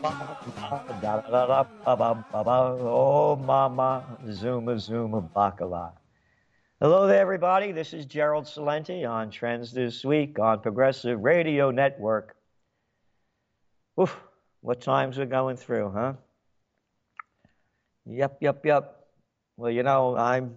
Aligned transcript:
Oh, 0.00 0.14
mama, 3.44 4.18
zuma, 4.30 4.78
zuma, 4.78 5.22
bacala. 5.22 5.92
Hello 6.80 7.08
there, 7.08 7.20
everybody. 7.20 7.72
This 7.72 7.92
is 7.92 8.06
Gerald 8.06 8.44
Celente 8.44 9.08
on 9.08 9.30
Trends 9.30 9.72
This 9.72 10.04
Week 10.04 10.38
on 10.38 10.60
Progressive 10.60 11.20
Radio 11.20 11.72
Network. 11.72 12.36
Oof, 14.00 14.16
what 14.60 14.80
times 14.80 15.18
we're 15.18 15.26
going 15.26 15.56
through, 15.56 15.90
huh? 15.90 16.12
Yep, 18.06 18.38
yep, 18.40 18.64
yep. 18.64 19.04
Well, 19.56 19.72
you 19.72 19.82
know, 19.82 20.16
I'm 20.16 20.54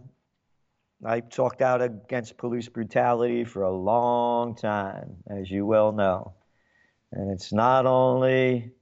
I 1.04 1.21
talked 1.21 1.64
out 1.64 1.82
against 1.82 2.38
police 2.38 2.70
brutality 2.70 3.44
for 3.44 3.64
a 3.64 3.76
long 3.76 4.55
time, 4.55 5.16
as 5.28 5.50
you 5.50 5.66
well 5.66 5.92
know. 5.94 6.36
And 7.12 7.32
it's 7.32 7.52
not 7.52 7.88
only 7.88 8.73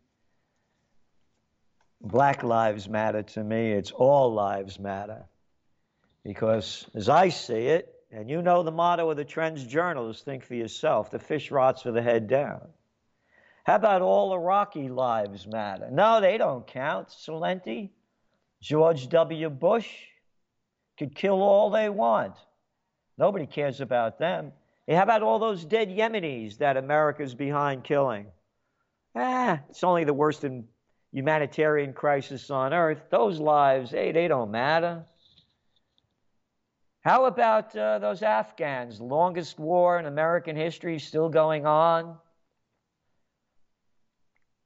Black 2.02 2.44
Lives 2.44 2.88
Matter 2.88 3.24
to 3.24 3.44
me, 3.44 3.74
it's 3.74 3.92
all 3.92 4.34
lives 4.34 4.80
matter. 4.80 5.26
Because 6.24 6.88
as 6.96 7.10
I 7.10 7.30
see 7.30 7.68
it, 7.68 7.94
and 8.12 8.30
you 8.30 8.42
know 8.42 8.64
the 8.64 8.72
motto 8.72 9.10
of 9.10 9.18
the 9.18 9.25
Trends 9.25 9.66
Journal 9.66 10.10
is 10.10 10.22
think 10.22 10.44
for 10.44 10.56
yourself, 10.56 11.12
the 11.12 11.20
fish 11.20 11.52
rots 11.52 11.84
with 11.84 11.96
the 11.96 12.02
head 12.02 12.28
down. 12.28 12.62
How 13.66 13.75
about 13.75 14.02
all 14.02 14.30
the 14.30 14.36
Iraqi 14.36 14.89
lives 14.89 15.46
matter? 15.46 15.89
No, 15.92 16.22
they 16.22 16.38
don't 16.38 16.66
count. 16.66 17.10
Celente, 17.10 17.89
George 18.61 19.10
W. 19.10 19.50
Bush 19.50 19.89
could 20.97 21.14
kill 21.14 21.42
all 21.42 21.70
they 21.70 21.89
want. 21.89 22.34
Nobody 23.18 23.46
cares 23.46 23.82
about 23.82 24.18
them. 24.18 24.54
Hey, 24.88 24.96
how 24.96 25.04
about 25.04 25.22
all 25.22 25.38
those 25.38 25.66
dead 25.66 25.89
Yemenis 25.89 26.58
that 26.58 26.78
America's 26.78 27.36
behind 27.36 27.84
killing? 27.84 28.28
Ah, 29.16 29.60
it's 29.70 29.84
only 29.84 30.04
the 30.04 30.14
worst 30.14 30.44
in 30.44 30.66
humanitarian 31.11 31.93
crisis 31.93 32.49
on 32.49 32.73
earth. 32.73 33.02
Those 33.09 33.39
lives, 33.39 33.91
hey, 33.91 34.11
they 34.11 34.27
don't 34.27 34.52
matter. 34.52 35.05
How 37.01 37.25
about 37.25 37.75
uh, 37.75 37.99
those 37.99 38.21
Afghans? 38.21 38.99
Longest 38.99 39.57
war 39.57 39.99
in 39.99 40.05
American 40.05 40.55
history 40.55 40.99
still 40.99 41.29
going 41.29 41.66
on. 41.66 42.17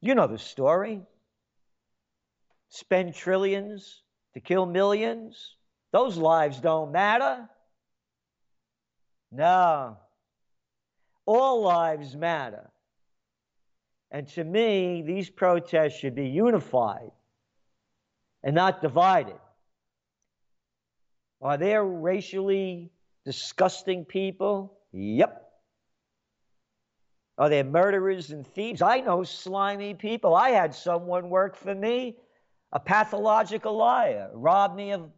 You 0.01 0.15
know 0.15 0.27
the 0.27 0.39
story. 0.39 1.01
Spend 2.69 3.13
trillions 3.13 4.01
to 4.33 4.41
kill 4.41 4.65
millions. 4.65 5.55
Those 5.91 6.17
lives 6.17 6.59
don't 6.59 6.91
matter. 6.91 7.47
No. 9.31 9.97
All 11.25 11.61
lives 11.61 12.15
matter. 12.15 12.72
And 14.13 14.27
to 14.29 14.43
me, 14.43 15.01
these 15.01 15.31
protests 15.31 15.97
should 15.97 16.13
be 16.13 16.27
unified 16.27 17.11
and 18.43 18.53
not 18.53 18.79
divided. 18.79 19.39
Are 21.41 21.57
there 21.57 21.83
racially 21.83 22.91
disgusting 23.25 24.05
people? 24.05 24.77
Yep. 24.91 25.39
Are 27.39 27.49
there 27.49 27.63
murderers 27.63 28.29
and 28.29 28.45
thieves? 28.45 28.83
I 28.83 28.99
know 28.99 29.23
slimy 29.23 29.95
people. 29.95 30.35
I 30.35 30.51
had 30.51 30.75
someone 30.75 31.31
work 31.31 31.55
for 31.55 31.73
me, 31.73 32.15
a 32.71 32.79
pathological 32.79 33.75
liar, 33.75 34.29
robbed 34.35 34.75
me 34.75 34.91
of 34.91 35.09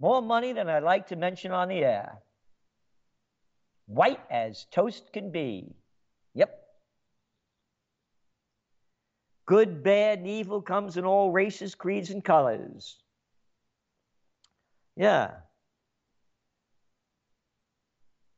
more 0.00 0.20
money 0.20 0.52
than 0.52 0.68
I'd 0.68 0.82
like 0.82 1.06
to 1.06 1.16
mention 1.16 1.52
on 1.52 1.68
the 1.68 1.84
air 1.84 2.18
white 3.86 4.20
as 4.30 4.66
toast 4.70 5.12
can 5.12 5.30
be. 5.30 5.74
Yep. 6.34 6.50
Good, 9.46 9.82
bad, 9.82 10.18
and 10.18 10.28
evil 10.28 10.60
comes 10.60 10.96
in 10.96 11.04
all 11.04 11.30
races, 11.30 11.74
creeds, 11.74 12.10
and 12.10 12.22
colors. 12.22 12.98
Yeah. 14.96 15.30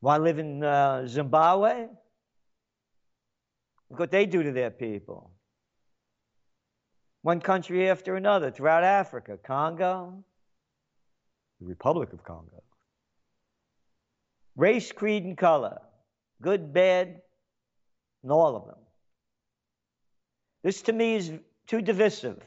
Why 0.01 0.17
live 0.17 0.39
in 0.39 0.63
uh, 0.63 1.07
Zimbabwe? 1.07 1.87
Look 3.89 3.99
what 3.99 4.11
they 4.11 4.25
do 4.25 4.43
to 4.43 4.51
their 4.51 4.69
people. 4.69 5.31
One 7.21 7.41
country 7.41 7.89
after 7.89 8.15
another 8.15 8.51
throughout 8.51 8.83
Africa 8.83 9.37
Congo, 9.43 10.23
the 11.59 11.65
Republic 11.65 12.13
of 12.13 12.23
Congo 12.23 12.61
race, 14.59 14.91
creed, 14.91 15.23
and 15.23 15.37
color, 15.37 15.79
good, 16.41 16.73
bad, 16.73 17.21
and 18.23 18.31
all 18.31 18.57
of 18.57 18.65
them. 18.65 18.75
This 20.63 20.81
to 20.83 20.93
me 20.93 21.15
is 21.15 21.31
too 21.65 21.81
divisive. 21.81 22.43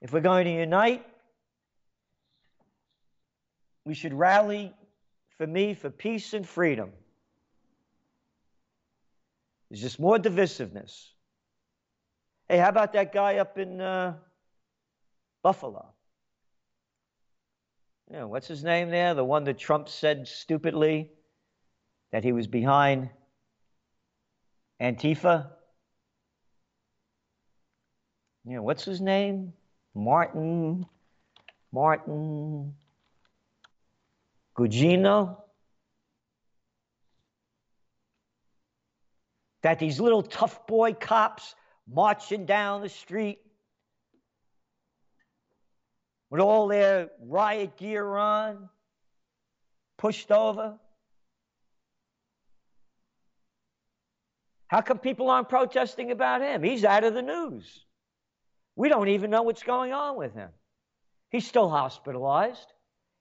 If 0.00 0.12
we're 0.12 0.20
going 0.20 0.44
to 0.44 0.52
unite, 0.52 1.04
we 3.84 3.94
should 3.94 4.14
rally 4.14 4.72
for 5.36 5.46
me 5.46 5.74
for 5.74 5.90
peace 5.90 6.32
and 6.32 6.46
freedom. 6.46 6.90
There's 9.68 9.82
just 9.82 9.98
more 9.98 10.18
divisiveness. 10.18 11.08
Hey, 12.48 12.58
how 12.58 12.68
about 12.68 12.92
that 12.92 13.12
guy 13.12 13.38
up 13.38 13.58
in 13.58 13.80
uh, 13.80 14.14
Buffalo? 15.42 15.92
Yeah, 18.12 18.24
what's 18.24 18.46
his 18.46 18.62
name 18.62 18.90
there? 18.90 19.14
The 19.14 19.24
one 19.24 19.42
that 19.44 19.58
Trump 19.58 19.88
said 19.88 20.28
stupidly 20.28 21.10
that 22.12 22.24
he 22.24 22.32
was 22.32 22.46
behind 22.46 23.10
Antifa. 24.80 25.50
You 28.44 28.56
know, 28.56 28.62
what's 28.62 28.84
his 28.84 29.00
name? 29.00 29.52
Martin, 29.94 30.86
Martin 31.72 32.74
Gugino. 34.56 35.38
That 39.62 39.78
these 39.78 39.98
little 39.98 40.22
tough 40.22 40.66
boy 40.66 40.92
cops 40.92 41.54
marching 41.88 42.46
down 42.46 42.82
the 42.82 42.88
street 42.88 43.40
with 46.30 46.40
all 46.40 46.68
their 46.68 47.10
riot 47.20 47.76
gear 47.76 48.16
on, 48.16 48.68
pushed 49.96 50.30
over. 50.30 50.78
How 54.68 54.80
come 54.80 54.98
people 54.98 55.30
aren't 55.30 55.48
protesting 55.48 56.10
about 56.10 56.42
him? 56.42 56.62
He's 56.62 56.84
out 56.84 57.04
of 57.04 57.14
the 57.14 57.22
news. 57.22 57.84
We 58.74 58.88
don't 58.88 59.08
even 59.08 59.30
know 59.30 59.42
what's 59.42 59.62
going 59.62 59.92
on 59.92 60.16
with 60.16 60.34
him. 60.34 60.50
He's 61.30 61.46
still 61.46 61.68
hospitalized, 61.68 62.72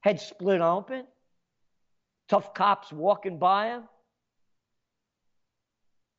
head 0.01 0.19
split 0.19 0.61
open, 0.61 1.06
tough 2.29 2.53
cops 2.53 2.91
walking 2.91 3.39
by 3.39 3.67
him. 3.67 3.83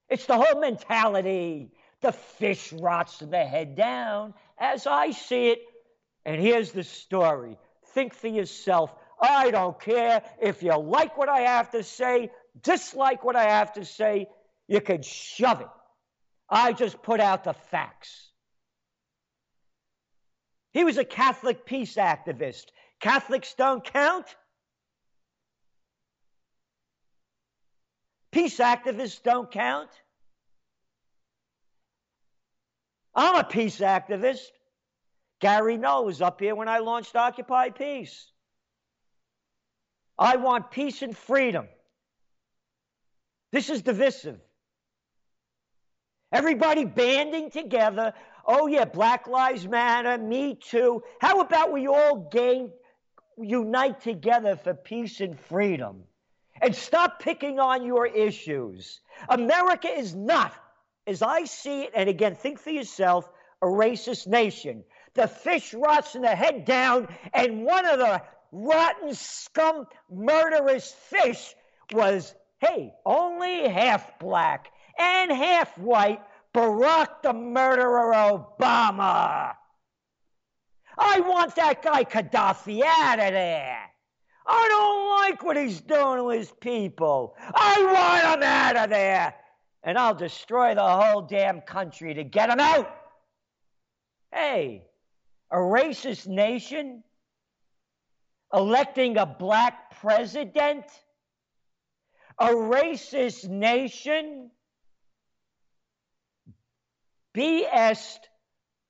It's 0.09 0.27
the 0.27 0.37
whole 0.37 0.61
mentality. 0.61 1.71
The 2.03 2.13
fish 2.13 2.73
rots 2.73 3.19
the 3.19 3.45
head 3.45 3.75
down, 3.75 4.35
as 4.59 4.87
I 4.87 5.11
see 5.11 5.49
it. 5.49 5.59
And 6.25 6.41
here's 6.41 6.73
the 6.73 6.85
story 6.85 7.57
think 7.95 8.15
for 8.15 8.29
yourself. 8.29 8.95
I 9.21 9.51
don't 9.51 9.81
care 9.81 10.23
if 10.43 10.63
you 10.63 10.77
like 10.77 11.17
what 11.17 11.31
I 11.31 11.41
have 11.41 11.71
to 11.71 11.83
say, 11.83 12.31
dislike 12.63 13.25
what 13.25 13.37
I 13.37 13.45
have 13.45 13.73
to 13.75 13.85
say, 13.87 14.29
you 14.69 14.81
could 14.81 15.05
shove 15.05 15.61
it. 15.61 15.69
I 16.49 16.73
just 16.73 17.03
put 17.03 17.21
out 17.21 17.45
the 17.45 17.53
facts. 17.53 18.31
He 20.73 20.85
was 20.85 20.99
a 20.99 21.05
Catholic 21.05 21.65
peace 21.65 21.97
activist. 21.97 22.67
Catholics 23.01 23.55
don't 23.57 23.83
count. 23.83 24.27
Peace 28.31 28.59
activists 28.59 29.23
don't 29.23 29.51
count. 29.51 29.89
I'm 33.15 33.37
a 33.37 33.45
peace 33.45 33.79
activist. 33.79 34.45
Gary 35.41 35.79
Null 35.79 36.05
was 36.05 36.21
up 36.21 36.41
here 36.41 36.55
when 36.55 36.69
I 36.69 36.79
launched 36.79 37.17
Occupy 37.17 37.71
Peace. 37.71 38.31
I 40.19 40.37
want 40.37 40.71
peace 40.71 41.03
and 41.03 41.17
freedom. 41.17 41.67
This 43.53 43.71
is 43.71 43.83
divisive. 43.83 44.39
Everybody 46.33 46.85
banding 46.85 47.51
together. 47.51 48.13
Oh, 48.45 48.67
yeah, 48.67 48.85
Black 48.85 49.27
Lives 49.29 49.67
Matter, 49.67 50.19
me 50.19 50.57
too. 50.57 51.03
How 51.21 51.41
about 51.41 51.73
we 51.73 51.87
all 51.87 52.29
gain, 52.33 52.71
unite 53.39 54.01
together 54.01 54.57
for 54.57 54.75
peace 54.75 55.21
and 55.21 55.39
freedom? 55.39 56.03
And 56.61 56.75
stop 56.75 57.21
picking 57.21 57.61
on 57.61 57.85
your 57.85 58.07
issues. 58.07 59.01
America 59.29 59.89
is 59.89 60.15
not, 60.15 60.55
as 61.07 61.23
I 61.23 61.45
see 61.45 61.83
it, 61.83 61.91
and 61.95 62.09
again, 62.09 62.35
think 62.35 62.59
for 62.59 62.71
yourself, 62.71 63.31
a 63.63 63.67
racist 63.67 64.27
nation. 64.27 64.85
The 65.15 65.29
fish 65.29 65.75
rots 65.75 66.15
in 66.15 66.23
the 66.23 66.29
head 66.29 66.65
down, 66.65 67.09
and 67.35 67.65
one 67.65 67.87
of 67.87 67.99
the 67.99 68.23
rotten, 68.53 69.15
scum, 69.15 69.87
murderous 70.11 70.93
fish 71.11 71.55
was, 71.93 72.35
hey, 72.59 72.93
only 73.05 73.69
half 73.69 74.19
black 74.19 74.71
and 74.99 75.31
half 75.31 75.77
white, 75.79 76.21
Barack 76.55 77.23
the 77.23 77.33
murderer 77.33 78.13
Obama. 78.15 79.55
I 80.99 81.21
want 81.21 81.55
that 81.57 81.83
guy 81.83 82.05
Gaddafi 82.05 82.83
out 82.83 83.19
of 83.19 83.33
there. 83.33 83.79
I 84.47 84.69
don't 84.69 85.31
like 85.31 85.43
what 85.43 85.57
he's 85.57 85.81
doing 85.81 86.19
to 86.19 86.29
his 86.31 86.53
people. 86.61 87.35
I 87.55 87.83
want 87.83 88.37
him 88.37 88.43
out 88.43 88.77
of 88.77 88.91
there. 88.91 89.35
And 89.83 89.99
I'll 89.99 90.15
destroy 90.15 90.75
the 90.75 90.83
whole 90.83 91.23
damn 91.23 91.61
country 91.61 92.15
to 92.15 92.25
get 92.25 92.49
him 92.49 92.61
out. 92.61 92.91
Hey, 94.33 94.85
a 95.51 95.57
racist 95.57 96.27
nation 96.27 97.03
electing 98.53 99.17
a 99.19 99.27
black 99.27 100.01
president? 100.01 100.85
A 102.39 102.49
racist 102.49 103.49
nation 103.49 104.51
BS'd 107.37 108.29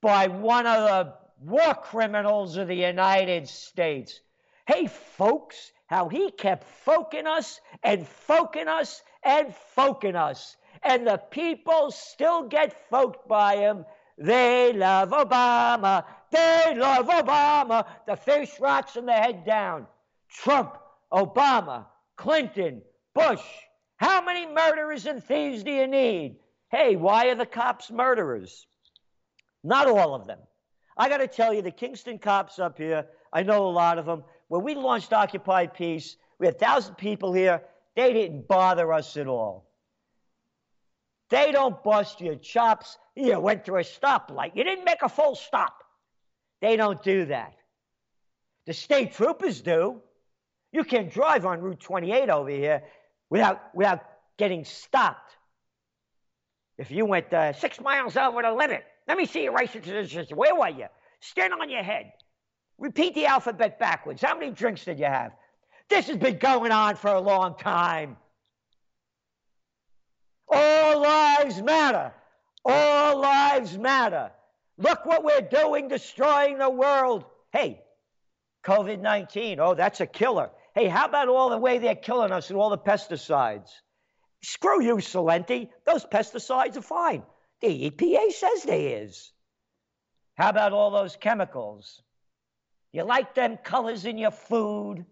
by 0.00 0.28
one 0.28 0.68
of 0.68 0.88
the 0.88 1.14
war 1.40 1.74
criminals 1.74 2.56
of 2.56 2.68
the 2.68 2.76
United 2.76 3.48
States. 3.48 4.20
Hey, 4.66 4.86
folks, 4.86 5.72
how 5.88 6.08
he 6.08 6.30
kept 6.30 6.64
foking 6.84 7.26
us 7.26 7.60
and 7.82 8.06
foking 8.06 8.68
us 8.68 9.02
and 9.24 9.52
foking 9.74 10.14
us. 10.14 10.56
And 10.84 11.04
the 11.06 11.16
people 11.16 11.90
still 11.90 12.48
get 12.48 12.88
folked 12.88 13.26
by 13.26 13.56
him. 13.56 13.84
They 14.16 14.72
love 14.72 15.10
Obama. 15.10 16.04
They 16.30 16.74
love 16.76 17.08
Obama. 17.08 17.84
The 18.06 18.16
face 18.16 18.60
rots 18.60 18.94
and 18.94 19.08
the 19.08 19.12
head 19.12 19.44
down. 19.44 19.88
Trump, 20.28 20.78
Obama, 21.12 21.86
Clinton, 22.16 22.82
Bush. 23.12 23.42
How 23.96 24.22
many 24.24 24.46
murderers 24.46 25.06
and 25.06 25.22
thieves 25.22 25.64
do 25.64 25.72
you 25.72 25.88
need? 25.88 26.36
Hey, 26.76 26.94
why 26.94 27.28
are 27.28 27.34
the 27.34 27.46
cops 27.46 27.90
murderers? 27.90 28.66
Not 29.64 29.88
all 29.88 30.14
of 30.14 30.26
them. 30.26 30.38
I 30.94 31.08
got 31.08 31.18
to 31.18 31.26
tell 31.26 31.54
you, 31.54 31.62
the 31.62 31.70
Kingston 31.70 32.18
cops 32.18 32.58
up 32.58 32.76
here, 32.76 33.06
I 33.32 33.44
know 33.44 33.66
a 33.66 33.70
lot 33.70 33.96
of 33.96 34.04
them. 34.04 34.24
When 34.48 34.62
we 34.62 34.74
launched 34.74 35.14
Occupy 35.14 35.68
Peace, 35.68 36.16
we 36.38 36.44
had 36.44 36.56
1,000 36.56 36.96
people 36.96 37.32
here. 37.32 37.62
They 37.94 38.12
didn't 38.12 38.46
bother 38.46 38.92
us 38.92 39.16
at 39.16 39.26
all. 39.26 39.70
They 41.30 41.50
don't 41.50 41.82
bust 41.82 42.20
your 42.20 42.36
chops. 42.36 42.98
You 43.14 43.40
went 43.40 43.64
through 43.64 43.78
a 43.78 43.82
stoplight. 43.82 44.54
You 44.54 44.62
didn't 44.62 44.84
make 44.84 45.00
a 45.00 45.08
full 45.08 45.34
stop. 45.34 45.82
They 46.60 46.76
don't 46.76 47.02
do 47.02 47.24
that. 47.24 47.54
The 48.66 48.74
state 48.74 49.14
troopers 49.14 49.62
do. 49.62 50.02
You 50.72 50.84
can 50.84 51.08
drive 51.08 51.46
on 51.46 51.62
Route 51.62 51.80
28 51.80 52.28
over 52.28 52.50
here 52.50 52.82
without, 53.30 53.74
without 53.74 54.00
getting 54.36 54.66
stopped. 54.66 55.35
If 56.78 56.90
you 56.90 57.06
went 57.06 57.32
uh, 57.32 57.52
six 57.52 57.80
miles 57.80 58.16
over 58.16 58.42
the 58.42 58.52
limit, 58.52 58.84
let 59.08 59.16
me 59.16 59.26
see 59.26 59.44
your 59.44 59.52
license. 59.52 60.30
Where 60.30 60.54
were 60.54 60.68
you? 60.68 60.86
Stand 61.20 61.52
on 61.54 61.70
your 61.70 61.82
head. 61.82 62.12
Repeat 62.78 63.14
the 63.14 63.26
alphabet 63.26 63.78
backwards. 63.78 64.20
How 64.20 64.38
many 64.38 64.52
drinks 64.52 64.84
did 64.84 64.98
you 64.98 65.06
have? 65.06 65.32
This 65.88 66.08
has 66.08 66.16
been 66.16 66.38
going 66.38 66.72
on 66.72 66.96
for 66.96 67.08
a 67.08 67.20
long 67.20 67.56
time. 67.56 68.16
All 70.48 71.00
lives 71.00 71.62
matter. 71.62 72.12
All 72.64 73.20
lives 73.20 73.78
matter. 73.78 74.30
Look 74.76 75.06
what 75.06 75.24
we're 75.24 75.40
doing, 75.40 75.88
destroying 75.88 76.58
the 76.58 76.68
world. 76.68 77.24
Hey, 77.52 77.80
COVID 78.64 79.00
19, 79.00 79.60
oh, 79.60 79.74
that's 79.74 80.00
a 80.00 80.06
killer. 80.06 80.50
Hey, 80.74 80.88
how 80.88 81.06
about 81.06 81.28
all 81.28 81.48
the 81.48 81.56
way 81.56 81.78
they're 81.78 81.94
killing 81.94 82.32
us 82.32 82.50
and 82.50 82.58
all 82.58 82.68
the 82.68 82.78
pesticides? 82.78 83.70
Screw 84.48 84.80
you, 84.80 84.98
Celente. 84.98 85.70
Those 85.84 86.04
pesticides 86.04 86.76
are 86.76 86.80
fine. 86.80 87.24
The 87.60 87.90
EPA 87.90 88.30
says 88.30 88.62
they 88.62 88.86
is. 88.92 89.32
How 90.36 90.50
about 90.50 90.72
all 90.72 90.92
those 90.92 91.16
chemicals? 91.16 92.00
You 92.92 93.02
like 93.02 93.34
them 93.34 93.56
colors 93.56 94.04
in 94.04 94.18
your 94.18 94.30
food? 94.30 95.04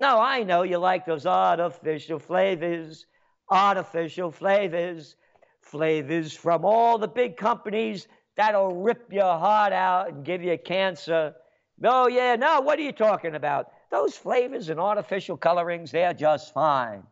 No, 0.00 0.18
I 0.18 0.42
know 0.42 0.64
you 0.64 0.78
like 0.78 1.06
those 1.06 1.24
artificial 1.24 2.18
flavors, 2.18 3.06
artificial 3.48 4.32
flavors, 4.32 5.14
flavors 5.60 6.32
from 6.32 6.64
all 6.64 6.98
the 6.98 7.06
big 7.06 7.36
companies 7.36 8.08
that'll 8.36 8.74
rip 8.82 9.12
your 9.12 9.38
heart 9.38 9.72
out 9.72 10.08
and 10.08 10.24
give 10.24 10.42
you 10.42 10.58
cancer. 10.58 11.36
Oh, 11.84 12.08
yeah, 12.08 12.34
no, 12.34 12.60
what 12.60 12.80
are 12.80 12.82
you 12.82 12.92
talking 12.92 13.36
about? 13.36 13.70
Those 13.92 14.16
flavors 14.16 14.68
and 14.68 14.80
artificial 14.80 15.36
colorings, 15.36 15.92
they're 15.92 16.12
just 16.12 16.52
fine. 16.52 17.04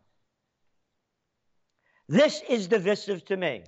This 2.09 2.43
is 2.49 2.69
divisive 2.69 3.25
to 3.27 3.37
me. 3.37 3.65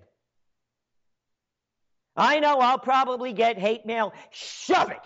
I 2.16 2.40
know 2.40 2.58
I'll 2.58 2.78
probably 2.78 3.32
get 3.32 3.58
hate 3.58 3.86
mail. 3.86 4.12
Shove 4.30 4.90
it. 4.90 5.00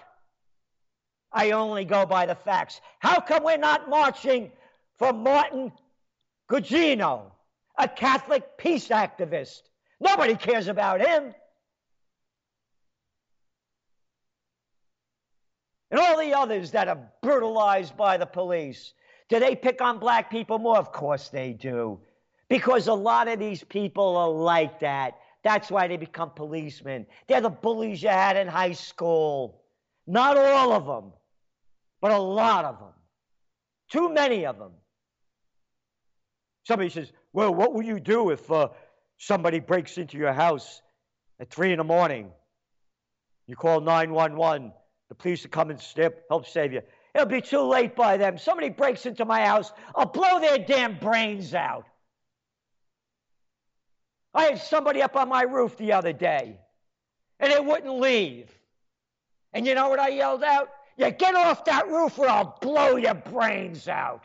I 1.33 1.51
only 1.51 1.85
go 1.85 2.07
by 2.07 2.27
the 2.27 2.37
facts. 2.37 2.81
How 3.01 3.21
come 3.21 3.43
we're 3.43 3.57
not 3.57 3.89
marching 3.89 4.53
for 4.99 5.13
Martin 5.13 5.73
Gugino, 6.49 7.33
a 7.77 7.89
Catholic 7.89 8.57
peace 8.57 8.89
activist? 8.89 9.63
Nobody 10.01 10.37
cares 10.37 10.69
about 10.69 11.01
him. 11.01 11.35
And 15.91 16.01
all 16.01 16.19
the 16.19 16.35
others 16.35 16.71
that 16.73 16.89
are 16.89 17.11
brutalized 17.23 17.97
by 17.97 18.17
the 18.17 18.27
police. 18.27 18.95
Do 19.29 19.41
they 19.41 19.57
pick 19.57 19.81
on 19.81 19.99
black 19.99 20.31
people 20.31 20.59
more? 20.59 20.79
Of 20.79 20.93
course 20.93 21.29
they 21.29 21.53
do. 21.53 22.01
Because 22.49 22.89
a 22.89 22.95
lot 22.95 23.29
of 23.29 23.39
these 23.39 23.65
people 23.65 24.17
are 24.17 24.29
like 24.29 24.81
that. 24.81 25.19
That's 25.43 25.71
why 25.71 25.89
they 25.89 25.97
become 25.97 26.31
policemen. 26.31 27.07
They're 27.29 27.41
the 27.41 27.51
bullies 27.51 28.03
you 28.03 28.09
had 28.09 28.37
in 28.37 28.49
high 28.49 28.73
school. 28.73 29.63
Not 30.07 30.37
all 30.37 30.73
of 30.73 30.87
them, 30.87 31.13
but 32.01 32.13
a 32.13 32.19
lot 32.19 32.65
of 32.65 32.79
them. 32.79 32.93
Too 33.91 34.13
many 34.13 34.47
of 34.47 34.59
them. 34.59 34.73
Somebody 36.65 36.91
says, 36.91 37.13
Well, 37.33 37.55
what 37.55 37.75
will 37.75 37.83
you 37.83 38.01
do 38.01 38.31
if 38.31 38.51
uh, 38.51 38.69
somebody 39.19 39.61
breaks 39.61 39.99
into 39.99 40.17
your 40.17 40.33
house 40.33 40.81
at 41.41 41.51
3 41.51 41.73
in 41.73 41.79
the 41.79 41.85
morning? 41.85 42.31
You 43.47 43.57
call 43.57 43.81
911. 43.81 44.73
The 45.11 45.15
police 45.15 45.43
will 45.43 45.51
come 45.51 45.71
and 45.71 45.81
step, 45.81 46.25
help 46.29 46.47
save 46.47 46.73
you. 46.73 46.81
It'll 47.15 47.27
be 47.27 47.43
too 47.43 47.61
late 47.61 47.95
by 47.95 48.17
then. 48.17 48.39
Somebody 48.39 48.71
breaks 48.71 49.07
into 49.07 49.25
my 49.25 49.45
house, 49.45 49.73
I'll 49.95 50.07
blow 50.07 50.41
their 50.41 50.59
damn 50.59 50.99
brains 50.99 51.55
out. 51.55 51.85
I 54.35 54.45
had 54.45 54.61
somebody 54.61 55.01
up 55.01 55.17
on 55.17 55.29
my 55.29 55.43
roof 55.43 55.77
the 55.77 55.93
other 55.93 56.13
day, 56.13 56.59
and 57.39 57.53
they 57.53 57.61
wouldn't 57.61 58.01
leave. 58.01 58.51
And 59.53 59.67
you 59.67 59.75
know 59.75 59.89
what 59.89 60.01
I 60.01 60.09
yelled 60.09 60.43
out? 60.43 60.69
You 60.97 61.11
get 61.11 61.35
off 61.35 61.65
that 61.67 61.89
roof 61.89 62.19
or 62.19 62.29
I'll 62.29 62.59
blow 62.61 62.97
your 62.97 63.15
brains 63.15 63.89
out. 63.89 64.25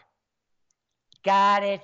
Got 1.24 1.64
it? 1.64 1.82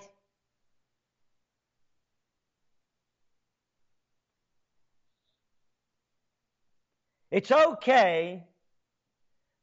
It's 7.32 7.52
okay 7.52 8.44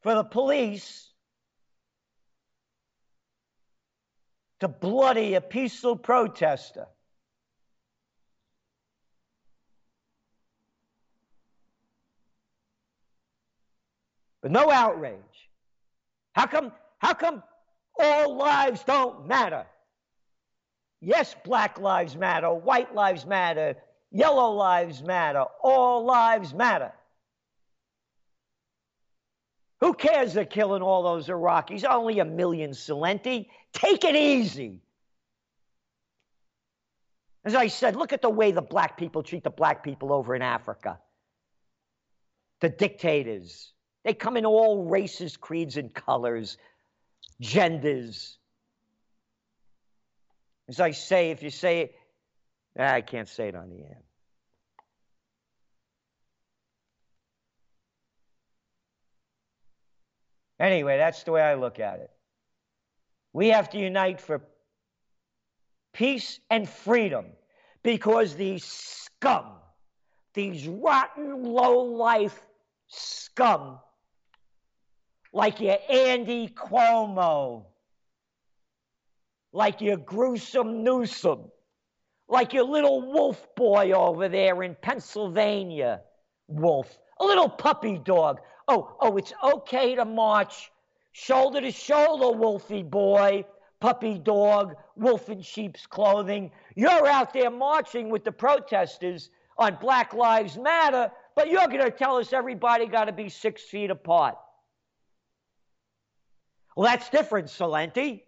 for 0.02 0.14
the 0.14 0.24
police 0.24 1.08
to 4.60 4.68
bloody 4.68 5.34
a 5.34 5.40
peaceful 5.40 5.96
protester. 5.96 6.86
But 14.42 14.50
no 14.50 14.70
outrage. 14.70 15.16
How 16.34 16.46
come, 16.46 16.72
how 16.98 17.14
come 17.14 17.42
all 17.98 18.36
lives 18.36 18.82
don't 18.84 19.26
matter? 19.26 19.64
Yes, 21.00 21.34
black 21.44 21.80
lives 21.80 22.16
matter, 22.16 22.52
white 22.52 22.94
lives 22.94 23.24
matter, 23.26 23.76
yellow 24.10 24.52
lives 24.52 25.02
matter, 25.02 25.44
all 25.62 26.04
lives 26.04 26.52
matter. 26.52 26.92
Who 29.80 29.94
cares 29.94 30.34
they're 30.34 30.44
killing 30.44 30.80
all 30.80 31.02
those 31.02 31.26
Iraqis? 31.26 31.84
Only 31.84 32.20
a 32.20 32.24
million 32.24 32.70
Celente. 32.70 33.48
Take 33.72 34.04
it 34.04 34.14
easy. 34.14 34.80
As 37.44 37.56
I 37.56 37.66
said, 37.66 37.96
look 37.96 38.12
at 38.12 38.22
the 38.22 38.30
way 38.30 38.52
the 38.52 38.62
black 38.62 38.96
people 38.96 39.24
treat 39.24 39.42
the 39.42 39.50
black 39.50 39.82
people 39.82 40.12
over 40.12 40.36
in 40.36 40.42
Africa. 40.42 41.00
The 42.60 42.68
dictators, 42.68 43.72
they 44.04 44.14
come 44.14 44.36
in 44.36 44.44
all 44.44 44.84
races, 44.84 45.36
creeds, 45.36 45.76
and 45.76 45.92
colors, 45.94 46.56
genders. 47.40 48.36
As 50.68 50.80
I 50.80 50.90
say, 50.90 51.30
if 51.30 51.42
you 51.42 51.50
say 51.50 51.80
it, 51.82 51.94
ah, 52.78 52.94
I 52.94 53.00
can't 53.00 53.28
say 53.28 53.48
it 53.48 53.54
on 53.54 53.70
the 53.70 53.80
air. 53.80 53.98
Anyway, 60.58 60.96
that's 60.96 61.22
the 61.24 61.32
way 61.32 61.42
I 61.42 61.54
look 61.54 61.80
at 61.80 61.98
it. 61.98 62.10
We 63.32 63.48
have 63.48 63.70
to 63.70 63.78
unite 63.78 64.20
for 64.20 64.42
peace 65.92 66.38
and 66.50 66.68
freedom 66.68 67.26
because 67.82 68.34
these 68.34 68.64
scum, 68.64 69.46
these 70.34 70.66
rotten, 70.68 71.42
low 71.42 71.82
life 71.82 72.46
scum 72.86 73.78
like 75.32 75.60
your 75.60 75.78
Andy 75.88 76.48
Cuomo, 76.48 77.64
like 79.52 79.80
your 79.80 79.96
gruesome 79.96 80.84
Newsom, 80.84 81.50
like 82.28 82.52
your 82.52 82.64
little 82.64 83.12
wolf 83.12 83.46
boy 83.56 83.92
over 83.92 84.28
there 84.28 84.62
in 84.62 84.76
Pennsylvania, 84.80 86.00
wolf, 86.48 86.98
a 87.20 87.24
little 87.24 87.48
puppy 87.48 87.98
dog. 87.98 88.40
Oh, 88.68 88.96
oh, 89.00 89.16
it's 89.16 89.32
okay 89.42 89.94
to 89.94 90.04
march 90.04 90.70
shoulder 91.12 91.60
to 91.60 91.70
shoulder, 91.70 92.36
wolfy 92.36 92.88
boy, 92.88 93.44
puppy 93.80 94.18
dog, 94.18 94.74
wolf 94.96 95.28
in 95.28 95.42
sheep's 95.42 95.86
clothing. 95.86 96.50
You're 96.74 97.06
out 97.06 97.32
there 97.32 97.50
marching 97.50 98.08
with 98.08 98.24
the 98.24 98.32
protesters 98.32 99.30
on 99.58 99.76
Black 99.80 100.14
Lives 100.14 100.56
Matter, 100.56 101.10
but 101.36 101.48
you're 101.48 101.66
going 101.68 101.82
to 101.82 101.90
tell 101.90 102.16
us 102.16 102.32
everybody 102.32 102.86
got 102.86 103.04
to 103.04 103.12
be 103.12 103.28
six 103.28 103.62
feet 103.62 103.90
apart. 103.90 104.36
Well, 106.76 106.90
that's 106.90 107.08
different, 107.10 107.48
Celente. 107.48 108.22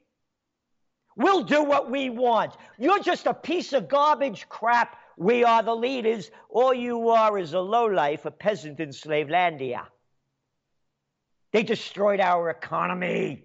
We'll 1.16 1.44
do 1.44 1.62
what 1.62 1.90
we 1.90 2.10
want. 2.10 2.56
You're 2.78 3.02
just 3.02 3.26
a 3.26 3.34
piece 3.34 3.72
of 3.72 3.88
garbage 3.88 4.48
crap. 4.48 4.96
We 5.16 5.44
are 5.44 5.62
the 5.62 5.74
leaders. 5.74 6.30
All 6.50 6.74
you 6.74 7.10
are 7.10 7.38
is 7.38 7.52
a 7.52 7.60
lowlife, 7.60 8.24
a 8.24 8.30
peasant 8.30 8.80
in 8.80 8.90
Slavelandia. 8.90 9.86
They 11.52 11.62
destroyed 11.62 12.18
our 12.18 12.50
economy. 12.50 13.44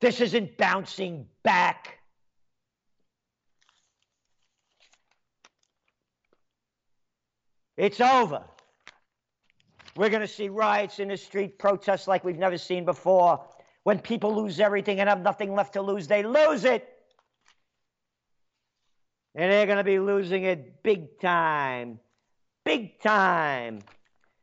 This 0.00 0.20
isn't 0.20 0.56
bouncing 0.56 1.26
back. 1.42 1.98
It's 7.76 8.00
over. 8.00 8.44
We're 9.94 10.08
going 10.08 10.22
to 10.22 10.28
see 10.28 10.48
riots 10.48 11.00
in 11.00 11.08
the 11.08 11.16
street, 11.18 11.58
protests 11.58 12.08
like 12.08 12.24
we've 12.24 12.38
never 12.38 12.56
seen 12.56 12.86
before. 12.86 13.44
When 13.84 13.98
people 13.98 14.34
lose 14.42 14.60
everything 14.60 15.00
and 15.00 15.08
have 15.08 15.22
nothing 15.22 15.54
left 15.54 15.72
to 15.74 15.82
lose, 15.82 16.06
they 16.06 16.22
lose 16.22 16.64
it. 16.64 16.88
And 19.34 19.50
they're 19.50 19.66
going 19.66 19.78
to 19.78 19.84
be 19.84 19.98
losing 19.98 20.44
it 20.44 20.82
big 20.82 21.18
time. 21.18 21.98
Big 22.64 23.00
time. 23.00 23.80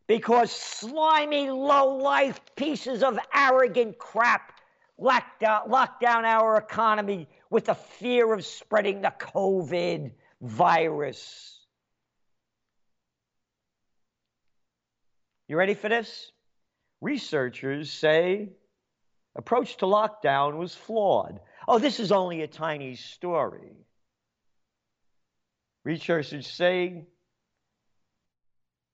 Because 0.07 0.51
slimy, 0.51 1.49
low 1.49 1.97
life 1.97 2.41
pieces 2.55 3.03
of 3.03 3.19
arrogant 3.33 3.97
crap 3.97 4.59
locked 4.97 5.41
down, 5.41 5.69
locked 5.69 6.01
down 6.01 6.25
our 6.25 6.57
economy 6.57 7.27
with 7.49 7.65
the 7.65 7.75
fear 7.75 8.33
of 8.33 8.45
spreading 8.45 9.01
the 9.01 9.13
COVID 9.19 10.11
virus. 10.41 11.59
You 15.47 15.57
ready 15.57 15.73
for 15.73 15.89
this? 15.89 16.31
Researchers 17.01 17.91
say 17.91 18.49
approach 19.35 19.77
to 19.77 19.85
lockdown 19.85 20.57
was 20.57 20.75
flawed. 20.75 21.39
Oh, 21.67 21.79
this 21.79 21.99
is 21.99 22.11
only 22.11 22.41
a 22.41 22.47
tiny 22.47 22.95
story. 22.95 23.75
Researchers 25.83 26.47
say 26.47 27.05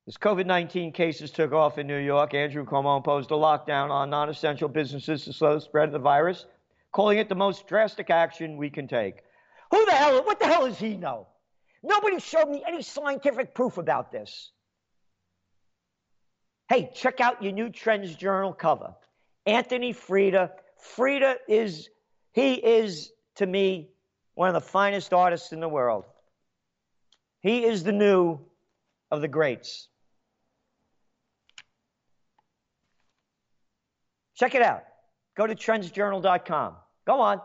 as 0.08 0.18
COVID 0.18 0.46
19 0.46 0.92
cases 0.92 1.32
took 1.32 1.52
off 1.52 1.80
in 1.80 1.88
New 1.88 1.98
York, 1.98 2.36
Andrew 2.36 2.64
Cuomo 2.64 2.98
imposed 2.98 3.32
a 3.32 3.36
lockdown 3.36 3.90
on 3.90 4.12
non 4.12 4.30
essential 4.30 4.70
businesses 4.70 5.26
to 5.26 5.34
slow 5.34 5.56
the 5.56 5.62
spread 5.62 5.90
of 5.90 5.94
the 5.94 6.00
virus, 6.00 6.46
calling 6.92 7.18
it 7.18 7.28
the 7.28 7.36
most 7.36 7.68
drastic 7.68 8.12
action 8.12 8.56
we 8.56 8.70
can 8.70 8.88
take. 8.88 9.24
Who 9.72 9.84
the 9.86 9.94
hell, 9.94 10.24
what 10.24 10.40
the 10.40 10.46
hell 10.46 10.68
does 10.68 10.78
he 10.78 10.96
know? 10.96 11.28
Nobody 11.82 12.20
showed 12.20 12.50
me 12.50 12.64
any 12.68 12.84
scientific 12.84 13.56
proof 13.56 13.80
about 13.80 14.12
this. 14.12 14.52
Hey, 16.70 16.92
check 16.94 17.20
out 17.20 17.42
your 17.42 17.52
new 17.52 17.70
Trends 17.70 18.16
Journal 18.16 18.54
cover. 18.54 18.94
Anthony 19.46 19.94
Freda. 19.94 20.52
Freda 20.96 21.36
is, 21.48 21.90
he 22.34 22.54
is 22.54 23.12
to 23.36 23.46
me 23.46 23.90
one 24.34 24.50
of 24.50 24.54
the 24.54 24.62
finest 24.62 25.14
artists 25.14 25.52
in 25.52 25.60
the 25.60 25.70
world. 25.70 26.06
He 27.42 27.64
is 27.64 27.84
the 27.84 27.92
new 27.92 28.40
of 29.12 29.22
the 29.22 29.28
greats. 29.28 29.88
Check 34.36 34.56
it 34.56 34.62
out. 34.62 34.84
Go 35.38 35.48
to 35.48 35.56
trendsjournal.com. 35.56 36.76
Go 37.06 37.22
on. 37.22 37.42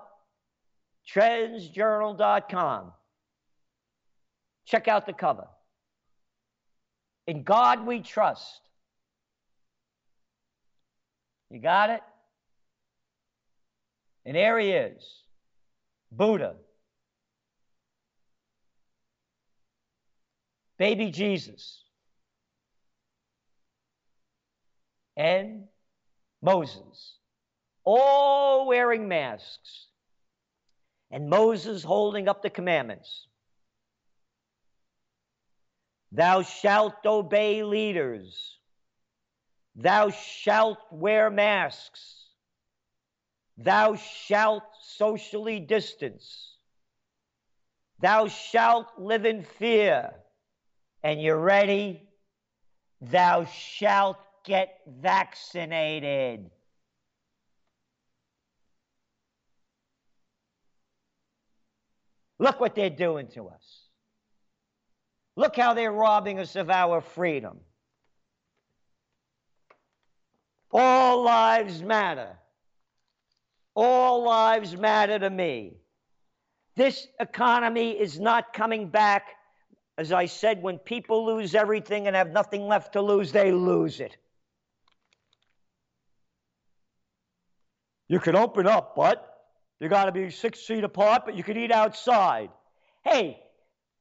Trendsjournal.com. 1.08 2.92
Check 4.66 4.88
out 4.88 5.06
the 5.06 5.12
cover. 5.12 5.48
In 7.26 7.42
God 7.42 7.86
we 7.86 8.00
trust. 8.00 8.60
You 11.50 11.60
got 11.60 11.90
it? 11.90 12.00
And 14.24 14.36
there 14.36 14.58
he 14.58 14.70
is 14.70 15.02
Buddha, 16.12 16.54
baby 20.78 21.10
Jesus, 21.10 21.82
and 25.16 25.64
Moses, 26.42 27.16
all 27.84 28.66
wearing 28.66 29.08
masks, 29.08 29.86
and 31.10 31.28
Moses 31.28 31.82
holding 31.82 32.28
up 32.28 32.42
the 32.42 32.50
commandments. 32.50 33.26
Thou 36.12 36.42
shalt 36.42 37.06
obey 37.06 37.62
leaders 37.62 38.59
Thou 39.76 40.10
shalt 40.10 40.78
wear 40.90 41.30
masks. 41.30 42.26
Thou 43.56 43.96
shalt 43.96 44.64
socially 44.82 45.60
distance. 45.60 46.56
Thou 48.00 48.28
shalt 48.28 48.86
live 48.98 49.26
in 49.26 49.44
fear. 49.44 50.12
And 51.02 51.20
you're 51.20 51.38
ready? 51.38 52.08
Thou 53.00 53.44
shalt 53.44 54.18
get 54.44 54.78
vaccinated. 54.86 56.50
Look 62.38 62.58
what 62.58 62.74
they're 62.74 62.88
doing 62.88 63.28
to 63.34 63.48
us. 63.48 63.84
Look 65.36 65.56
how 65.56 65.74
they're 65.74 65.92
robbing 65.92 66.38
us 66.38 66.56
of 66.56 66.70
our 66.70 67.02
freedom. 67.02 67.60
All 70.72 71.22
lives 71.22 71.82
matter. 71.82 72.38
All 73.74 74.24
lives 74.24 74.76
matter 74.76 75.18
to 75.18 75.30
me. 75.30 75.74
This 76.76 77.06
economy 77.18 77.90
is 77.90 78.20
not 78.20 78.52
coming 78.52 78.88
back. 78.88 79.28
As 79.98 80.12
I 80.12 80.26
said, 80.26 80.62
when 80.62 80.78
people 80.78 81.26
lose 81.26 81.54
everything 81.54 82.06
and 82.06 82.16
have 82.16 82.30
nothing 82.30 82.66
left 82.66 82.92
to 82.94 83.02
lose, 83.02 83.32
they 83.32 83.52
lose 83.52 84.00
it. 84.00 84.16
You 88.08 88.18
can 88.18 88.34
open 88.34 88.66
up, 88.66 88.96
but 88.96 89.26
you 89.78 89.88
got 89.88 90.06
to 90.06 90.12
be 90.12 90.30
six 90.30 90.64
feet 90.64 90.84
apart, 90.84 91.22
but 91.24 91.36
you 91.36 91.42
can 91.42 91.56
eat 91.56 91.70
outside. 91.70 92.50
Hey, 93.04 93.40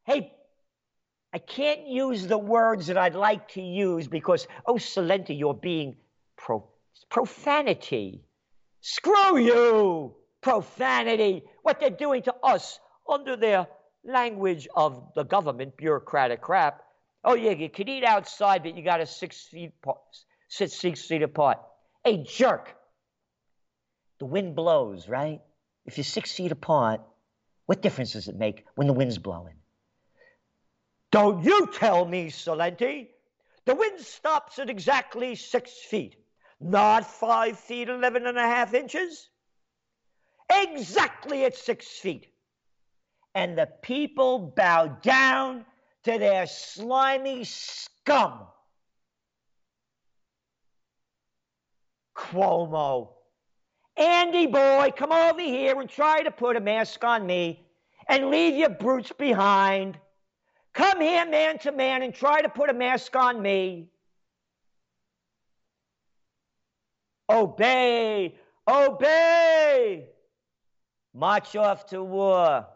hey, 0.05 0.33
I 1.31 1.37
can't 1.37 1.87
use 1.87 2.25
the 2.25 2.37
words 2.37 2.87
that 2.87 2.97
I'd 2.97 3.15
like 3.15 3.49
to 3.49 3.61
use 3.61 4.07
because, 4.07 4.47
oh, 4.65 4.75
Celente, 4.75 5.37
you're 5.37 5.53
being 5.53 5.95
pro- 6.39 6.67
profanity. 7.09 8.23
Screw 8.81 9.37
you! 9.37 10.15
Profanity. 10.41 11.43
What 11.63 11.79
they're 11.79 11.89
doing 11.89 12.23
to 12.23 12.35
us 12.43 12.79
under 13.07 13.35
their 13.35 13.67
language 14.03 14.67
of 14.75 15.13
the 15.15 15.23
government, 15.23 15.75
bureaucratic 15.77 16.41
crap. 16.41 16.81
Oh, 17.23 17.35
yeah, 17.35 17.51
you 17.51 17.69
can 17.69 17.89
eat 17.89 18.05
outside, 18.05 18.63
but 18.63 18.75
you 18.75 18.83
got 18.83 18.97
to 18.97 19.05
six 19.05 19.43
feet 19.43 19.73
sit 20.47 20.71
six 20.71 21.05
feet 21.05 21.21
apart. 21.21 21.59
Hey, 22.03 22.23
jerk. 22.23 22.73
The 24.19 24.25
wind 24.25 24.55
blows, 24.55 25.07
right? 25.07 25.41
If 25.85 25.97
you're 25.97 26.05
six 26.05 26.33
feet 26.33 26.51
apart, 26.51 27.01
what 27.65 27.81
difference 27.81 28.13
does 28.13 28.27
it 28.27 28.35
make 28.35 28.65
when 28.75 28.87
the 28.87 28.93
wind's 28.93 29.17
blowing? 29.17 29.55
Don't 31.11 31.43
you 31.43 31.67
tell 31.73 32.05
me, 32.05 32.27
Celente. 32.27 33.09
The 33.65 33.75
wind 33.75 33.99
stops 33.99 34.57
at 34.59 34.69
exactly 34.69 35.35
six 35.35 35.71
feet 35.71 36.15
not 36.59 37.05
five 37.05 37.57
feet, 37.59 37.89
11 37.89 38.27
and 38.27 38.37
a 38.37 38.41
half 38.41 38.73
inches, 38.73 39.29
exactly 40.51 41.45
at 41.45 41.55
six 41.55 41.87
feet. 41.87 42.27
And 43.35 43.57
the 43.57 43.69
people 43.81 44.53
bow 44.55 44.87
down 44.87 45.65
to 46.03 46.17
their 46.17 46.47
slimy 46.47 47.43
scum. 47.43 48.47
Cuomo. 52.15 53.13
Andy 53.95 54.47
boy, 54.47 54.91
come 54.95 55.11
over 55.11 55.41
here 55.41 55.79
and 55.79 55.89
try 55.89 56.21
to 56.21 56.31
put 56.31 56.55
a 56.55 56.61
mask 56.61 57.03
on 57.03 57.25
me 57.25 57.65
and 58.07 58.29
leave 58.29 58.55
your 58.55 58.69
brutes 58.69 59.11
behind. 59.11 59.97
come 60.73 61.01
here 61.01 61.25
man 61.25 61.59
to 61.59 61.71
man 61.71 62.01
and 62.01 62.13
try 62.13 62.41
to 62.41 62.49
put 62.49 62.69
a 62.69 62.73
mask 62.73 63.15
on 63.15 63.41
me. 63.41 63.89
Obey, 67.29 68.35
obey. 68.67 70.07
March 71.13 71.55
off 71.55 71.85
to 71.87 72.03
war. 72.03 72.67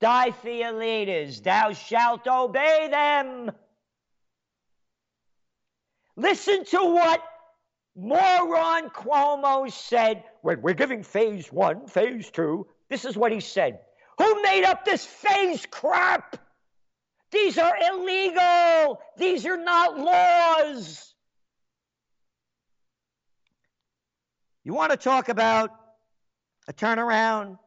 Die 0.00 0.30
for 0.30 0.48
your 0.48 0.72
leaders. 0.72 1.40
Thou 1.40 1.72
shalt 1.72 2.26
obey 2.26 2.88
them. 2.90 3.52
Listen 6.16 6.64
to 6.66 6.78
what 6.78 7.22
moron 7.94 8.90
Cuomo 8.90 9.70
said 9.70 10.24
when 10.40 10.62
we're 10.62 10.74
giving 10.74 11.02
phase 11.02 11.52
one, 11.52 11.86
phase 11.86 12.30
two. 12.30 12.66
This 12.88 13.04
is 13.04 13.16
what 13.16 13.32
he 13.32 13.40
said. 13.40 13.80
Who 14.18 14.42
made 14.42 14.64
up 14.64 14.84
this 14.84 15.04
phase 15.04 15.66
crap? 15.70 16.36
These 17.30 17.56
are 17.58 17.74
illegal. 17.90 19.00
These 19.16 19.46
are 19.46 19.56
not 19.56 19.98
laws. 19.98 21.11
You 24.64 24.74
want 24.74 24.92
to 24.92 24.96
talk 24.96 25.28
about 25.28 25.70
a 26.68 26.72
turnaround? 26.72 27.58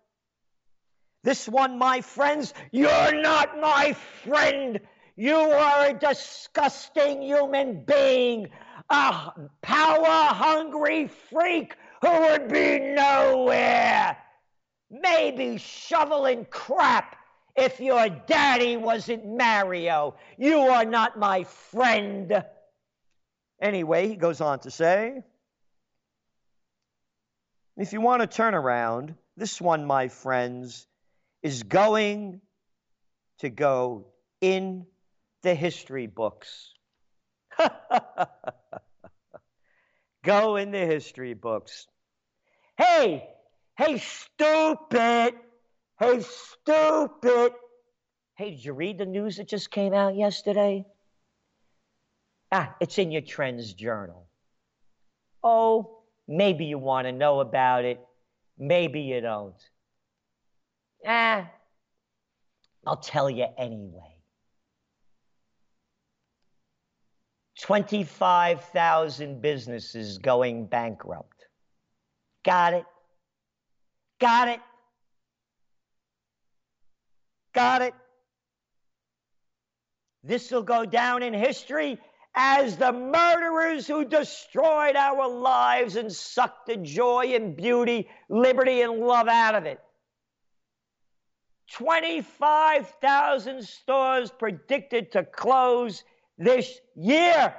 This 1.23 1.49
one, 1.49 1.77
my 1.77 2.01
friends, 2.01 2.53
you're 2.71 3.21
not 3.21 3.59
my 3.59 3.95
friend. 4.23 4.79
You 5.17 5.35
are 5.35 5.87
a 5.87 5.93
disgusting 5.93 7.21
human 7.21 7.83
being, 7.83 8.47
a 8.89 9.31
power 9.61 10.05
hungry 10.05 11.07
freak 11.29 11.75
who 12.01 12.11
would 12.11 12.47
be 12.47 12.79
nowhere. 12.79 14.17
Maybe 14.89 15.57
shoveling 15.57 16.45
crap 16.49 17.17
if 17.57 17.79
your 17.81 18.07
daddy 18.07 18.77
wasn't 18.77 19.25
Mario. 19.25 20.15
You 20.37 20.59
are 20.59 20.85
not 20.85 21.19
my 21.19 21.43
friend. 21.43 22.43
Anyway, 23.59 24.07
he 24.07 24.15
goes 24.15 24.39
on 24.39 24.59
to 24.59 24.71
say 24.71 25.23
if 27.77 27.93
you 27.93 28.01
want 28.01 28.21
to 28.21 28.27
turn 28.27 28.53
around, 28.53 29.15
this 29.35 29.59
one, 29.59 29.85
my 29.85 30.07
friends, 30.07 30.87
is 31.43 31.63
going 31.63 32.41
to 33.39 33.49
go 33.49 34.07
in 34.41 34.85
the 35.43 35.53
history 35.53 36.07
books. 36.07 36.73
go 40.23 40.55
in 40.55 40.71
the 40.71 40.85
history 40.85 41.33
books. 41.33 41.87
Hey, 42.77 43.27
hey, 43.77 43.97
stupid. 43.99 45.35
Hey, 45.99 46.21
stupid. 46.21 47.53
Hey, 48.35 48.51
did 48.51 48.65
you 48.65 48.73
read 48.73 48.97
the 48.97 49.05
news 49.05 49.37
that 49.37 49.47
just 49.47 49.71
came 49.71 49.93
out 49.93 50.15
yesterday? 50.15 50.85
Ah, 52.51 52.75
it's 52.79 52.97
in 52.97 53.11
your 53.11 53.21
Trends 53.21 53.73
Journal. 53.73 54.27
Oh, 55.43 55.99
maybe 56.27 56.65
you 56.65 56.77
want 56.77 57.07
to 57.07 57.11
know 57.11 57.39
about 57.39 57.85
it. 57.85 57.99
Maybe 58.57 59.01
you 59.01 59.21
don't. 59.21 59.55
Ah, 61.05 61.49
I'll 62.85 62.97
tell 62.97 63.29
you 63.29 63.47
anyway. 63.57 64.15
25,000 67.61 69.41
businesses 69.41 70.17
going 70.17 70.65
bankrupt. 70.65 71.45
Got 72.43 72.73
it? 72.73 72.85
Got 74.19 74.49
it? 74.49 74.59
Got 77.53 77.81
it? 77.81 77.93
This 80.23 80.51
will 80.51 80.63
go 80.63 80.85
down 80.85 81.23
in 81.23 81.33
history 81.33 81.99
as 82.35 82.75
the 82.75 82.91
murderers 82.91 83.87
who 83.87 84.03
destroyed 84.03 84.97
our 84.97 85.27
lives 85.27 85.95
and 85.95 86.11
sucked 86.11 86.67
the 86.67 86.75
joy 86.75 87.33
and 87.33 87.55
beauty, 87.55 88.09
liberty, 88.29 88.81
and 88.81 88.99
love 88.99 89.29
out 89.29 89.55
of 89.55 89.65
it. 89.65 89.79
25,000 91.71 93.65
stores 93.65 94.31
predicted 94.31 95.13
to 95.13 95.23
close 95.23 96.03
this 96.37 96.79
year. 96.95 97.55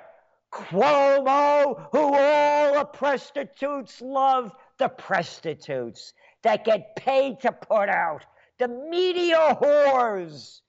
Cuomo, 0.53 1.89
who 1.91 2.15
all 2.15 2.75
the 2.75 2.85
prostitutes 2.85 4.01
love, 4.01 4.53
the 4.79 4.89
prostitutes 4.89 6.13
that 6.43 6.65
get 6.65 6.95
paid 6.97 7.41
to 7.41 7.51
put 7.51 7.89
out, 7.89 8.25
the 8.59 8.69
media 8.69 9.59
whores 9.61 10.61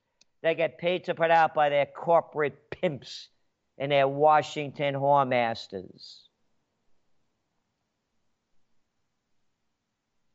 that 0.42 0.58
get 0.58 0.78
paid 0.78 1.04
to 1.06 1.14
put 1.14 1.30
out 1.30 1.54
by 1.54 1.70
their 1.70 1.86
corporate 1.86 2.70
pimps 2.72 3.30
and 3.78 3.92
their 3.92 4.08
Washington 4.08 4.96
whoremasters. 4.96 6.22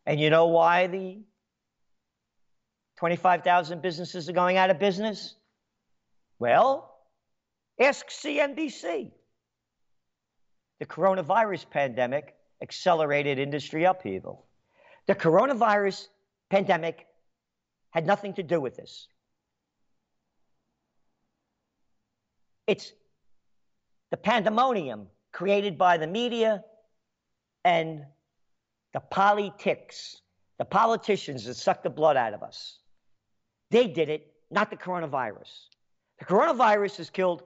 And 0.07 0.19
you 0.19 0.31
know 0.31 0.47
why 0.47 0.89
the 0.89 1.21
25,000 2.99 3.83
businesses 3.83 4.29
are 4.29 4.33
going 4.33 4.57
out 4.57 4.71
of 4.71 4.79
business? 4.79 5.35
Well, 6.39 6.93
Ask 7.81 8.09
CNBC. 8.09 9.11
The 10.79 10.87
coronavirus 10.87 11.71
pandemic 11.71 12.35
accelerated 12.63 13.39
industry 13.39 13.85
upheaval. 13.85 14.47
The 15.07 15.15
coronavirus 15.15 16.07
pandemic 16.51 17.07
had 17.91 18.07
nothing 18.07 18.35
to 18.35 18.43
do 18.43 18.61
with 18.61 18.77
this. 18.77 19.09
It's 22.67 22.93
the 24.12 24.16
pandemonium 24.16 25.09
created 25.33 25.77
by 25.77 25.96
the 25.96 26.07
media 26.07 26.62
and 27.64 28.05
the 28.92 29.01
politics, 29.01 30.20
the 30.59 30.64
politicians 30.64 31.46
that 31.46 31.55
suck 31.55 31.83
the 31.83 31.90
blood 31.90 32.16
out 32.16 32.35
of 32.35 32.42
us. 32.42 32.79
They 33.70 33.88
did 33.88 34.11
it, 34.11 34.31
not 34.51 34.70
the 34.70 34.77
coronavirus. 34.77 35.51
The 36.18 36.27
coronavirus 36.27 36.98
has 36.98 37.11
killed 37.11 37.42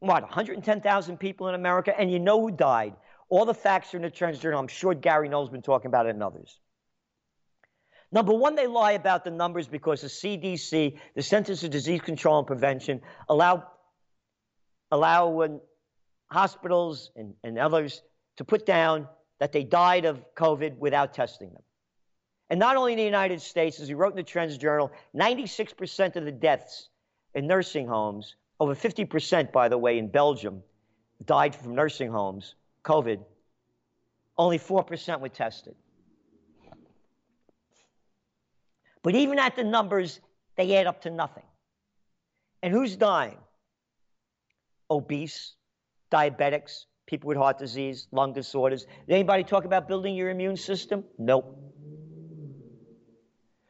what, 0.00 0.22
110,000 0.22 1.16
people 1.18 1.48
in 1.48 1.54
America? 1.54 1.98
And 1.98 2.10
you 2.10 2.18
know 2.18 2.40
who 2.40 2.50
died. 2.50 2.94
All 3.28 3.44
the 3.44 3.54
facts 3.54 3.94
are 3.94 3.96
in 3.96 4.02
the 4.02 4.10
Trends 4.10 4.38
Journal. 4.38 4.60
I'm 4.60 4.68
sure 4.68 4.94
Gary 4.94 5.28
Null's 5.28 5.50
been 5.50 5.62
talking 5.62 5.86
about 5.86 6.06
it 6.06 6.10
and 6.10 6.22
others. 6.22 6.58
Number 8.12 8.32
one, 8.32 8.56
they 8.56 8.66
lie 8.66 8.92
about 8.92 9.24
the 9.24 9.30
numbers 9.30 9.68
because 9.68 10.00
the 10.00 10.08
CDC, 10.08 10.98
the 11.14 11.22
Centers 11.22 11.62
for 11.62 11.68
Disease 11.68 12.00
Control 12.00 12.38
and 12.38 12.46
Prevention, 12.46 13.00
allow, 13.28 13.68
allow 14.90 15.28
when 15.28 15.60
hospitals 16.30 17.10
and, 17.16 17.34
and 17.42 17.58
others 17.58 18.02
to 18.36 18.44
put 18.44 18.66
down 18.66 19.08
that 19.38 19.52
they 19.52 19.64
died 19.64 20.04
of 20.04 20.22
COVID 20.34 20.78
without 20.78 21.14
testing 21.14 21.52
them. 21.52 21.62
And 22.50 22.58
not 22.58 22.76
only 22.76 22.92
in 22.92 22.98
the 22.98 23.04
United 23.04 23.40
States, 23.40 23.80
as 23.80 23.88
he 23.88 23.94
wrote 23.94 24.10
in 24.10 24.16
the 24.16 24.22
Trends 24.22 24.58
Journal, 24.58 24.90
96% 25.14 26.16
of 26.16 26.24
the 26.24 26.32
deaths 26.32 26.88
in 27.34 27.46
nursing 27.46 27.86
homes 27.86 28.34
over 28.58 28.74
50%, 28.74 29.52
by 29.52 29.68
the 29.68 29.78
way, 29.78 29.98
in 29.98 30.08
Belgium 30.08 30.62
died 31.24 31.54
from 31.54 31.74
nursing 31.74 32.10
homes, 32.10 32.54
COVID. 32.84 33.24
Only 34.36 34.58
4% 34.58 35.20
were 35.20 35.28
tested. 35.28 35.74
But 39.02 39.14
even 39.14 39.38
at 39.38 39.56
the 39.56 39.64
numbers, 39.64 40.20
they 40.56 40.76
add 40.76 40.86
up 40.86 41.02
to 41.02 41.10
nothing. 41.10 41.44
And 42.62 42.72
who's 42.72 42.96
dying? 42.96 43.38
Obese, 44.90 45.54
diabetics, 46.12 46.84
people 47.06 47.28
with 47.28 47.36
heart 47.36 47.58
disease, 47.58 48.08
lung 48.12 48.32
disorders. 48.32 48.86
Did 49.06 49.14
anybody 49.14 49.44
talk 49.44 49.64
about 49.64 49.88
building 49.88 50.14
your 50.14 50.30
immune 50.30 50.56
system? 50.56 51.04
Nope. 51.18 51.56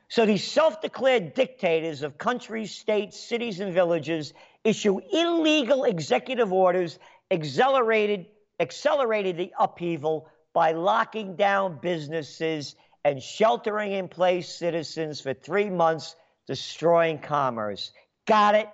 So 0.08 0.26
these 0.26 0.44
self 0.44 0.80
declared 0.80 1.34
dictators 1.34 2.02
of 2.02 2.18
countries, 2.18 2.72
states, 2.72 3.18
cities, 3.18 3.60
and 3.60 3.72
villages 3.72 4.32
issue 4.64 5.00
illegal 5.12 5.84
executive 5.84 6.52
orders, 6.52 6.98
accelerated, 7.30 8.26
accelerated 8.58 9.36
the 9.36 9.52
upheaval 9.58 10.28
by 10.52 10.72
locking 10.72 11.36
down 11.36 11.78
businesses 11.80 12.74
and 13.04 13.22
sheltering 13.22 13.92
in 13.92 14.08
place 14.08 14.48
citizens 14.48 15.20
for 15.20 15.32
three 15.32 15.70
months, 15.70 16.16
destroying 16.46 17.18
commerce. 17.18 17.92
Got 18.26 18.56
it? 18.56 18.68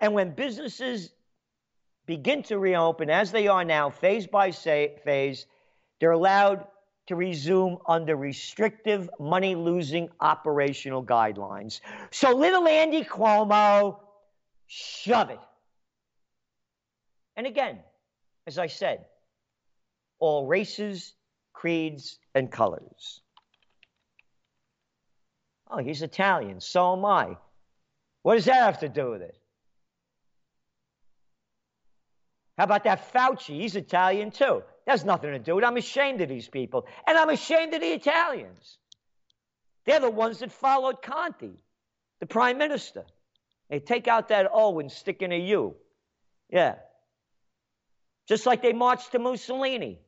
And 0.00 0.14
when 0.14 0.30
businesses 0.30 1.10
begin 2.06 2.42
to 2.44 2.58
reopen, 2.58 3.10
as 3.10 3.32
they 3.32 3.48
are 3.48 3.64
now, 3.64 3.90
phase 3.90 4.26
by 4.26 4.50
phase, 4.52 5.46
they're 6.00 6.12
allowed 6.12 6.66
to 7.08 7.16
resume 7.16 7.78
under 7.86 8.14
restrictive, 8.14 9.08
money 9.18 9.54
losing 9.54 10.08
operational 10.20 11.04
guidelines. 11.04 11.80
So, 12.10 12.32
little 12.32 12.68
Andy 12.68 13.02
Cuomo, 13.02 13.98
shove 14.66 15.30
it. 15.30 15.40
And 17.36 17.46
again, 17.46 17.78
as 18.46 18.58
I 18.58 18.66
said, 18.66 19.04
all 20.18 20.46
races, 20.46 21.14
creeds, 21.52 22.18
and 22.34 22.50
colors. 22.50 23.20
Oh, 25.70 25.78
he's 25.78 26.02
Italian. 26.02 26.60
So 26.60 26.94
am 26.94 27.04
I. 27.04 27.36
What 28.22 28.36
does 28.36 28.46
that 28.46 28.56
have 28.56 28.80
to 28.80 28.88
do 28.88 29.10
with 29.10 29.22
it? 29.22 29.36
How 32.58 32.64
about 32.64 32.84
that 32.84 33.12
Fauci? 33.12 33.60
He's 33.60 33.76
Italian 33.76 34.32
too. 34.32 34.64
That 34.84 34.92
has 34.92 35.04
nothing 35.04 35.30
to 35.30 35.38
do 35.38 35.54
with 35.54 35.62
it. 35.62 35.66
I'm 35.68 35.76
ashamed 35.76 36.20
of 36.20 36.28
these 36.28 36.48
people. 36.48 36.86
And 37.06 37.16
I'm 37.16 37.30
ashamed 37.30 37.72
of 37.72 37.80
the 37.80 37.92
Italians. 37.92 38.78
They're 39.86 40.00
the 40.00 40.10
ones 40.10 40.40
that 40.40 40.50
followed 40.50 41.00
Conte, 41.00 41.52
the 42.18 42.26
prime 42.26 42.58
minister. 42.58 43.04
They 43.70 43.78
take 43.78 44.08
out 44.08 44.28
that 44.28 44.50
O 44.52 44.80
and 44.80 44.90
stick 44.90 45.22
in 45.22 45.30
a 45.30 45.38
U. 45.38 45.76
Yeah. 46.50 46.74
Just 48.26 48.44
like 48.44 48.60
they 48.60 48.72
marched 48.72 49.12
to 49.12 49.20
Mussolini. 49.20 50.00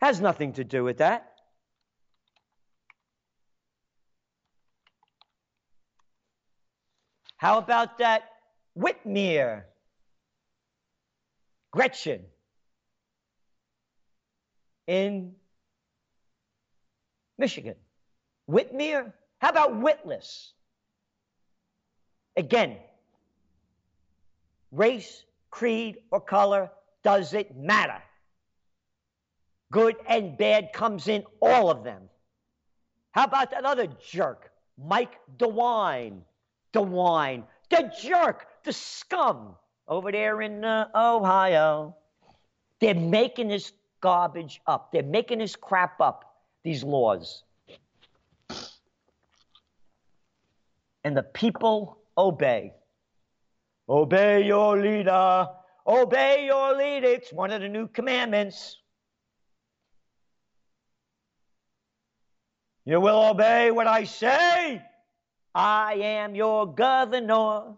Has 0.00 0.20
nothing 0.20 0.54
to 0.54 0.64
do 0.64 0.82
with 0.82 0.98
that. 0.98 1.30
How 7.36 7.58
about 7.58 7.98
that 7.98 8.24
Whitmer? 8.76 9.62
Gretchen 11.72 12.22
in 14.86 15.34
Michigan. 17.38 17.76
Whitmer? 18.48 19.12
How 19.38 19.50
about 19.50 19.76
Witless? 19.76 20.52
Again, 22.36 22.76
race, 24.72 25.24
creed, 25.50 25.98
or 26.10 26.20
color 26.20 26.70
does 27.02 27.34
it 27.34 27.56
matter. 27.56 28.02
Good 29.72 29.96
and 30.08 30.36
bad 30.36 30.72
comes 30.72 31.06
in 31.06 31.24
all 31.40 31.70
of 31.70 31.84
them. 31.84 32.02
How 33.12 33.24
about 33.24 33.52
that 33.52 33.64
other 33.64 33.88
jerk, 34.10 34.50
Mike 34.76 35.18
DeWine? 35.38 36.22
DeWine, 36.72 37.44
the 37.68 37.92
jerk, 38.00 38.46
the 38.64 38.72
scum 38.72 39.56
over 39.90 40.12
there 40.12 40.40
in 40.40 40.64
uh, 40.64 40.86
Ohio. 40.94 41.96
They're 42.80 42.94
making 42.94 43.48
this 43.48 43.72
garbage 44.00 44.62
up. 44.66 44.92
They're 44.92 45.02
making 45.02 45.40
this 45.40 45.56
crap 45.56 46.00
up, 46.00 46.36
these 46.62 46.82
laws. 46.82 47.42
And 51.04 51.16
the 51.16 51.24
people 51.24 51.98
obey. 52.16 52.72
Obey 53.88 54.46
your 54.46 54.80
leader. 54.80 55.48
Obey 55.86 56.46
your 56.46 56.76
leader. 56.76 57.08
It's 57.08 57.32
one 57.32 57.50
of 57.50 57.60
the 57.60 57.68
new 57.68 57.88
commandments. 57.88 58.76
You 62.84 63.00
will 63.00 63.30
obey 63.30 63.70
what 63.70 63.86
I 63.86 64.04
say. 64.04 64.82
I 65.54 65.94
am 65.94 66.34
your 66.34 66.72
governor. 66.72 67.74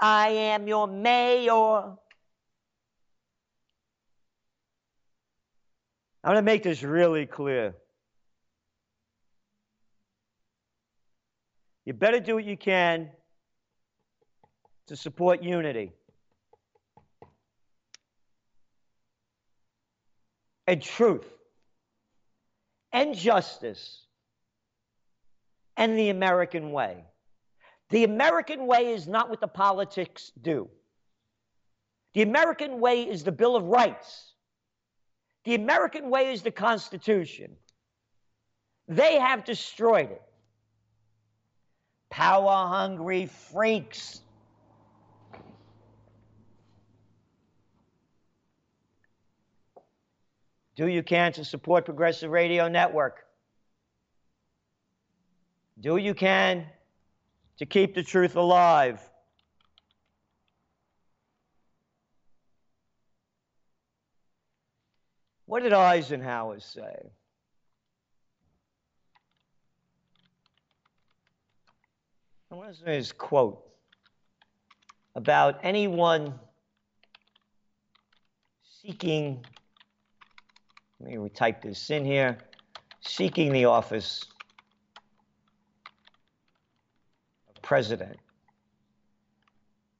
I 0.00 0.28
am 0.28 0.68
your 0.68 0.86
mayor. 0.86 1.96
I'm 6.24 6.34
going 6.34 6.36
to 6.36 6.42
make 6.42 6.62
this 6.62 6.82
really 6.82 7.26
clear. 7.26 7.74
You 11.84 11.94
better 11.94 12.20
do 12.20 12.34
what 12.34 12.44
you 12.44 12.56
can 12.56 13.10
to 14.88 14.96
support 14.96 15.42
unity. 15.42 15.92
And 20.66 20.82
truth 20.82 21.26
and 22.92 23.14
justice 23.14 24.04
and 25.78 25.98
the 25.98 26.10
American 26.10 26.72
way. 26.72 27.04
The 27.90 28.04
American 28.04 28.66
way 28.66 28.92
is 28.92 29.08
not 29.08 29.30
what 29.30 29.40
the 29.40 29.48
politics 29.48 30.30
do. 30.40 30.68
The 32.14 32.22
American 32.22 32.80
way 32.80 33.02
is 33.02 33.24
the 33.24 33.32
Bill 33.32 33.56
of 33.56 33.64
Rights. 33.64 34.32
The 35.44 35.54
American 35.54 36.10
way 36.10 36.32
is 36.32 36.42
the 36.42 36.50
Constitution. 36.50 37.56
They 38.88 39.18
have 39.18 39.44
destroyed 39.44 40.10
it. 40.10 40.22
Power 42.10 42.66
hungry 42.68 43.26
freaks. 43.26 44.20
Do 50.76 50.86
you 50.86 51.02
can 51.02 51.32
to 51.32 51.44
support 51.44 51.84
Progressive 51.84 52.30
Radio 52.30 52.68
Network. 52.68 53.24
Do 55.80 55.96
you 55.96 56.14
can 56.14 56.66
to 57.58 57.66
keep 57.66 57.94
the 57.94 58.02
truth 58.02 58.36
alive. 58.36 59.00
What 65.46 65.62
did 65.62 65.72
Eisenhower 65.72 66.60
say? 66.60 67.10
What 72.50 72.70
is 72.70 72.82
his 72.84 73.12
quote 73.12 73.64
about 75.14 75.60
anyone 75.62 76.38
seeking, 78.82 79.44
let 81.00 81.12
me 81.12 81.28
type 81.30 81.62
this 81.62 81.90
in 81.90 82.04
here, 82.04 82.38
seeking 83.00 83.52
the 83.52 83.64
office 83.64 84.24
president. 87.68 88.16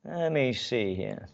Let 0.03 0.33
me 0.33 0.55
see 0.55 0.95
here. 0.95 1.29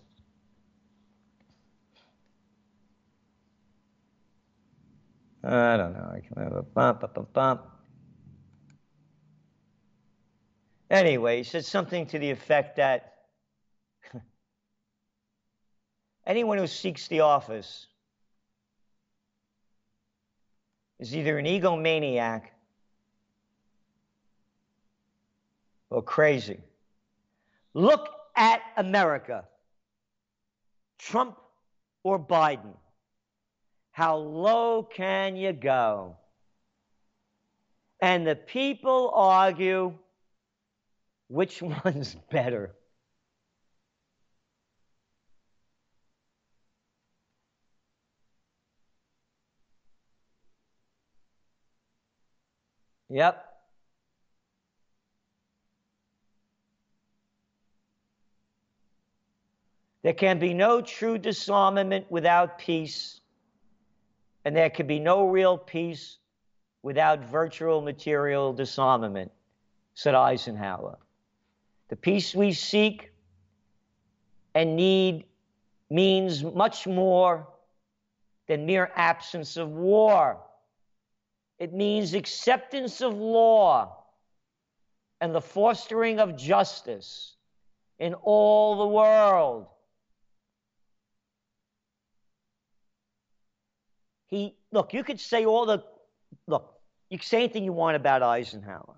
I 5.44 5.76
don't 5.76 5.92
know. 5.92 6.10
I 6.12 6.20
can 6.26 6.42
have 6.42 6.54
a 6.54 6.62
bump, 6.62 7.02
bump, 7.02 7.14
bump, 7.14 7.32
bump. 7.32 7.60
Anyway, 10.90 11.36
he 11.36 11.44
said 11.44 11.64
something 11.64 12.04
to 12.06 12.18
the 12.18 12.32
effect 12.32 12.78
that 12.78 13.14
anyone 16.26 16.58
who 16.58 16.66
seeks 16.66 17.06
the 17.06 17.20
office 17.20 17.86
is 20.98 21.14
either 21.14 21.38
an 21.38 21.46
egomaniac 21.46 22.53
or 25.94 26.02
crazy. 26.02 26.58
Look 27.72 28.08
at 28.34 28.60
America. 28.76 29.44
Trump 30.98 31.36
or 32.02 32.18
Biden. 32.18 32.74
How 33.92 34.16
low 34.16 34.82
can 34.82 35.36
you 35.36 35.52
go? 35.52 36.16
And 38.00 38.26
the 38.26 38.34
people 38.34 39.12
argue 39.14 39.94
which 41.28 41.62
one's 41.84 42.16
better. 42.28 42.74
Yep. 53.10 53.43
There 60.04 60.12
can 60.12 60.38
be 60.38 60.52
no 60.52 60.82
true 60.82 61.16
disarmament 61.16 62.10
without 62.10 62.58
peace, 62.58 63.22
and 64.44 64.54
there 64.54 64.68
can 64.68 64.86
be 64.86 65.00
no 65.00 65.26
real 65.26 65.56
peace 65.56 66.18
without 66.82 67.24
virtual 67.24 67.80
material 67.80 68.52
disarmament, 68.52 69.32
said 69.94 70.14
Eisenhower. 70.14 70.98
The 71.88 71.96
peace 71.96 72.34
we 72.34 72.52
seek 72.52 73.12
and 74.54 74.76
need 74.76 75.24
means 75.88 76.44
much 76.44 76.86
more 76.86 77.48
than 78.46 78.66
mere 78.66 78.92
absence 78.96 79.56
of 79.56 79.70
war. 79.70 80.38
It 81.58 81.72
means 81.72 82.12
acceptance 82.12 83.00
of 83.00 83.14
law 83.14 84.04
and 85.22 85.34
the 85.34 85.40
fostering 85.40 86.20
of 86.20 86.36
justice 86.36 87.36
in 87.98 88.12
all 88.12 88.76
the 88.76 88.86
world. 88.86 89.68
He 94.34 94.56
look, 94.72 94.92
you 94.92 95.04
could 95.04 95.20
say 95.20 95.44
all 95.44 95.64
the 95.64 95.84
look, 96.48 96.74
you 97.08 97.18
can 97.18 97.24
say 97.24 97.44
anything 97.44 97.62
you 97.62 97.72
want 97.72 97.94
about 97.94 98.20
Eisenhower. 98.20 98.96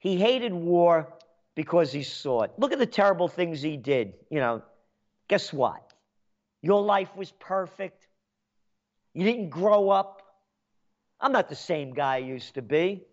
He 0.00 0.18
hated 0.18 0.52
war 0.52 1.14
because 1.54 1.90
he 1.90 2.02
saw 2.02 2.42
it. 2.42 2.50
Look 2.58 2.72
at 2.72 2.78
the 2.78 2.84
terrible 2.84 3.28
things 3.28 3.62
he 3.62 3.78
did. 3.78 4.12
You 4.30 4.40
know, 4.40 4.62
guess 5.28 5.50
what? 5.50 5.94
Your 6.60 6.82
life 6.82 7.08
was 7.16 7.32
perfect. 7.40 8.06
You 9.14 9.24
didn't 9.24 9.48
grow 9.48 9.88
up. 9.88 10.20
I'm 11.18 11.32
not 11.32 11.48
the 11.48 11.56
same 11.56 11.94
guy 11.94 12.16
I 12.16 12.18
used 12.18 12.52
to 12.56 12.62
be. 12.62 13.04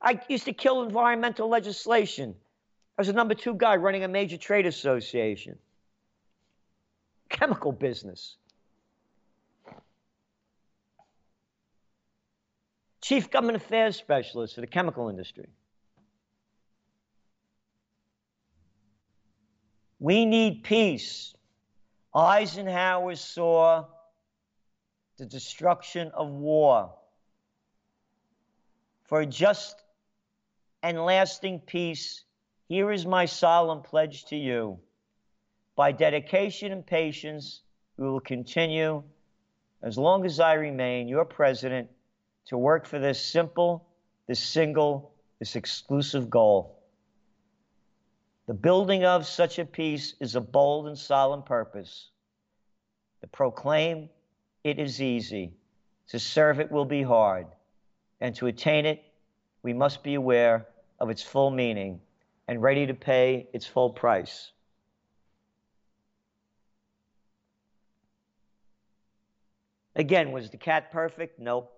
I 0.00 0.18
used 0.30 0.46
to 0.46 0.54
kill 0.54 0.84
environmental 0.84 1.50
legislation. 1.50 2.34
I 2.96 3.02
was 3.02 3.10
a 3.10 3.12
number 3.12 3.34
two 3.34 3.54
guy 3.54 3.76
running 3.76 4.04
a 4.04 4.08
major 4.08 4.38
trade 4.38 4.64
association. 4.64 5.58
Chemical 7.28 7.72
business. 7.72 8.38
Chief 13.08 13.30
Government 13.30 13.56
Affairs 13.56 13.96
Specialist 13.96 14.54
for 14.54 14.60
the 14.60 14.66
chemical 14.66 15.08
industry. 15.08 15.46
We 19.98 20.26
need 20.26 20.62
peace. 20.62 21.34
Eisenhower 22.14 23.16
saw 23.16 23.86
the 25.16 25.24
destruction 25.24 26.10
of 26.14 26.28
war. 26.28 26.92
For 29.04 29.24
just 29.24 29.82
and 30.82 31.02
lasting 31.02 31.60
peace, 31.60 32.24
here 32.68 32.92
is 32.92 33.06
my 33.06 33.24
solemn 33.24 33.80
pledge 33.80 34.26
to 34.26 34.36
you. 34.36 34.80
By 35.76 35.92
dedication 35.92 36.72
and 36.72 36.84
patience, 36.84 37.62
we 37.96 38.06
will 38.06 38.20
continue, 38.20 39.02
as 39.82 39.96
long 39.96 40.26
as 40.26 40.40
I 40.40 40.52
remain 40.52 41.08
your 41.08 41.24
president, 41.24 41.88
to 42.48 42.58
work 42.58 42.86
for 42.86 42.98
this 42.98 43.20
simple, 43.20 43.86
this 44.26 44.40
single, 44.40 45.12
this 45.38 45.54
exclusive 45.54 46.28
goal. 46.28 46.82
The 48.46 48.54
building 48.54 49.04
of 49.04 49.26
such 49.26 49.58
a 49.58 49.64
peace 49.64 50.14
is 50.20 50.34
a 50.34 50.40
bold 50.40 50.88
and 50.88 50.98
solemn 50.98 51.42
purpose. 51.42 52.08
To 53.20 53.26
proclaim 53.26 54.08
it 54.64 54.78
is 54.78 55.02
easy, 55.02 55.52
to 56.08 56.18
serve 56.18 56.58
it 56.58 56.72
will 56.72 56.86
be 56.86 57.02
hard, 57.02 57.46
and 58.20 58.34
to 58.36 58.46
attain 58.46 58.86
it, 58.86 59.02
we 59.62 59.74
must 59.74 60.02
be 60.02 60.14
aware 60.14 60.66
of 60.98 61.10
its 61.10 61.22
full 61.22 61.50
meaning 61.50 62.00
and 62.48 62.62
ready 62.62 62.86
to 62.86 62.94
pay 62.94 63.48
its 63.52 63.66
full 63.66 63.90
price. 63.90 64.52
Again, 69.94 70.32
was 70.32 70.48
the 70.48 70.56
cat 70.56 70.90
perfect? 70.90 71.38
Nope. 71.38 71.74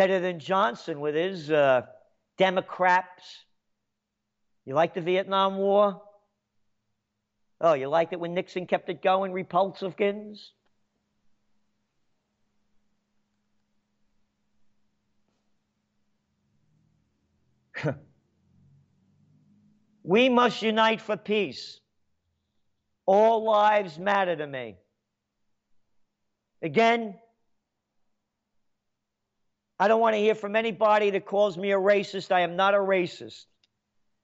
Better 0.00 0.18
than 0.18 0.38
Johnson 0.38 0.98
with 1.00 1.14
his 1.14 1.50
uh, 1.50 1.82
Democrats. 2.38 3.44
You 4.64 4.72
like 4.72 4.94
the 4.94 5.02
Vietnam 5.02 5.58
War? 5.58 6.00
Oh, 7.60 7.74
you 7.74 7.86
liked 7.86 8.14
it 8.14 8.18
when 8.18 8.32
Nixon 8.32 8.66
kept 8.66 8.88
it 8.88 9.02
going, 9.02 9.30
Republicans? 9.32 10.54
we 20.02 20.30
must 20.30 20.62
unite 20.62 21.02
for 21.02 21.18
peace. 21.18 21.78
All 23.04 23.44
lives 23.44 23.98
matter 23.98 24.34
to 24.34 24.46
me. 24.46 24.78
Again, 26.62 27.16
I 29.80 29.88
don't 29.88 30.02
want 30.02 30.14
to 30.14 30.20
hear 30.20 30.34
from 30.34 30.56
anybody 30.56 31.08
that 31.08 31.24
calls 31.24 31.56
me 31.56 31.72
a 31.72 31.78
racist. 31.78 32.30
I 32.30 32.42
am 32.42 32.54
not 32.54 32.74
a 32.74 32.78
racist. 32.78 33.46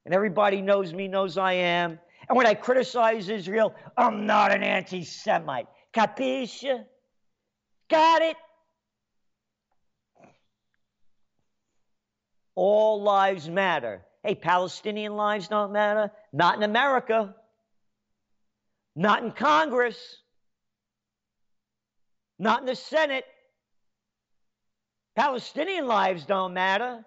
And 0.05 0.13
everybody 0.15 0.61
knows 0.61 0.93
me, 0.93 1.09
knows 1.09 1.39
I 1.39 1.55
am. 1.55 1.99
And 2.29 2.37
when 2.37 2.47
I 2.47 2.53
criticize 2.53 3.31
Israel, 3.31 3.75
I'm 3.97 4.27
not 4.27 4.53
an 4.53 4.63
anti 4.63 5.03
Semite. 5.03 5.67
Capisce? 5.95 6.85
Got 7.89 8.21
it? 8.21 8.37
All 12.55 13.03
lives 13.03 13.49
matter. 13.49 14.05
Hey, 14.23 14.35
Palestinian 14.35 15.17
lives 15.17 15.49
don't 15.49 15.73
matter. 15.73 16.11
Not 16.35 16.57
in 16.57 16.65
America. 16.65 17.35
Not 18.95 19.23
in 19.23 19.33
Congress. 19.33 20.19
Not 22.39 22.61
in 22.61 22.67
the 22.67 22.77
Senate. 22.77 23.25
Palestinian 25.17 25.87
lives 25.87 26.27
don't 26.27 26.53
matter. 26.53 27.05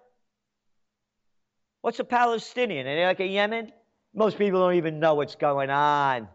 What's 1.80 2.00
a 2.00 2.04
Palestinian? 2.04 2.86
Are 2.86 2.96
they 2.96 3.06
like 3.06 3.20
a 3.20 3.26
Yemen? 3.26 3.72
Most 4.14 4.36
people 4.36 4.60
don't 4.60 4.74
even 4.74 4.98
know 4.98 5.14
what's 5.14 5.36
going 5.36 5.70
on. 5.70 6.28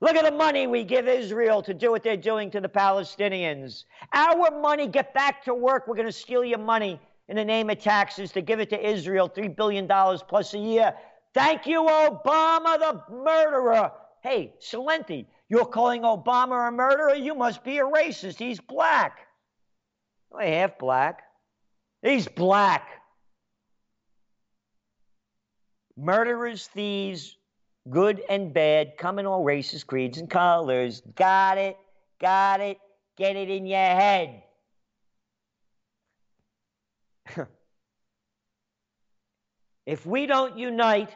Look 0.00 0.16
at 0.16 0.24
the 0.24 0.36
money 0.36 0.66
we 0.66 0.84
give 0.84 1.08
Israel 1.08 1.60
to 1.62 1.74
do 1.74 1.90
what 1.90 2.02
they're 2.02 2.16
doing 2.16 2.50
to 2.52 2.60
the 2.60 2.68
Palestinians. 2.68 3.84
Our 4.12 4.50
money, 4.60 4.86
get 4.86 5.12
back 5.12 5.44
to 5.44 5.54
work. 5.54 5.86
We're 5.86 5.96
going 5.96 6.06
to 6.06 6.12
steal 6.12 6.44
your 6.44 6.58
money 6.58 7.00
in 7.28 7.36
the 7.36 7.44
name 7.44 7.68
of 7.70 7.78
taxes 7.78 8.30
to 8.32 8.40
give 8.40 8.60
it 8.60 8.70
to 8.70 8.88
Israel, 8.88 9.28
$3 9.28 9.54
billion 9.56 9.88
plus 9.88 10.54
a 10.54 10.58
year. 10.58 10.94
Thank 11.34 11.66
you, 11.66 11.82
Obama, 11.82 12.78
the 12.78 13.02
murderer. 13.12 13.90
Hey, 14.22 14.54
Celente, 14.60 15.26
you're 15.48 15.66
calling 15.66 16.02
Obama 16.02 16.68
a 16.68 16.70
murderer? 16.70 17.14
You 17.14 17.34
must 17.34 17.64
be 17.64 17.78
a 17.78 17.84
racist. 17.84 18.38
He's 18.38 18.60
black. 18.60 19.26
Oh, 20.32 20.38
Only 20.38 20.52
half 20.52 20.78
black. 20.78 21.22
He's 22.02 22.26
black. 22.28 22.88
Murderers, 25.96 26.66
thieves, 26.68 27.36
good 27.88 28.22
and 28.28 28.52
bad, 28.52 28.96
come 28.96 29.18
in 29.18 29.26
all 29.26 29.44
races, 29.44 29.84
creeds, 29.84 30.18
and 30.18 30.28
colors. 30.28 31.02
Got 31.14 31.58
it? 31.58 31.76
Got 32.20 32.60
it? 32.60 32.78
Get 33.16 33.36
it 33.36 33.50
in 33.50 33.66
your 33.66 33.78
head. 33.78 34.42
if 39.86 40.06
we 40.06 40.26
don't 40.26 40.58
unite 40.58 41.10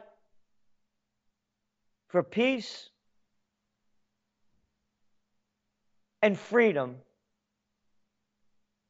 for 2.09 2.23
peace 2.23 2.91
and 6.23 6.39
freedom, 6.39 6.97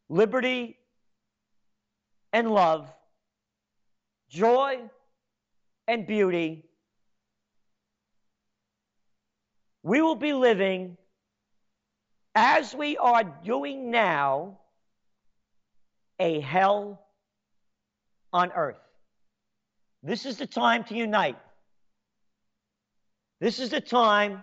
liberty 0.09 0.77
and 2.33 2.51
love, 2.51 2.92
joy 4.29 4.81
and 5.88 6.07
beauty, 6.07 6.64
we 9.83 10.03
will 10.03 10.16
be 10.16 10.33
living 10.33 10.97
as 12.35 12.75
we 12.75 12.97
are 12.97 13.25
doing 13.45 13.90
now 13.90 14.59
a 16.19 16.40
hell 16.40 17.01
on 18.33 18.53
earth. 18.53 18.81
This 20.03 20.27
is 20.27 20.37
the 20.37 20.47
time 20.47 20.85
to 20.85 20.95
unite. 20.95 21.38
This 23.40 23.59
is 23.59 23.71
the 23.71 23.81
time 23.81 24.42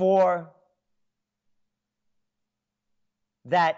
for 0.00 0.48
that 3.44 3.76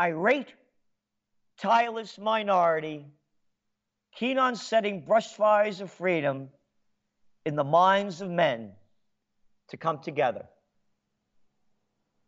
irate, 0.00 0.54
tireless 1.58 2.18
minority 2.18 3.04
keen 4.16 4.38
on 4.38 4.56
setting 4.56 5.02
brush 5.02 5.34
fires 5.34 5.82
of 5.82 5.90
freedom 5.90 6.48
in 7.44 7.56
the 7.56 7.64
minds 7.64 8.22
of 8.22 8.30
men 8.30 8.72
to 9.68 9.76
come 9.76 9.98
together. 9.98 10.46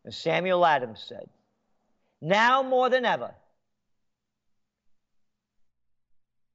As 0.05 0.15
Samuel 0.19 0.67
Adams 0.67 1.03
said, 1.09 1.31
now 2.21 2.63
more 2.63 2.91
than 2.91 3.07
ever, 3.07 3.35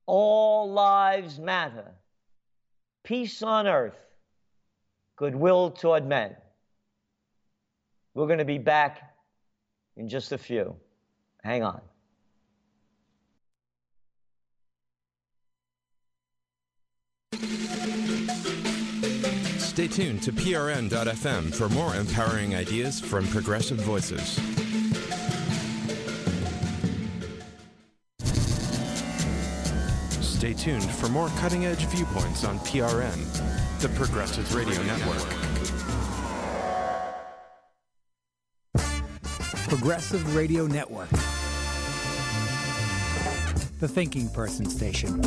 all 0.06 0.72
lives 0.72 1.40
matter, 1.40 1.92
peace 3.04 3.42
on 3.42 3.66
earth, 3.66 4.05
goodwill 5.16 5.72
toward 5.72 6.06
men. 6.06 6.36
We're 8.14 8.28
going 8.28 8.40
to 8.40 8.46
be 8.46 8.58
back 8.58 9.02
in 9.98 10.08
just 10.08 10.32
a 10.32 10.38
few. 10.38 10.76
Hang 11.44 11.64
on. 11.64 11.82
Stay 19.76 19.90
tuned 19.90 20.24
to 20.24 20.32
prn.fm 20.32 21.54
for 21.54 21.68
more 21.68 21.94
empowering 21.96 22.56
ideas 22.56 23.02
from 23.02 23.28
progressive 23.28 23.78
voices. 23.78 24.40
Stay 30.22 30.54
tuned 30.54 30.90
for 30.90 31.10
more 31.10 31.28
cutting 31.40 31.66
edge 31.66 31.86
viewpoints 31.88 32.46
on 32.46 32.58
PRN, 32.60 33.20
the 33.80 33.90
Progressive 33.90 34.56
Radio 34.56 34.82
Network. 34.84 35.22
Progressive 39.68 40.36
Radio 40.36 40.66
Network, 40.66 41.10
the 43.80 43.88
thinking 43.88 44.30
person 44.30 44.70
station. 44.70 45.22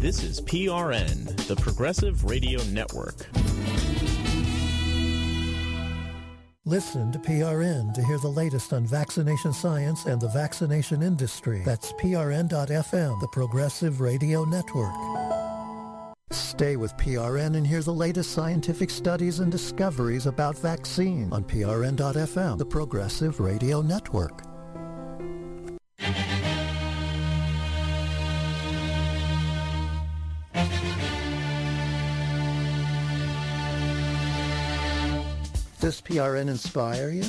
This 0.00 0.24
is 0.24 0.40
PRN, 0.40 1.46
the 1.46 1.56
Progressive 1.56 2.24
Radio 2.24 2.60
Network. 2.64 3.28
Listen 6.72 7.12
to 7.12 7.18
PRN 7.18 7.92
to 7.92 8.02
hear 8.02 8.16
the 8.16 8.28
latest 8.28 8.72
on 8.72 8.86
vaccination 8.86 9.52
science 9.52 10.06
and 10.06 10.18
the 10.18 10.28
vaccination 10.28 11.02
industry. 11.02 11.60
That's 11.66 11.92
prn.fm, 11.92 13.20
the 13.20 13.28
Progressive 13.28 14.00
Radio 14.00 14.46
Network. 14.46 14.94
Stay 16.30 16.76
with 16.76 16.96
PRN 16.96 17.56
and 17.58 17.66
hear 17.66 17.82
the 17.82 17.92
latest 17.92 18.30
scientific 18.30 18.88
studies 18.88 19.40
and 19.40 19.52
discoveries 19.52 20.24
about 20.24 20.56
vaccine 20.56 21.30
on 21.30 21.44
prn.fm, 21.44 22.56
the 22.56 22.64
Progressive 22.64 23.38
Radio 23.38 23.82
Network. 23.82 24.51
Does 35.92 36.00
PRN 36.00 36.48
inspire 36.48 37.10
you? 37.10 37.20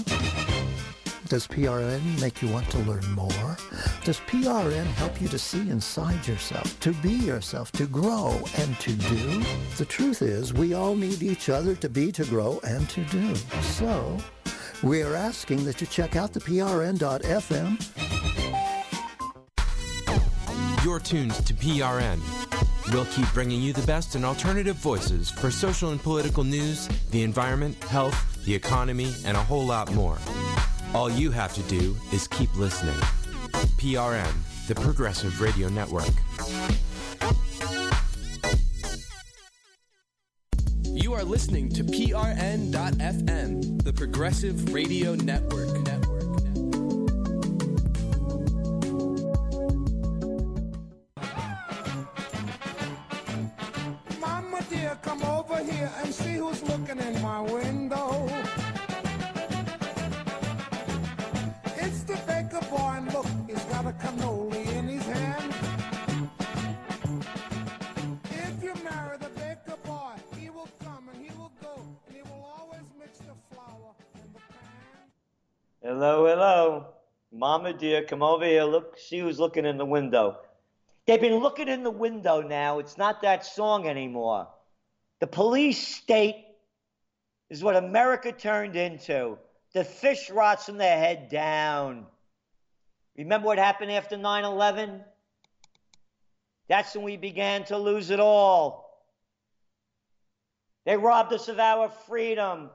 Does 1.27 1.45
PRN 1.49 2.21
make 2.21 2.41
you 2.41 2.47
want 2.47 2.69
to 2.69 2.77
learn 2.77 3.03
more? 3.11 3.57
Does 4.05 4.21
PRN 4.21 4.85
help 4.85 5.19
you 5.21 5.27
to 5.27 5.37
see 5.37 5.69
inside 5.69 6.25
yourself, 6.25 6.79
to 6.79 6.93
be 6.93 7.11
yourself, 7.11 7.73
to 7.73 7.85
grow 7.85 8.41
and 8.59 8.79
to 8.79 8.93
do? 8.93 9.43
The 9.75 9.83
truth 9.83 10.21
is, 10.21 10.53
we 10.53 10.75
all 10.75 10.95
need 10.95 11.21
each 11.21 11.49
other 11.49 11.75
to 11.75 11.89
be, 11.89 12.09
to 12.13 12.23
grow, 12.23 12.61
and 12.63 12.89
to 12.91 13.03
do. 13.03 13.35
So, 13.63 14.17
we 14.81 15.01
are 15.01 15.13
asking 15.13 15.65
that 15.65 15.81
you 15.81 15.87
check 15.87 16.15
out 16.15 16.31
the 16.31 16.39
PRN.FM. 16.39 17.81
You're 20.85 20.99
tuned 21.01 21.33
to 21.33 21.53
PRN. 21.53 22.21
We'll 22.93 23.05
keep 23.07 23.27
bringing 23.33 23.61
you 23.61 23.73
the 23.73 23.85
best 23.85 24.15
in 24.15 24.23
alternative 24.23 24.77
voices 24.77 25.29
for 25.29 25.51
social 25.51 25.89
and 25.91 26.01
political 26.01 26.45
news, 26.45 26.87
the 27.11 27.23
environment, 27.23 27.75
health, 27.83 28.32
the 28.45 28.53
economy, 28.53 29.13
and 29.25 29.37
a 29.37 29.41
whole 29.41 29.65
lot 29.65 29.91
more. 29.93 30.17
All 30.93 31.09
you 31.09 31.31
have 31.31 31.53
to 31.55 31.61
do 31.63 31.95
is 32.11 32.27
keep 32.27 32.53
listening. 32.55 32.95
PRN, 33.77 34.33
the 34.67 34.75
Progressive 34.75 35.39
Radio 35.41 35.69
Network. 35.69 36.09
You 40.85 41.13
are 41.13 41.23
listening 41.23 41.69
to 41.69 41.83
PRN.FM, 41.83 43.83
the 43.83 43.93
Progressive 43.93 44.73
Radio 44.73 45.15
Network. 45.15 45.69
Mama 54.19 54.61
dear, 54.69 54.97
come 55.01 55.23
over 55.23 55.57
here 55.63 55.91
and 56.03 56.13
see 56.13 56.33
who's 56.33 56.61
looking 56.63 56.99
in 56.99 57.21
my 57.21 57.41
window. 57.41 57.82
Mama 77.43 77.73
dear, 77.73 78.05
come 78.05 78.23
over 78.23 78.45
here. 78.45 78.63
Look, 78.63 78.97
see 78.97 79.19
who's 79.19 79.37
looking 79.37 79.65
in 79.65 79.77
the 79.77 79.85
window. 79.85 80.37
They've 81.05 81.19
been 81.19 81.41
looking 81.41 81.67
in 81.67 81.83
the 81.83 81.91
window 81.91 82.39
now. 82.39 82.79
It's 82.79 82.97
not 82.97 83.21
that 83.23 83.45
song 83.45 83.85
anymore. 83.85 84.47
The 85.19 85.27
police 85.27 85.85
state 85.85 86.45
is 87.49 87.61
what 87.61 87.75
America 87.75 88.31
turned 88.31 88.77
into. 88.77 89.37
The 89.73 89.83
fish 89.83 90.29
rots 90.29 90.67
from 90.67 90.77
their 90.77 90.97
head 90.97 91.27
down. 91.27 92.05
Remember 93.17 93.47
what 93.47 93.57
happened 93.57 93.91
after 93.91 94.15
9 94.15 94.45
11? 94.45 95.03
That's 96.69 96.95
when 96.95 97.03
we 97.03 97.17
began 97.17 97.65
to 97.65 97.77
lose 97.77 98.09
it 98.09 98.21
all. 98.21 99.05
They 100.85 100.95
robbed 100.95 101.33
us 101.33 101.49
of 101.49 101.59
our 101.59 101.89
freedom. 102.07 102.69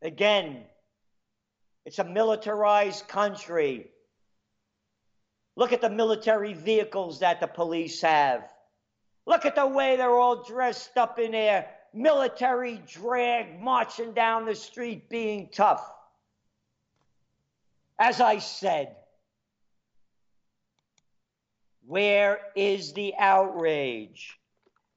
Again, 0.00 0.66
it's 1.84 1.98
a 1.98 2.04
militarized 2.04 3.06
country. 3.08 3.90
Look 5.56 5.72
at 5.72 5.80
the 5.80 5.90
military 5.90 6.54
vehicles 6.54 7.20
that 7.20 7.40
the 7.40 7.46
police 7.46 8.00
have. 8.00 8.48
Look 9.26 9.44
at 9.44 9.54
the 9.54 9.66
way 9.66 9.96
they're 9.96 10.10
all 10.10 10.44
dressed 10.44 10.96
up 10.96 11.18
in 11.18 11.32
their 11.32 11.66
military 11.92 12.82
drag, 12.86 13.60
marching 13.60 14.12
down 14.12 14.46
the 14.46 14.54
street, 14.54 15.08
being 15.08 15.48
tough. 15.52 15.88
As 17.98 18.20
I 18.20 18.38
said, 18.38 18.96
where 21.86 22.40
is 22.56 22.92
the 22.94 23.14
outrage? 23.18 24.36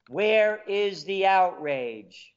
Where 0.10 0.62
is 0.68 1.04
the 1.04 1.28
outrage 1.28 2.34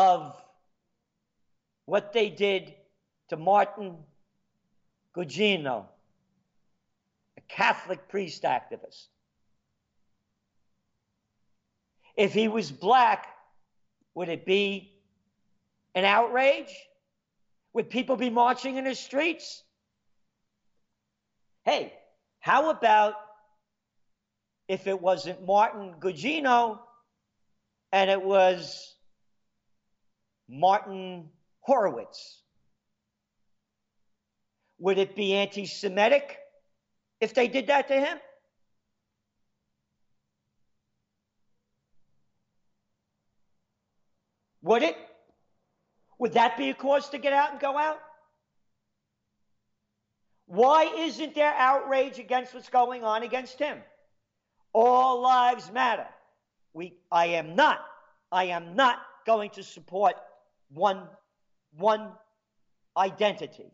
of 0.00 0.34
what 1.84 2.14
they 2.14 2.30
did 2.30 2.74
to 3.28 3.36
Martin 3.36 3.98
Gugino, 5.14 5.84
a 7.36 7.40
Catholic 7.48 8.08
priest 8.08 8.44
activist? 8.44 9.08
If 12.16 12.32
he 12.32 12.48
was 12.48 12.72
black, 12.72 13.26
would 14.14 14.30
it 14.30 14.46
be 14.46 14.94
an 15.94 16.06
outrage? 16.06 16.74
Would 17.74 17.90
people 17.90 18.16
be 18.16 18.30
marching 18.30 18.76
in 18.76 18.84
the 18.84 18.94
streets? 18.94 19.62
Hey, 21.66 21.92
how 22.38 22.70
about 22.70 23.16
if 24.66 24.86
it 24.86 24.98
wasn't 24.98 25.44
Martin 25.44 25.96
Gugino 26.00 26.78
and 27.92 28.08
it 28.08 28.22
was 28.22 28.96
Martin 30.50 31.28
Horowitz? 31.60 32.42
Would 34.78 34.98
it 34.98 35.14
be 35.14 35.34
anti 35.34 35.66
Semitic 35.66 36.38
if 37.20 37.34
they 37.34 37.46
did 37.46 37.68
that 37.68 37.88
to 37.88 37.94
him? 37.94 38.18
Would 44.62 44.82
it? 44.82 44.96
Would 46.18 46.32
that 46.32 46.56
be 46.58 46.70
a 46.70 46.74
cause 46.74 47.08
to 47.10 47.18
get 47.18 47.32
out 47.32 47.52
and 47.52 47.60
go 47.60 47.78
out? 47.78 47.98
Why 50.46 50.84
isn't 50.84 51.34
there 51.34 51.54
outrage 51.56 52.18
against 52.18 52.52
what's 52.54 52.68
going 52.68 53.04
on 53.04 53.22
against 53.22 53.58
him? 53.58 53.78
All 54.74 55.22
lives 55.22 55.70
matter. 55.70 56.06
We, 56.72 56.98
I 57.10 57.26
am 57.26 57.54
not, 57.54 57.80
I 58.32 58.44
am 58.46 58.74
not 58.74 58.98
going 59.26 59.50
to 59.50 59.62
support 59.62 60.16
one, 60.72 61.08
one 61.76 62.12
identity. 62.96 63.70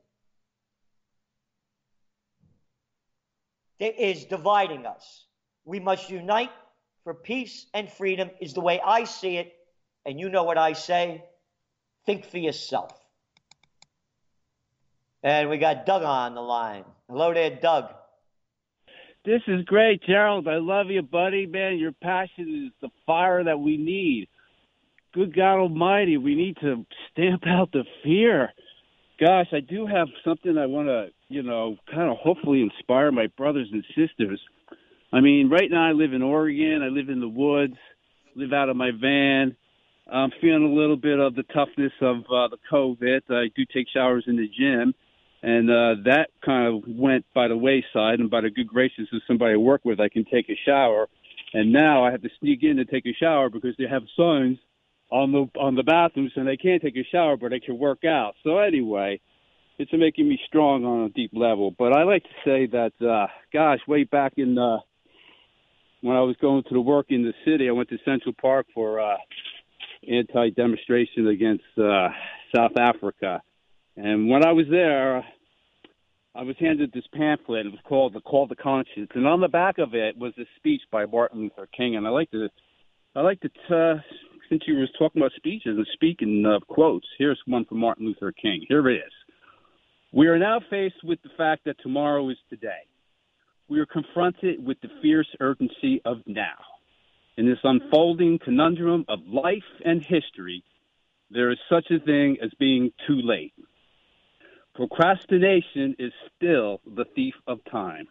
That 3.78 4.02
is 4.02 4.24
dividing 4.24 4.86
us. 4.86 5.24
We 5.64 5.80
must 5.80 6.08
unite 6.10 6.50
for 7.04 7.14
peace 7.14 7.66
and 7.74 7.90
freedom, 7.90 8.30
is 8.40 8.54
the 8.54 8.60
way 8.60 8.80
I 8.84 9.04
see 9.04 9.36
it. 9.36 9.52
And 10.04 10.18
you 10.18 10.28
know 10.28 10.44
what 10.44 10.58
I 10.58 10.72
say 10.72 11.24
think 12.06 12.24
for 12.24 12.38
yourself. 12.38 12.92
And 15.22 15.50
we 15.50 15.58
got 15.58 15.86
Doug 15.86 16.02
on 16.02 16.34
the 16.34 16.40
line. 16.40 16.84
Hello 17.08 17.34
there, 17.34 17.58
Doug. 17.60 17.92
This 19.24 19.42
is 19.48 19.64
great, 19.64 20.02
Gerald. 20.04 20.46
I 20.46 20.58
love 20.58 20.88
you, 20.88 21.02
buddy. 21.02 21.46
Man, 21.46 21.78
your 21.78 21.90
passion 21.90 22.66
is 22.66 22.72
the 22.80 22.90
fire 23.06 23.42
that 23.42 23.58
we 23.58 23.76
need. 23.76 24.28
Good 25.16 25.34
God 25.34 25.60
Almighty, 25.60 26.18
we 26.18 26.34
need 26.34 26.58
to 26.60 26.84
stamp 27.10 27.44
out 27.46 27.72
the 27.72 27.84
fear. 28.04 28.52
Gosh, 29.18 29.46
I 29.50 29.60
do 29.60 29.86
have 29.86 30.08
something 30.22 30.58
I 30.58 30.66
want 30.66 30.88
to, 30.88 31.06
you 31.30 31.42
know, 31.42 31.78
kind 31.90 32.10
of 32.10 32.18
hopefully 32.18 32.60
inspire 32.60 33.10
my 33.10 33.28
brothers 33.28 33.68
and 33.72 33.82
sisters. 33.96 34.38
I 35.14 35.20
mean, 35.22 35.48
right 35.48 35.70
now 35.70 35.88
I 35.88 35.92
live 35.92 36.12
in 36.12 36.20
Oregon. 36.20 36.82
I 36.82 36.88
live 36.88 37.08
in 37.08 37.20
the 37.20 37.28
woods, 37.28 37.78
live 38.34 38.52
out 38.52 38.68
of 38.68 38.76
my 38.76 38.90
van. 38.90 39.56
I'm 40.12 40.32
feeling 40.42 40.64
a 40.64 40.74
little 40.78 40.98
bit 40.98 41.18
of 41.18 41.34
the 41.34 41.44
toughness 41.44 41.92
of 42.02 42.18
uh, 42.18 42.48
the 42.48 42.58
COVID. 42.70 43.22
I 43.30 43.48
do 43.56 43.64
take 43.72 43.86
showers 43.88 44.24
in 44.26 44.36
the 44.36 44.48
gym, 44.48 44.92
and 45.42 45.70
uh, 45.70 46.02
that 46.04 46.26
kind 46.44 46.66
of 46.66 46.82
went 46.86 47.24
by 47.34 47.48
the 47.48 47.56
wayside. 47.56 48.20
And 48.20 48.30
by 48.30 48.42
the 48.42 48.50
good 48.50 48.68
graces 48.68 49.08
of 49.14 49.22
somebody 49.26 49.54
I 49.54 49.56
work 49.56 49.80
with, 49.82 49.98
I 49.98 50.10
can 50.10 50.26
take 50.26 50.50
a 50.50 50.58
shower. 50.66 51.08
And 51.54 51.72
now 51.72 52.04
I 52.04 52.10
have 52.10 52.20
to 52.20 52.30
sneak 52.38 52.62
in 52.64 52.76
to 52.76 52.84
take 52.84 53.06
a 53.06 53.14
shower 53.18 53.48
because 53.48 53.74
they 53.78 53.86
have 53.88 54.02
signs 54.14 54.58
on 55.10 55.32
the 55.32 55.46
on 55.58 55.74
the 55.74 55.82
bathrooms, 55.82 56.32
and 56.36 56.46
they 56.46 56.56
can't 56.56 56.82
take 56.82 56.96
a 56.96 57.04
shower, 57.10 57.36
but 57.36 57.50
they 57.50 57.60
can 57.60 57.78
work 57.78 58.04
out. 58.04 58.34
So 58.42 58.58
anyway, 58.58 59.20
it's 59.78 59.92
making 59.92 60.28
me 60.28 60.38
strong 60.46 60.84
on 60.84 61.04
a 61.04 61.08
deep 61.10 61.30
level. 61.32 61.74
But 61.76 61.96
I 61.96 62.02
like 62.02 62.24
to 62.24 62.28
say 62.44 62.66
that, 62.66 62.92
uh, 63.00 63.26
gosh, 63.52 63.80
way 63.86 64.04
back 64.04 64.34
in 64.36 64.58
uh, 64.58 64.78
when 66.00 66.16
I 66.16 66.22
was 66.22 66.36
going 66.40 66.64
to 66.64 66.74
the 66.74 66.80
work 66.80 67.06
in 67.10 67.22
the 67.22 67.34
city, 67.44 67.68
I 67.68 67.72
went 67.72 67.88
to 67.90 67.98
Central 68.04 68.34
Park 68.40 68.66
for 68.74 69.00
uh, 69.00 69.16
anti-demonstration 70.10 71.28
against 71.28 71.64
uh, 71.78 72.08
South 72.54 72.72
Africa, 72.78 73.42
and 73.96 74.28
when 74.28 74.44
I 74.44 74.52
was 74.52 74.66
there, 74.70 75.24
I 76.34 76.42
was 76.42 76.56
handed 76.58 76.92
this 76.92 77.06
pamphlet. 77.14 77.66
It 77.66 77.72
was 77.72 77.80
called 77.88 78.12
"The 78.12 78.20
Call 78.20 78.48
to 78.48 78.56
Conscience," 78.56 79.10
and 79.14 79.26
on 79.26 79.40
the 79.40 79.48
back 79.48 79.78
of 79.78 79.94
it 79.94 80.18
was 80.18 80.32
a 80.38 80.44
speech 80.56 80.82
by 80.90 81.06
Martin 81.06 81.40
Luther 81.40 81.68
King. 81.74 81.96
And 81.96 82.06
I 82.06 82.10
like 82.10 82.30
to, 82.32 82.48
I 83.14 83.20
like 83.20 83.40
to, 83.40 83.48
uh, 83.74 83.94
since 84.48 84.62
you 84.66 84.76
was 84.76 84.90
talking 84.98 85.20
about 85.20 85.32
speeches 85.36 85.76
and 85.76 85.86
speaking 85.92 86.44
of 86.46 86.66
quotes, 86.68 87.06
here's 87.18 87.40
one 87.46 87.64
from 87.64 87.78
Martin 87.78 88.06
Luther 88.06 88.32
King. 88.32 88.64
Here 88.68 88.88
it 88.88 88.96
is. 88.96 89.12
We 90.12 90.28
are 90.28 90.38
now 90.38 90.60
faced 90.70 91.02
with 91.04 91.20
the 91.22 91.30
fact 91.36 91.64
that 91.64 91.76
tomorrow 91.82 92.28
is 92.30 92.38
today. 92.48 92.86
We 93.68 93.80
are 93.80 93.86
confronted 93.86 94.64
with 94.64 94.80
the 94.80 94.88
fierce 95.02 95.28
urgency 95.40 96.00
of 96.04 96.18
now. 96.26 96.56
In 97.36 97.46
this 97.46 97.58
unfolding 97.64 98.38
conundrum 98.38 99.04
of 99.08 99.18
life 99.26 99.64
and 99.84 100.02
history, 100.02 100.64
there 101.30 101.50
is 101.50 101.58
such 101.68 101.90
a 101.90 101.98
thing 101.98 102.38
as 102.42 102.50
being 102.58 102.92
too 103.06 103.20
late. 103.22 103.52
Procrastination 104.74 105.96
is 105.98 106.12
still 106.36 106.80
the 106.86 107.04
thief 107.14 107.34
of 107.46 107.58
time. 107.70 108.06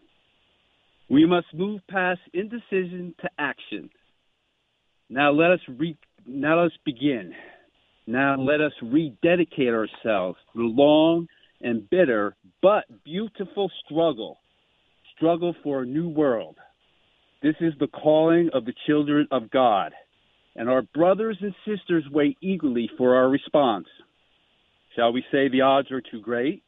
We 1.09 1.25
must 1.25 1.47
move 1.53 1.81
past 1.89 2.21
indecision 2.33 3.15
to 3.21 3.29
action. 3.37 3.89
Now 5.09 5.31
let 5.31 5.51
us 5.51 5.59
re- 5.67 5.97
now 6.25 6.57
let 6.59 6.67
us 6.67 6.77
begin. 6.85 7.33
Now 8.07 8.35
let 8.39 8.61
us 8.61 8.73
rededicate 8.81 9.69
ourselves 9.69 10.37
to 10.53 10.59
the 10.59 10.63
long 10.63 11.27
and 11.61 11.89
bitter 11.89 12.35
but 12.61 12.85
beautiful 13.03 13.71
struggle, 13.85 14.37
struggle 15.15 15.55
for 15.63 15.81
a 15.81 15.85
new 15.85 16.09
world. 16.09 16.55
This 17.41 17.55
is 17.59 17.73
the 17.79 17.87
calling 17.87 18.49
of 18.53 18.65
the 18.65 18.73
children 18.87 19.27
of 19.31 19.51
God, 19.51 19.91
and 20.55 20.69
our 20.69 20.81
brothers 20.81 21.37
and 21.41 21.53
sisters 21.65 22.03
wait 22.11 22.37
eagerly 22.41 22.89
for 22.97 23.15
our 23.15 23.29
response. 23.29 23.87
Shall 24.95 25.13
we 25.13 25.23
say 25.31 25.47
the 25.47 25.61
odds 25.61 25.91
are 25.91 26.01
too 26.01 26.21
great? 26.21 26.63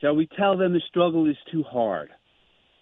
Shall 0.00 0.14
we 0.14 0.28
tell 0.36 0.56
them 0.56 0.72
the 0.72 0.82
struggle 0.88 1.28
is 1.28 1.36
too 1.50 1.62
hard? 1.62 2.10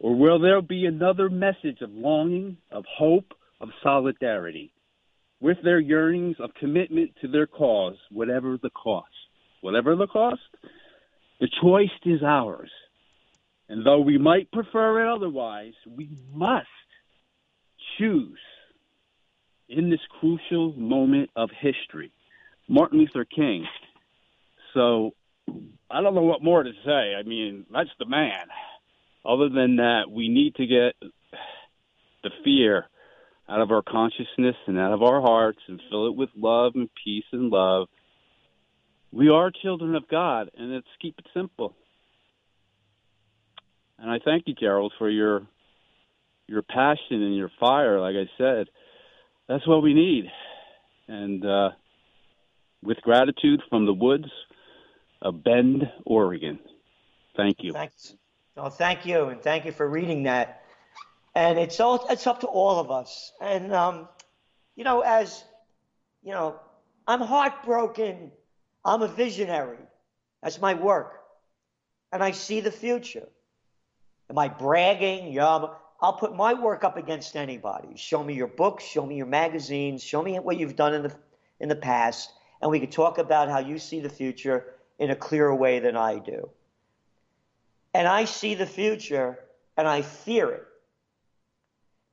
Or 0.00 0.14
will 0.14 0.38
there 0.38 0.60
be 0.62 0.86
another 0.86 1.30
message 1.30 1.80
of 1.80 1.90
longing, 1.90 2.56
of 2.70 2.84
hope, 2.86 3.32
of 3.60 3.70
solidarity, 3.82 4.72
with 5.40 5.58
their 5.62 5.78
yearnings 5.78 6.36
of 6.40 6.54
commitment 6.54 7.12
to 7.20 7.28
their 7.28 7.46
cause, 7.46 7.96
whatever 8.10 8.58
the 8.62 8.70
cost? 8.70 9.08
Whatever 9.60 9.96
the 9.96 10.06
cost, 10.06 10.40
the 11.40 11.48
choice 11.60 11.90
is 12.04 12.22
ours. 12.22 12.70
And 13.68 13.84
though 13.84 14.00
we 14.00 14.18
might 14.18 14.50
prefer 14.52 15.04
it 15.04 15.14
otherwise, 15.14 15.72
we 15.88 16.10
must 16.32 16.66
choose 17.98 18.38
in 19.68 19.90
this 19.90 20.00
crucial 20.20 20.72
moment 20.74 21.30
of 21.34 21.50
history. 21.50 22.12
Martin 22.68 23.00
Luther 23.00 23.24
King. 23.24 23.66
So 24.74 25.14
I 25.90 26.00
don't 26.00 26.14
know 26.14 26.22
what 26.22 26.42
more 26.42 26.62
to 26.62 26.72
say. 26.84 27.14
I 27.18 27.22
mean, 27.24 27.66
that's 27.72 27.90
the 27.98 28.06
man. 28.06 28.46
Other 29.24 29.48
than 29.48 29.76
that, 29.76 30.04
we 30.10 30.28
need 30.28 30.54
to 30.56 30.66
get 30.66 30.94
the 32.22 32.30
fear 32.44 32.86
out 33.48 33.60
of 33.60 33.70
our 33.70 33.82
consciousness 33.82 34.56
and 34.66 34.78
out 34.78 34.92
of 34.92 35.02
our 35.02 35.20
hearts 35.20 35.60
and 35.68 35.80
fill 35.90 36.08
it 36.08 36.16
with 36.16 36.30
love 36.36 36.72
and 36.74 36.88
peace 37.04 37.24
and 37.32 37.50
love. 37.50 37.88
We 39.12 39.28
are 39.28 39.50
children 39.50 39.94
of 39.94 40.08
God, 40.08 40.50
and 40.56 40.72
let's 40.72 40.86
keep 41.00 41.18
it 41.18 41.26
simple. 41.32 41.74
And 43.98 44.10
I 44.10 44.18
thank 44.24 44.44
you, 44.46 44.54
Gerald, 44.54 44.92
for 44.98 45.08
your 45.08 45.42
your 46.48 46.62
passion 46.62 47.22
and 47.22 47.36
your 47.36 47.50
fire. 47.58 48.00
Like 48.00 48.14
I 48.14 48.28
said, 48.38 48.66
that's 49.48 49.66
what 49.66 49.82
we 49.82 49.94
need. 49.94 50.30
And 51.08 51.44
uh, 51.44 51.70
with 52.82 52.98
gratitude 52.98 53.62
from 53.68 53.86
the 53.86 53.94
woods 53.94 54.30
of 55.22 55.42
Bend, 55.42 55.84
Oregon. 56.04 56.58
Thank 57.36 57.58
you. 57.60 57.72
Thanks. 57.72 58.14
No, 58.56 58.68
thank 58.68 59.04
you, 59.04 59.26
and 59.26 59.40
thank 59.40 59.64
you 59.64 59.72
for 59.72 59.88
reading 59.88 60.24
that. 60.24 60.62
And 61.36 61.58
it's 61.58 61.80
all 61.80 62.06
it's 62.08 62.26
up 62.26 62.40
to 62.40 62.46
all 62.46 62.80
of 62.80 62.90
us. 62.90 63.30
And 63.42 63.70
um, 63.70 64.08
you 64.74 64.84
know, 64.84 65.02
as 65.02 65.44
you 66.22 66.32
know, 66.32 66.58
I'm 67.06 67.20
heartbroken. 67.20 68.32
I'm 68.82 69.02
a 69.02 69.08
visionary. 69.08 69.84
That's 70.42 70.58
my 70.58 70.72
work, 70.72 71.12
and 72.10 72.24
I 72.24 72.30
see 72.30 72.60
the 72.60 72.72
future. 72.72 73.28
Am 74.30 74.38
I 74.38 74.48
bragging? 74.48 75.30
Yeah, 75.30 75.66
I'll 76.00 76.14
put 76.14 76.34
my 76.34 76.54
work 76.54 76.84
up 76.84 76.96
against 76.96 77.36
anybody. 77.36 77.96
Show 77.96 78.24
me 78.24 78.32
your 78.32 78.46
books, 78.46 78.82
show 78.82 79.04
me 79.04 79.16
your 79.16 79.26
magazines, 79.26 80.02
show 80.02 80.22
me 80.22 80.38
what 80.38 80.56
you've 80.56 80.74
done 80.74 80.94
in 80.94 81.02
the 81.02 81.14
in 81.60 81.68
the 81.68 81.76
past, 81.76 82.32
and 82.62 82.70
we 82.70 82.80
could 82.80 82.92
talk 82.92 83.18
about 83.18 83.50
how 83.50 83.58
you 83.58 83.78
see 83.78 84.00
the 84.00 84.08
future 84.08 84.72
in 84.98 85.10
a 85.10 85.16
clearer 85.16 85.54
way 85.54 85.80
than 85.80 85.98
I 85.98 86.18
do. 86.18 86.48
And 87.92 88.08
I 88.08 88.24
see 88.24 88.54
the 88.54 88.64
future 88.64 89.38
and 89.76 89.86
I 89.86 90.00
fear 90.00 90.48
it. 90.48 90.66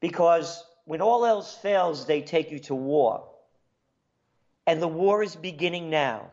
Because 0.04 0.62
when 0.84 0.99
all 0.99 1.26
else 1.26 1.56
fails, 1.56 2.06
they 2.06 2.22
take 2.22 2.51
you 2.51 2.60
to 2.60 2.76
war. 2.76 3.24
And 4.68 4.82
the 4.82 4.88
war 4.88 5.24
is 5.24 5.34
beginning 5.34 5.89
now. 5.89 6.30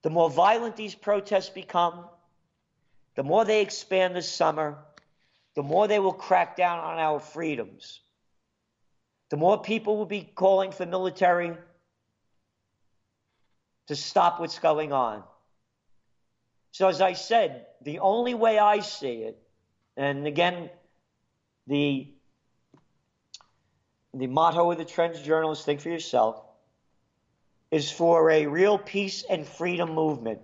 The 0.00 0.08
more 0.08 0.30
violent 0.30 0.74
these 0.74 0.94
protests 0.94 1.50
become, 1.50 2.06
the 3.14 3.22
more 3.22 3.44
they 3.44 3.60
expand 3.60 4.16
this 4.16 4.26
summer, 4.26 4.78
the 5.54 5.62
more 5.62 5.86
they 5.86 5.98
will 5.98 6.14
crack 6.14 6.56
down 6.56 6.78
on 6.78 6.98
our 6.98 7.20
freedoms. 7.20 8.00
The 9.28 9.36
more 9.36 9.60
people 9.60 9.98
will 9.98 10.06
be 10.06 10.22
calling 10.22 10.72
for 10.72 10.86
military 10.86 11.54
to 13.88 13.96
stop 13.96 14.40
what's 14.40 14.58
going 14.58 14.94
on. 14.94 15.22
So, 16.70 16.88
as 16.88 17.02
I 17.02 17.12
said, 17.12 17.66
the 17.82 17.98
only 17.98 18.32
way 18.32 18.58
I 18.58 18.80
see 18.80 19.24
it, 19.24 19.38
and 19.94 20.26
again, 20.26 20.70
the 21.66 22.08
the 24.14 24.26
motto 24.26 24.70
of 24.70 24.76
the 24.78 24.84
Trends 24.84 25.22
Journal 25.22 25.52
is 25.52 25.62
think 25.62 25.80
for 25.80 25.88
yourself, 25.88 26.42
is 27.70 27.90
for 27.90 28.30
a 28.30 28.46
real 28.46 28.76
peace 28.76 29.24
and 29.28 29.46
freedom 29.46 29.94
movement. 29.94 30.40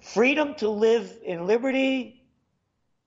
Freedom 0.00 0.54
to 0.56 0.68
live 0.68 1.10
in 1.24 1.46
liberty 1.46 2.22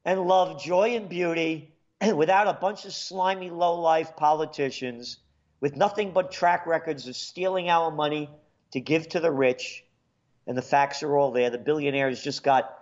and 0.04 0.20
love, 0.22 0.62
joy 0.62 0.96
and 0.96 1.08
beauty, 1.08 1.76
without 2.16 2.48
a 2.48 2.54
bunch 2.54 2.86
of 2.86 2.94
slimy, 2.94 3.52
low 3.52 3.80
life 3.80 4.16
politicians 4.16 5.20
with 5.60 5.76
nothing 5.78 6.12
but 6.12 6.32
track 6.32 6.66
records 6.66 7.08
of 7.08 7.16
stealing 7.16 7.70
our 7.70 7.92
money 7.92 8.30
to 8.72 8.80
give 8.80 9.08
to 9.10 9.20
the 9.20 9.32
rich, 9.32 9.86
and 10.48 10.58
the 10.58 10.62
facts 10.62 11.04
are 11.04 11.16
all 11.16 11.32
there. 11.32 11.52
The 11.52 11.60
billionaires 11.60 12.24
just 12.24 12.44
got 12.44 12.81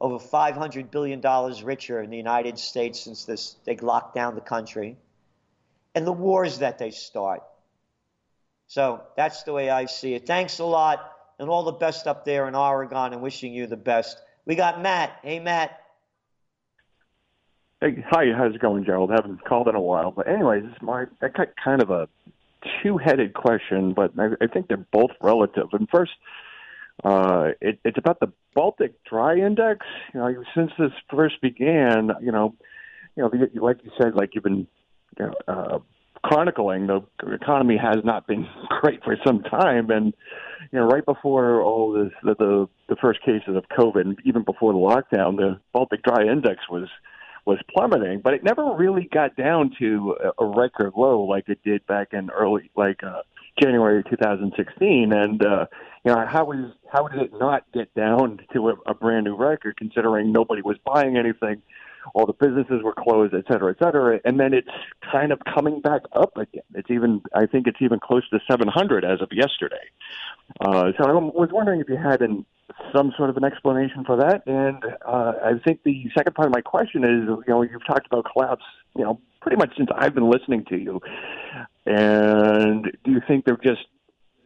over 0.00 0.18
$500 0.18 0.90
billion 0.90 1.20
richer 1.64 2.00
in 2.02 2.10
the 2.10 2.16
United 2.16 2.58
States 2.58 3.00
since 3.00 3.24
this, 3.24 3.56
they 3.64 3.76
locked 3.76 4.14
down 4.14 4.34
the 4.34 4.40
country, 4.40 4.96
and 5.94 6.06
the 6.06 6.12
wars 6.12 6.58
that 6.58 6.78
they 6.78 6.90
start. 6.90 7.42
So 8.68 9.02
that's 9.16 9.42
the 9.42 9.52
way 9.52 9.70
I 9.70 9.86
see 9.86 10.14
it. 10.14 10.26
Thanks 10.26 10.58
a 10.58 10.64
lot, 10.64 11.12
and 11.38 11.48
all 11.48 11.64
the 11.64 11.72
best 11.72 12.06
up 12.06 12.24
there 12.24 12.46
in 12.46 12.54
Oregon, 12.54 13.12
and 13.12 13.22
wishing 13.22 13.52
you 13.52 13.66
the 13.66 13.76
best. 13.76 14.18
We 14.44 14.54
got 14.54 14.80
Matt. 14.80 15.18
Hey, 15.22 15.40
Matt. 15.40 15.80
Hey, 17.80 18.04
hi, 18.08 18.26
how's 18.36 18.54
it 18.54 18.60
going, 18.60 18.84
Gerald? 18.84 19.10
Haven't 19.10 19.44
called 19.44 19.68
in 19.68 19.74
a 19.74 19.80
while, 19.80 20.10
but 20.10 20.28
anyways, 20.28 20.64
this 20.64 20.82
my 20.82 21.06
I 21.22 21.28
got 21.28 21.48
kind 21.62 21.80
of 21.80 21.90
a 21.90 22.08
two-headed 22.82 23.34
question, 23.34 23.94
but 23.94 24.12
I, 24.18 24.30
I 24.40 24.46
think 24.48 24.68
they're 24.68 24.84
both 24.92 25.12
relative. 25.20 25.68
And 25.72 25.88
first, 25.88 26.12
uh, 27.04 27.48
it, 27.60 27.78
it's 27.84 27.98
about 27.98 28.20
the 28.20 28.32
Baltic 28.54 29.02
Dry 29.04 29.36
Index. 29.36 29.86
You 30.14 30.20
know, 30.20 30.44
since 30.54 30.72
this 30.78 30.90
first 31.10 31.40
began, 31.40 32.10
you 32.20 32.32
know, 32.32 32.54
you 33.16 33.22
know, 33.22 33.30
like 33.62 33.78
you 33.84 33.90
said, 34.00 34.14
like 34.14 34.30
you've 34.34 34.44
been 34.44 34.66
you 35.18 35.26
know, 35.26 35.32
uh, 35.46 35.78
chronicling, 36.24 36.86
the 36.86 37.00
economy 37.32 37.76
has 37.76 37.98
not 38.04 38.26
been 38.26 38.46
great 38.80 39.02
for 39.04 39.16
some 39.26 39.42
time, 39.42 39.90
and 39.90 40.12
you 40.72 40.78
know, 40.78 40.86
right 40.86 41.04
before 41.04 41.62
all 41.62 41.92
this, 41.92 42.12
the 42.22 42.34
the, 42.34 42.68
the 42.88 42.96
first 42.96 43.20
cases 43.20 43.56
of 43.56 43.64
COVID, 43.78 44.16
even 44.24 44.42
before 44.42 44.72
the 44.72 44.78
lockdown, 44.78 45.36
the 45.36 45.60
Baltic 45.72 46.02
Dry 46.02 46.24
Index 46.30 46.62
was 46.68 46.88
was 47.46 47.58
plummeting, 47.74 48.20
but 48.22 48.34
it 48.34 48.44
never 48.44 48.74
really 48.76 49.08
got 49.10 49.34
down 49.34 49.70
to 49.78 50.16
a 50.38 50.44
record 50.44 50.92
low 50.96 51.22
like 51.22 51.48
it 51.48 51.58
did 51.64 51.86
back 51.86 52.08
in 52.12 52.28
early, 52.30 52.70
like 52.76 53.02
uh, 53.02 53.22
January 53.60 54.02
2016. 54.08 55.12
And 55.12 55.44
uh, 55.44 55.66
you 56.04 56.12
know, 56.12 56.24
how 56.26 56.50
is 56.52 56.72
how 56.92 57.08
did 57.08 57.20
it 57.20 57.32
not 57.34 57.64
get 57.72 57.92
down 57.94 58.40
to 58.52 58.70
a, 58.70 58.74
a 58.86 58.94
brand 58.94 59.24
new 59.24 59.36
record, 59.36 59.76
considering 59.76 60.32
nobody 60.32 60.62
was 60.62 60.76
buying 60.84 61.16
anything, 61.16 61.62
all 62.14 62.26
the 62.26 62.32
businesses 62.32 62.82
were 62.82 62.94
closed, 62.94 63.34
et 63.34 63.44
cetera, 63.50 63.72
et 63.72 63.82
cetera. 63.82 64.20
And 64.24 64.38
then 64.38 64.54
it's 64.54 64.68
kind 65.10 65.32
of 65.32 65.40
coming 65.52 65.80
back 65.80 66.02
up 66.12 66.36
again. 66.36 66.62
It's 66.74 66.90
even, 66.90 67.22
I 67.34 67.46
think, 67.46 67.66
it's 67.66 67.80
even 67.80 67.98
close 68.00 68.28
to 68.30 68.40
700 68.50 69.04
as 69.04 69.20
of 69.20 69.28
yesterday. 69.32 69.76
Uh, 70.60 70.92
so 70.96 71.04
I 71.04 71.12
was 71.12 71.50
wondering 71.52 71.80
if 71.80 71.88
you 71.88 71.96
had 71.96 72.22
an 72.22 72.44
some 72.94 73.12
sort 73.16 73.30
of 73.30 73.36
an 73.36 73.44
explanation 73.44 74.04
for 74.04 74.16
that. 74.16 74.42
And 74.46 74.84
uh, 75.06 75.32
I 75.42 75.52
think 75.64 75.82
the 75.84 76.04
second 76.16 76.34
part 76.34 76.46
of 76.46 76.52
my 76.52 76.60
question 76.60 77.02
is, 77.02 77.26
you 77.26 77.44
know, 77.48 77.62
you've 77.62 77.86
talked 77.86 78.06
about 78.06 78.26
collapse, 78.30 78.64
you 78.96 79.04
know, 79.04 79.20
pretty 79.40 79.56
much 79.56 79.70
since 79.76 79.88
I've 79.96 80.14
been 80.14 80.28
listening 80.30 80.64
to 80.66 80.76
you. 80.76 81.00
And 81.88 82.84
do 83.02 83.10
you 83.10 83.22
think 83.26 83.46
they're 83.46 83.56
just 83.56 83.86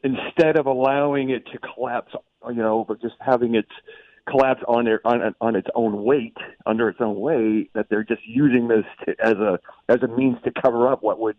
instead 0.04 0.56
of 0.56 0.66
allowing 0.66 1.30
it 1.30 1.44
to 1.46 1.58
collapse, 1.58 2.12
you 2.48 2.54
know, 2.54 2.84
but 2.86 3.00
just 3.00 3.16
having 3.20 3.56
it 3.56 3.66
collapse 4.28 4.62
on 4.68 4.84
their 4.84 5.00
on 5.04 5.34
on 5.40 5.56
its 5.56 5.66
own 5.74 6.04
weight 6.04 6.36
under 6.66 6.88
its 6.88 7.00
own 7.00 7.18
weight, 7.18 7.70
that 7.74 7.88
they're 7.90 8.04
just 8.04 8.22
using 8.24 8.68
this 8.68 8.84
to, 9.04 9.14
as 9.20 9.34
a 9.34 9.58
as 9.88 10.02
a 10.02 10.08
means 10.08 10.36
to 10.44 10.52
cover 10.62 10.86
up 10.86 11.02
what 11.02 11.18
would 11.18 11.36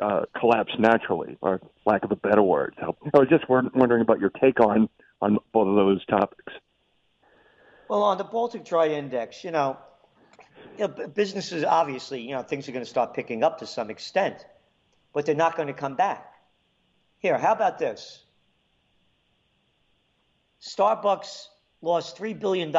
uh, 0.00 0.22
collapse 0.40 0.72
naturally, 0.78 1.36
or 1.42 1.60
lack 1.84 2.02
of 2.02 2.10
a 2.10 2.16
better 2.16 2.42
word. 2.42 2.74
So 2.80 2.96
I 3.14 3.18
was 3.18 3.28
just 3.28 3.44
wondering 3.48 4.00
about 4.00 4.20
your 4.20 4.30
take 4.30 4.58
on 4.60 4.88
on 5.20 5.38
both 5.52 5.68
of 5.68 5.74
those 5.74 6.04
topics. 6.06 6.54
Well, 7.88 8.02
on 8.02 8.16
the 8.16 8.24
Baltic 8.24 8.64
Dry 8.64 8.88
Index, 8.88 9.44
you 9.44 9.50
know, 9.50 9.76
you 10.78 10.88
know, 10.88 11.08
businesses 11.08 11.62
obviously, 11.62 12.22
you 12.22 12.32
know, 12.32 12.42
things 12.42 12.68
are 12.68 12.72
going 12.72 12.84
to 12.84 12.90
start 12.90 13.12
picking 13.12 13.44
up 13.44 13.58
to 13.58 13.66
some 13.66 13.90
extent, 13.90 14.44
but 15.16 15.24
they're 15.24 15.34
not 15.34 15.56
going 15.56 15.66
to 15.66 15.72
come 15.72 15.94
back. 15.94 16.34
Here, 17.20 17.38
how 17.38 17.52
about 17.52 17.78
this? 17.78 18.22
Starbucks 20.60 21.46
lost 21.80 22.18
$3 22.18 22.38
billion 22.38 22.70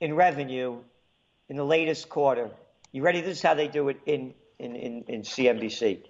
in 0.00 0.16
revenue 0.16 0.78
in 1.48 1.54
the 1.54 1.64
latest 1.64 2.08
quarter. 2.08 2.50
You 2.90 3.02
ready? 3.02 3.20
This 3.20 3.36
is 3.38 3.42
how 3.42 3.54
they 3.54 3.68
do 3.68 3.88
it 3.88 4.00
in, 4.04 4.34
in, 4.58 4.74
in, 4.74 5.04
in 5.06 5.22
CNBC. 5.22 6.06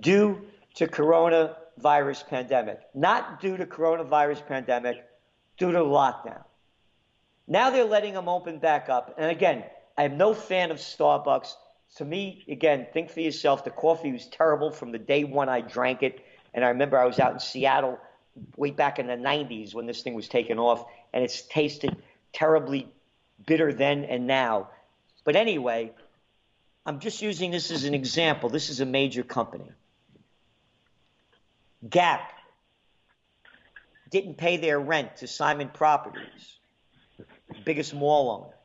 Due 0.00 0.40
to 0.74 0.88
coronavirus 0.88 2.26
pandemic. 2.26 2.80
Not 2.92 3.40
due 3.40 3.56
to 3.56 3.66
coronavirus 3.66 4.44
pandemic, 4.48 4.96
due 5.58 5.70
to 5.70 5.78
lockdown. 5.78 6.42
Now 7.46 7.70
they're 7.70 7.84
letting 7.84 8.14
them 8.14 8.28
open 8.28 8.58
back 8.58 8.88
up. 8.88 9.14
And 9.16 9.30
again, 9.30 9.62
I 9.96 10.02
am 10.02 10.18
no 10.18 10.34
fan 10.34 10.72
of 10.72 10.78
Starbucks. 10.78 11.54
To 11.96 12.04
me, 12.04 12.44
again, 12.48 12.86
think 12.92 13.10
for 13.10 13.20
yourself. 13.20 13.64
The 13.64 13.70
coffee 13.70 14.12
was 14.12 14.26
terrible 14.26 14.70
from 14.70 14.92
the 14.92 14.98
day 14.98 15.24
one 15.24 15.48
I 15.48 15.60
drank 15.60 16.02
it. 16.02 16.24
And 16.52 16.64
I 16.64 16.68
remember 16.68 16.98
I 16.98 17.06
was 17.06 17.18
out 17.18 17.32
in 17.32 17.40
Seattle 17.40 17.98
way 18.56 18.70
back 18.70 18.98
in 18.98 19.06
the 19.06 19.14
90s 19.14 19.74
when 19.74 19.86
this 19.86 20.02
thing 20.02 20.14
was 20.14 20.28
taken 20.28 20.58
off, 20.58 20.84
and 21.12 21.24
it's 21.24 21.42
tasted 21.42 21.96
terribly 22.32 22.88
bitter 23.46 23.72
then 23.72 24.04
and 24.04 24.26
now. 24.26 24.68
But 25.24 25.36
anyway, 25.36 25.92
I'm 26.84 27.00
just 27.00 27.22
using 27.22 27.50
this 27.50 27.70
as 27.70 27.84
an 27.84 27.94
example. 27.94 28.48
This 28.48 28.68
is 28.68 28.80
a 28.80 28.86
major 28.86 29.22
company. 29.22 29.70
Gap 31.88 32.32
didn't 34.10 34.36
pay 34.36 34.56
their 34.56 34.78
rent 34.78 35.16
to 35.16 35.26
Simon 35.26 35.68
Properties, 35.68 36.58
biggest 37.64 37.94
mall 37.94 38.30
owner. 38.30 38.55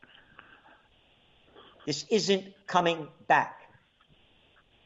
This 1.85 2.05
isn't 2.09 2.45
coming 2.67 3.07
back. 3.27 3.61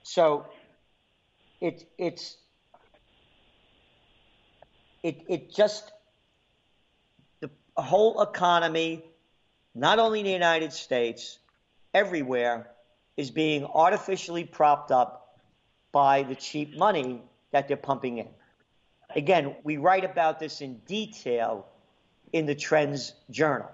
So 0.04 0.46
it, 1.60 1.88
it's 1.98 2.38
it, 5.06 5.24
it 5.30 5.54
just, 5.54 5.92
the 7.40 7.52
whole 7.78 8.24
economy, 8.24 9.06
not 9.76 10.00
only 10.00 10.22
in 10.22 10.26
the 10.26 10.32
United 10.32 10.74
States, 10.74 11.38
everywhere, 11.94 12.72
is 13.16 13.30
being 13.30 13.66
artificially 13.66 14.46
propped 14.46 14.90
up 14.92 15.38
by 15.92 16.24
the 16.24 16.34
cheap 16.34 16.76
money 16.76 17.22
that 17.52 17.68
they're 17.68 17.78
pumping 17.78 18.18
in. 18.18 18.28
Again, 19.16 19.56
we 19.64 19.78
write 19.78 20.06
about 20.06 20.40
this 20.40 20.62
in 20.62 20.80
detail 20.88 21.68
in 22.34 22.48
the 22.48 22.56
Trends 22.56 23.14
Journal. 23.30 23.70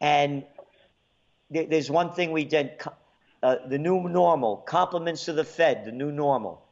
And 0.00 0.44
there's 1.50 1.90
one 1.90 2.12
thing 2.12 2.32
we 2.32 2.44
did 2.44 2.80
uh, 3.42 3.56
the 3.68 3.78
new 3.78 4.08
normal, 4.08 4.56
compliments 4.56 5.26
to 5.26 5.32
the 5.32 5.44
Fed, 5.44 5.84
the 5.84 5.92
new 5.92 6.10
normal. 6.10 6.62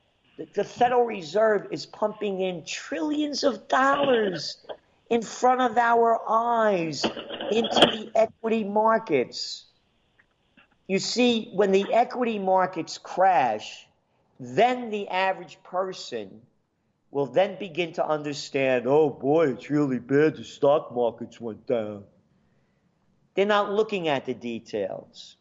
The 0.54 0.64
Federal 0.64 1.04
Reserve 1.04 1.68
is 1.70 1.86
pumping 1.86 2.40
in 2.40 2.64
trillions 2.64 3.44
of 3.44 3.68
dollars 3.68 4.58
in 5.10 5.22
front 5.22 5.60
of 5.60 5.78
our 5.78 6.20
eyes 6.28 7.04
into 7.52 7.80
the 7.80 8.10
equity 8.16 8.64
markets. 8.64 9.66
You 10.88 10.98
see, 10.98 11.50
when 11.54 11.70
the 11.70 11.92
equity 11.92 12.38
markets 12.38 12.98
crash, 12.98 13.86
then 14.40 14.90
the 14.90 15.08
average 15.08 15.58
person 15.62 16.40
will 17.10 17.26
then 17.26 17.56
begin 17.60 17.92
to 17.92 18.04
understand 18.04 18.86
oh 18.88 19.08
boy, 19.08 19.50
it's 19.50 19.70
really 19.70 20.00
bad, 20.00 20.36
the 20.36 20.44
stock 20.44 20.92
markets 20.92 21.40
went 21.40 21.66
down. 21.66 22.02
They're 23.34 23.46
not 23.46 23.72
looking 23.72 24.08
at 24.08 24.26
the 24.26 24.34
details. 24.34 25.36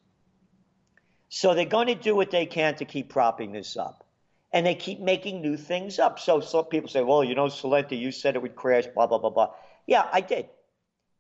So 1.30 1.54
they're 1.54 1.66
going 1.66 1.88
to 1.88 1.96
do 1.96 2.16
what 2.16 2.32
they 2.32 2.46
can 2.46 2.76
to 2.76 2.86
keep 2.86 3.10
propping 3.10 3.52
this 3.52 3.76
up 3.76 4.06
and 4.52 4.66
they 4.66 4.76
keep 4.76 5.00
making 5.00 5.42
new 5.42 5.58
things 5.58 5.98
up. 5.98 6.20
So 6.20 6.40
some 6.40 6.66
people 6.66 6.90
say, 6.90 7.02
well, 7.02 7.24
you 7.24 7.34
know, 7.34 7.48
Celente, 7.48 7.98
you 7.98 8.12
said 8.12 8.36
it 8.36 8.42
would 8.42 8.56
crash, 8.56 8.86
blah, 8.86 9.08
blah, 9.08 9.18
blah, 9.18 9.32
blah. 9.32 9.50
Yeah, 9.88 10.08
I 10.14 10.22
did. 10.22 10.48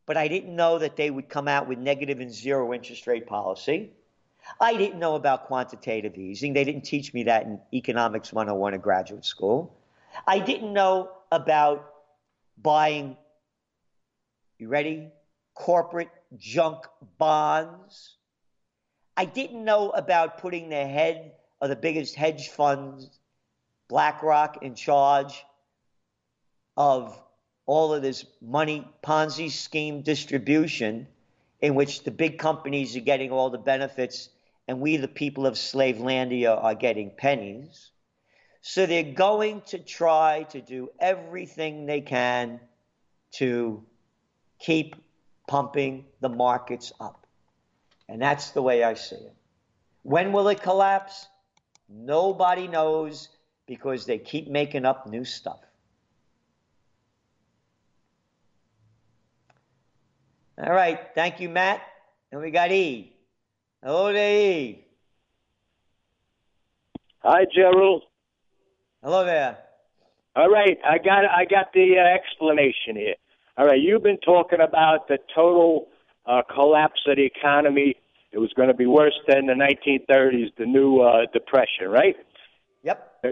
But 0.05 0.17
I 0.17 0.28
didn't 0.28 0.55
know 0.55 0.78
that 0.78 0.95
they 0.97 1.09
would 1.09 1.30
come 1.30 1.47
out 1.47 1.67
with 1.67 1.80
negative 1.80 2.19
and 2.19 2.32
zero 2.32 2.74
interest 2.74 3.07
rate 3.07 3.26
policy. 3.26 3.91
I 4.59 4.76
didn't 4.76 4.99
know 4.99 5.15
about 5.15 5.45
quantitative 5.45 6.17
easing. 6.17 6.53
They 6.53 6.63
didn't 6.63 6.84
teach 6.84 7.13
me 7.13 7.24
that 7.24 7.43
in 7.43 7.59
Economics 7.74 8.32
101 8.32 8.76
at 8.76 8.82
graduate 8.82 9.26
school. 9.26 9.76
I 10.28 10.39
didn't 10.39 10.74
know 10.74 11.09
about 11.32 11.89
buying, 12.61 13.17
you 14.59 14.67
ready? 14.67 15.09
Corporate 15.55 16.09
junk 16.38 16.86
bonds. 17.17 18.17
I 19.15 19.25
didn't 19.25 19.63
know 19.63 19.89
about 19.91 20.39
putting 20.39 20.69
the 20.69 20.86
head 20.86 21.34
of 21.61 21.69
the 21.69 21.75
biggest 21.75 22.15
hedge 22.15 22.49
funds 22.49 23.09
BlackRock 23.88 24.63
in 24.63 24.75
charge 24.75 25.45
of 26.75 27.19
all 27.65 27.93
of 27.93 28.01
this 28.01 28.25
money 28.41 28.88
Ponzi 29.03 29.51
scheme 29.51 30.01
distribution 30.01 31.07
in 31.61 31.75
which 31.75 32.03
the 32.03 32.11
big 32.11 32.39
companies 32.39 32.97
are 32.97 33.01
getting 33.01 33.31
all 33.31 33.49
the 33.49 33.57
benefits 33.57 34.29
and 34.67 34.79
we, 34.79 34.97
the 34.97 35.07
people 35.07 35.45
of 35.45 35.55
Slavelandia, 35.55 36.61
are 36.61 36.75
getting 36.75 37.11
pennies. 37.11 37.91
So 38.61 38.86
they're 38.86 39.03
going 39.03 39.61
to 39.67 39.77
try 39.77 40.43
to 40.51 40.61
do 40.61 40.89
everything 40.99 41.86
they 41.86 42.01
can 42.01 42.61
to 43.34 43.84
keep 44.59 44.95
pumping 45.47 46.05
the 46.21 46.29
markets 46.29 46.91
up. 46.99 47.25
And 48.07 48.21
that's 48.21 48.51
the 48.51 48.61
way 48.61 48.83
I 48.83 48.93
see 48.93 49.15
it. 49.15 49.35
When 50.03 50.31
will 50.31 50.47
it 50.49 50.61
collapse? 50.61 51.27
Nobody 51.89 52.67
knows 52.67 53.29
because 53.65 54.05
they 54.05 54.17
keep 54.17 54.47
making 54.47 54.85
up 54.85 55.07
new 55.07 55.23
stuff. 55.23 55.59
All 60.57 60.73
right. 60.73 60.99
Thank 61.15 61.39
you, 61.39 61.49
Matt. 61.49 61.81
And 62.31 62.41
we 62.41 62.51
got 62.51 62.71
E. 62.71 63.13
Hello 63.81 64.11
there, 64.13 64.35
E. 64.35 64.85
Hi, 67.19 67.45
Gerald. 67.53 68.03
Hello 69.01 69.25
there. 69.25 69.57
All 70.35 70.49
right, 70.49 70.79
I 70.83 70.97
got 70.97 71.25
I 71.25 71.45
got 71.45 71.73
the 71.73 71.99
uh, 71.99 72.15
explanation 72.15 72.95
here. 72.95 73.15
All 73.56 73.68
right, 73.68 73.80
you've 73.80 74.01
been 74.01 74.18
talking 74.18 74.60
about 74.62 75.08
the 75.08 75.20
total 75.36 75.88
uh, 76.26 76.41
collapse 76.51 77.01
of 77.08 77.18
the 77.18 77.26
economy. 77.26 77.95
It 78.32 78.39
was 78.39 78.51
going 78.54 78.70
to 78.70 78.74
be 78.74 78.88
worse 78.88 79.20
than 79.28 79.45
the 79.45 79.54
1930s, 79.54 80.56
the 80.58 80.66
new 80.66 81.01
uh, 81.01 81.28
depression, 81.32 81.88
right? 81.89 82.16
Yep. 82.82 83.24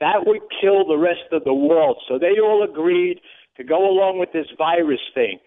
That 0.00 0.26
would 0.26 0.40
kill 0.60 0.86
the 0.88 0.98
rest 0.98 1.30
of 1.30 1.44
the 1.44 1.54
world. 1.54 1.98
So 2.08 2.18
they 2.18 2.40
all 2.42 2.66
agreed 2.68 3.20
to 3.56 3.62
go 3.62 3.88
along 3.88 4.18
with 4.18 4.32
this 4.32 4.48
virus 4.58 5.00
thing 5.14 5.38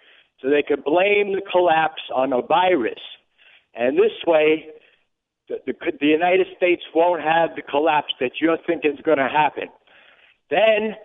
so 0.41 0.49
they 0.49 0.63
could 0.63 0.85
blame 0.85 1.33
the 1.33 1.41
collapse 1.51 2.01
on 2.15 2.31
a 2.31 2.41
virus. 2.41 3.01
And 3.75 3.97
this 3.97 4.13
way, 4.25 4.67
the, 5.49 5.57
the, 5.65 5.73
the 5.99 6.07
United 6.07 6.47
States 6.55 6.83
won't 6.95 7.21
have 7.21 7.57
the 7.57 7.61
collapse 7.61 8.13
that 8.21 8.31
you're 8.39 8.57
thinking 8.65 8.93
is 8.93 9.01
going 9.03 9.17
to 9.17 9.27
happen. 9.27 9.67
Then, 10.49 10.95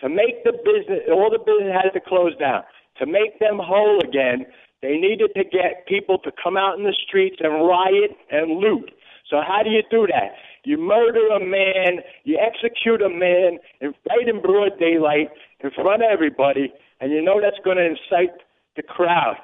to 0.00 0.08
make 0.08 0.44
the 0.44 0.52
business, 0.52 1.00
all 1.08 1.30
the 1.30 1.38
business 1.38 1.72
had 1.72 1.90
to 1.90 2.00
close 2.00 2.36
down. 2.36 2.62
To 2.98 3.06
make 3.06 3.38
them 3.38 3.58
whole 3.62 4.00
again, 4.00 4.46
they 4.82 4.96
needed 4.96 5.30
to 5.36 5.44
get 5.44 5.86
people 5.86 6.18
to 6.18 6.32
come 6.42 6.56
out 6.56 6.78
in 6.78 6.84
the 6.84 6.96
streets 7.06 7.36
and 7.40 7.66
riot 7.66 8.16
and 8.30 8.58
loot. 8.60 8.90
So 9.28 9.40
how 9.46 9.62
do 9.62 9.70
you 9.70 9.82
do 9.90 10.06
that? 10.08 10.34
You 10.64 10.76
murder 10.76 11.28
a 11.28 11.40
man, 11.40 12.02
you 12.24 12.38
execute 12.38 13.00
a 13.00 13.08
man 13.08 13.58
in, 13.80 13.94
right 14.08 14.28
in 14.28 14.42
broad 14.42 14.78
daylight 14.78 15.30
in 15.60 15.70
front 15.70 16.02
of 16.02 16.08
everybody, 16.10 16.72
and 17.00 17.12
you 17.12 17.22
know 17.22 17.40
that's 17.40 17.60
going 17.64 17.76
to 17.76 17.86
incite 17.86 18.34
the 18.76 18.82
crowd. 18.82 19.36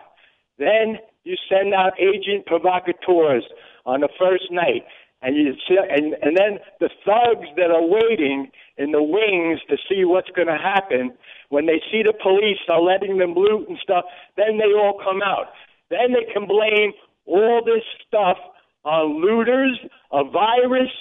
Then 0.58 0.98
you 1.24 1.36
send 1.48 1.74
out 1.74 1.92
agent 2.00 2.46
provocateurs 2.46 3.44
on 3.84 4.00
the 4.00 4.08
first 4.18 4.50
night. 4.50 4.84
And 5.22 5.36
you 5.36 5.54
see, 5.66 5.76
and 5.76 6.14
and 6.22 6.36
then 6.36 6.58
the 6.80 6.90
thugs 7.04 7.48
that 7.56 7.70
are 7.70 7.84
waiting 7.84 8.50
in 8.76 8.92
the 8.92 9.02
wings 9.02 9.60
to 9.70 9.76
see 9.88 10.04
what's 10.04 10.30
going 10.30 10.48
to 10.48 10.58
happen 10.58 11.12
when 11.48 11.66
they 11.66 11.80
see 11.90 12.02
the 12.02 12.12
police 12.22 12.58
are 12.68 12.80
letting 12.80 13.18
them 13.18 13.34
loot 13.34 13.68
and 13.68 13.78
stuff. 13.82 14.04
Then 14.36 14.58
they 14.58 14.72
all 14.76 15.00
come 15.02 15.22
out. 15.22 15.46
Then 15.90 16.12
they 16.12 16.30
can 16.32 16.46
blame 16.46 16.92
all 17.24 17.62
this 17.64 17.84
stuff 18.06 18.36
on 18.84 19.22
looters, 19.22 19.78
a 20.12 20.22
virus, 20.24 20.92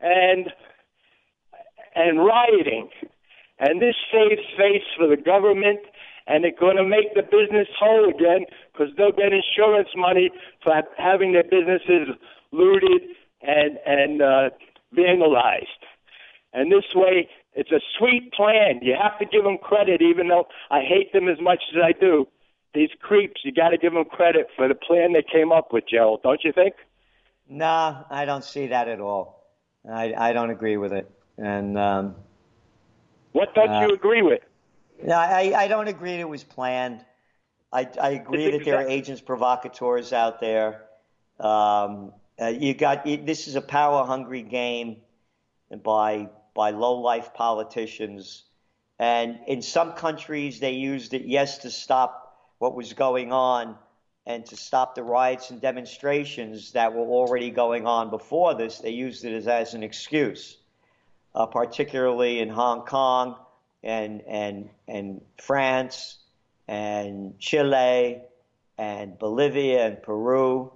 and 0.00 0.50
and 1.94 2.18
rioting. 2.18 2.88
And 3.58 3.80
this 3.80 3.94
saves 4.10 4.42
face 4.58 4.82
for 4.98 5.06
the 5.06 5.16
government, 5.16 5.80
and 6.26 6.42
they're 6.42 6.58
going 6.58 6.76
to 6.76 6.84
make 6.84 7.14
the 7.14 7.22
business 7.22 7.68
whole 7.78 8.08
again 8.08 8.44
because 8.72 8.92
they'll 8.96 9.12
get 9.12 9.32
insurance 9.32 9.88
money 9.96 10.30
for 10.64 10.74
having 10.98 11.32
their 11.32 11.44
businesses 11.44 12.16
looted 12.50 13.02
and 13.42 13.78
and 13.86 14.22
uh, 14.22 14.50
vandalized. 14.96 15.66
And 16.52 16.70
this 16.70 16.84
way, 16.94 17.28
it's 17.54 17.70
a 17.70 17.80
sweet 17.98 18.32
plan. 18.32 18.80
You 18.82 18.94
have 19.00 19.18
to 19.18 19.24
give 19.24 19.44
them 19.44 19.58
credit, 19.58 20.02
even 20.02 20.28
though 20.28 20.46
I 20.70 20.80
hate 20.80 21.12
them 21.12 21.28
as 21.28 21.40
much 21.40 21.62
as 21.74 21.82
I 21.82 21.92
do. 21.92 22.28
These 22.74 22.90
creeps, 23.00 23.42
you 23.44 23.52
got 23.52 23.70
to 23.70 23.78
give 23.78 23.92
them 23.92 24.04
credit 24.04 24.48
for 24.56 24.66
the 24.66 24.74
plan 24.74 25.12
they 25.12 25.22
came 25.22 25.52
up 25.52 25.72
with, 25.72 25.84
Gerald. 25.88 26.22
Don't 26.22 26.42
you 26.42 26.52
think? 26.52 26.74
Nah, 27.48 28.04
I 28.10 28.24
don't 28.24 28.44
see 28.44 28.68
that 28.68 28.88
at 28.88 29.00
all. 29.00 29.46
I, 29.90 30.14
I 30.16 30.32
don't 30.32 30.50
agree 30.50 30.78
with 30.78 30.92
it. 30.92 31.10
And 31.36 31.78
um, 31.78 32.14
what 33.32 33.54
don't 33.54 33.68
uh, 33.68 33.86
you 33.86 33.94
agree 33.94 34.22
with? 34.22 34.40
No, 35.04 35.14
I, 35.16 35.52
I 35.54 35.68
don't 35.68 35.88
agree 35.88 36.12
that 36.12 36.20
it 36.20 36.28
was 36.28 36.44
planned. 36.44 37.04
I, 37.72 37.88
I 38.00 38.10
agree 38.10 38.50
that 38.50 38.64
there 38.64 38.78
are 38.78 38.88
agents 38.88 39.20
provocateurs 39.20 40.12
out 40.12 40.40
there. 40.40 40.82
Um, 41.40 42.12
uh, 42.42 42.48
you 42.48 42.74
got 42.74 43.06
you, 43.06 43.18
this 43.18 43.46
is 43.46 43.54
a 43.54 43.60
power 43.60 44.04
hungry 44.04 44.42
game 44.42 44.96
by 45.82 46.28
by 46.54 46.70
low 46.70 47.00
life 47.00 47.32
politicians, 47.34 48.44
and 48.98 49.38
in 49.46 49.62
some 49.62 49.92
countries 49.92 50.58
they 50.58 50.72
used 50.72 51.14
it 51.14 51.22
yes 51.24 51.58
to 51.58 51.70
stop 51.70 52.36
what 52.58 52.74
was 52.74 52.92
going 52.94 53.32
on 53.32 53.76
and 54.26 54.46
to 54.46 54.56
stop 54.56 54.94
the 54.94 55.02
riots 55.02 55.50
and 55.50 55.60
demonstrations 55.60 56.72
that 56.72 56.92
were 56.94 57.06
already 57.06 57.50
going 57.50 57.86
on 57.86 58.10
before 58.10 58.54
this. 58.54 58.78
They 58.78 58.90
used 58.90 59.24
it 59.24 59.34
as, 59.34 59.48
as 59.48 59.74
an 59.74 59.82
excuse, 59.82 60.56
uh, 61.34 61.46
particularly 61.46 62.40
in 62.40 62.48
Hong 62.48 62.84
Kong 62.84 63.36
and 63.82 64.22
and 64.22 64.68
and 64.88 65.20
France 65.40 66.18
and 66.66 67.38
Chile 67.38 68.22
and 68.78 69.18
Bolivia 69.18 69.86
and 69.86 70.02
Peru. 70.02 70.72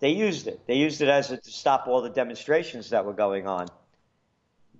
They 0.00 0.10
used 0.10 0.46
it. 0.46 0.60
They 0.66 0.76
used 0.76 1.02
it 1.02 1.08
as 1.08 1.30
a, 1.30 1.36
to 1.36 1.50
stop 1.50 1.86
all 1.86 2.02
the 2.02 2.10
demonstrations 2.10 2.90
that 2.90 3.04
were 3.04 3.12
going 3.12 3.46
on. 3.46 3.68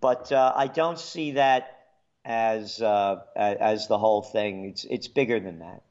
But 0.01 0.33
uh, 0.33 0.53
I 0.57 0.67
don't 0.67 0.99
see 0.99 1.33
that 1.33 1.77
as 2.25 2.81
uh, 2.81 3.21
as 3.37 3.87
the 3.87 3.99
whole 3.99 4.23
thing. 4.23 4.65
It's 4.65 4.85
it's 4.85 5.09
bigger 5.09 5.39
than 5.39 5.59
that. 5.59 5.83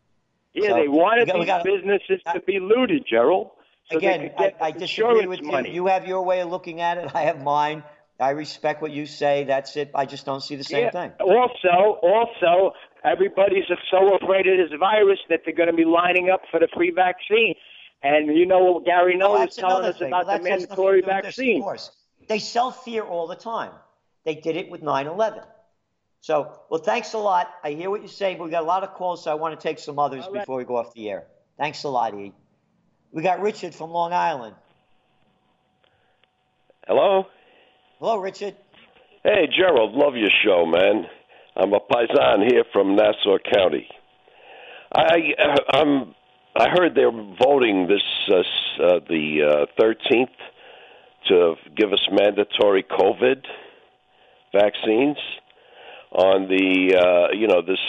Yeah, 0.53 0.69
So, 0.69 0.75
they 0.75 0.87
wanted 0.87 1.31
we 1.33 1.45
got- 1.45 1.63
these 1.63 1.77
businesses 1.77 2.21
to 2.33 2.41
be 2.41 2.59
looted, 2.59 3.05
Gerald. 3.07 3.51
So 3.91 3.97
Again, 3.97 4.31
I, 4.37 4.53
I 4.61 4.71
disagree 4.71 5.25
with 5.25 5.41
you. 5.41 5.47
money. 5.47 5.73
You 5.73 5.87
have 5.87 6.07
your 6.07 6.21
way 6.21 6.41
of 6.41 6.49
looking 6.49 6.79
at 6.79 6.99
it. 6.99 7.09
I 7.15 7.23
have 7.23 7.41
mine. 7.41 7.83
I 8.19 8.31
respect 8.31 8.81
what 8.81 8.91
you 8.91 9.05
say. 9.05 9.45
That's 9.45 9.75
it. 9.77 9.91
I 9.95 10.05
just 10.05 10.25
don't 10.25 10.41
see 10.41 10.55
the 10.55 10.63
same 10.63 10.85
yeah. 10.85 10.91
thing. 10.91 11.11
Also, 11.19 11.99
also, 12.03 12.73
everybody's 13.03 13.63
so 13.89 14.15
afraid 14.15 14.45
of 14.45 14.57
this 14.57 14.77
virus 14.77 15.19
that 15.29 15.41
they're 15.45 15.55
going 15.55 15.69
to 15.71 15.75
be 15.75 15.85
lining 15.85 16.29
up 16.29 16.41
for 16.51 16.59
the 16.59 16.67
free 16.75 16.91
vaccine. 16.91 17.55
And 18.01 18.35
you 18.37 18.45
know 18.45 18.59
what 18.71 18.85
Gary 18.85 19.17
Null, 19.17 19.41
is 19.41 19.55
telling 19.55 19.85
us 19.85 19.97
thing. 19.99 20.07
about 20.07 20.25
Well, 20.27 20.37
the 20.37 20.43
that's- 20.43 20.61
that's 20.67 20.69
nothing 20.69 20.75
mandatory 20.77 21.01
to 21.01 21.05
this, 21.07 21.35
vaccine. 21.35 21.57
Of 21.57 21.63
course. 21.63 21.91
They 22.27 22.39
sell 22.39 22.71
fear 22.71 23.03
all 23.03 23.27
the 23.27 23.35
time. 23.35 23.71
They 24.23 24.35
did 24.35 24.55
it 24.55 24.69
with 24.69 24.81
9 24.81 25.07
11. 25.07 25.43
So, 26.21 26.51
well, 26.69 26.81
thanks 26.81 27.13
a 27.13 27.17
lot. 27.17 27.49
I 27.63 27.71
hear 27.71 27.89
what 27.89 28.01
you're 28.01 28.07
saying, 28.09 28.37
but 28.37 28.43
we 28.45 28.51
got 28.51 28.63
a 28.63 28.65
lot 28.65 28.83
of 28.83 28.93
calls, 28.93 29.23
so 29.23 29.31
I 29.31 29.35
want 29.35 29.57
to 29.59 29.63
take 29.67 29.79
some 29.79 29.97
others 29.99 30.25
All 30.25 30.31
right. 30.33 30.41
before 30.41 30.57
we 30.57 30.63
go 30.65 30.77
off 30.77 30.93
the 30.93 31.09
air. 31.09 31.27
Thanks 31.57 31.83
a 31.83 31.89
lot, 31.89 32.13
E. 32.13 32.33
We 33.11 33.23
got 33.23 33.41
Richard 33.41 33.73
from 33.73 33.91
Long 33.91 34.13
Island. 34.13 34.55
Hello? 36.87 37.25
Hello, 37.99 38.17
Richard. 38.17 38.55
Hey, 39.23 39.47
Gerald, 39.55 39.93
love 39.93 40.15
your 40.15 40.29
show, 40.43 40.65
man. 40.65 41.05
I'm 41.55 41.73
a 41.73 41.79
paisan 41.79 42.49
here 42.51 42.63
from 42.71 42.95
Nassau 42.95 43.37
County. 43.53 43.87
I 44.93 45.33
uh, 45.37 45.55
I'm 45.77 46.15
I 46.55 46.69
heard 46.69 46.95
they're 46.95 47.11
voting 47.11 47.87
this 47.87 48.01
uh, 48.29 48.39
uh, 48.83 48.99
the 49.07 49.65
uh, 49.77 49.81
13th 49.81 50.27
to 51.27 51.55
give 51.75 51.93
us 51.93 51.99
mandatory 52.11 52.83
COVID 52.83 53.43
vaccines 54.53 55.17
on 56.11 56.47
the 56.47 56.95
uh, 56.97 57.35
you 57.37 57.47
know 57.47 57.61
this 57.61 57.79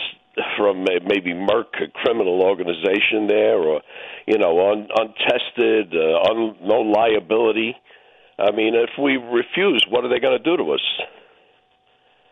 from 0.57 0.85
maybe 0.85 1.33
Merck, 1.33 1.83
a 1.83 1.89
criminal 1.93 2.43
organization 2.43 3.27
there, 3.29 3.59
or 3.59 3.81
you 4.27 4.39
know 4.39 4.71
un, 4.71 4.89
untested, 4.95 5.95
uh, 5.95 6.31
un, 6.31 6.57
no 6.63 6.81
liability. 6.81 7.75
I 8.39 8.53
mean, 8.53 8.75
if 8.75 8.91
we 8.99 9.17
refuse, 9.17 9.85
what 9.89 10.05
are 10.05 10.09
they 10.09 10.19
going 10.21 10.39
to 10.39 10.45
do 10.45 10.57
to 10.57 10.73
us? 10.73 10.81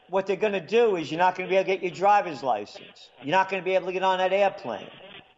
What 0.09 0.26
they're 0.26 0.37
going 0.37 0.55
to 0.55 0.66
do 0.66 0.97
is 0.97 1.11
you're 1.11 1.18
not 1.18 1.37
going 1.37 1.49
to 1.49 1.51
be 1.51 1.57
able 1.57 1.66
to 1.66 1.72
get 1.74 1.83
your 1.83 1.93
driver's 1.93 2.43
license. 2.43 3.11
You're 3.22 3.33
not 3.33 3.51
going 3.51 3.62
to 3.62 3.64
be 3.64 3.74
able 3.74 3.87
to 3.87 3.93
get 3.93 4.03
on 4.03 4.18
that 4.18 4.33
airplane. 4.33 4.87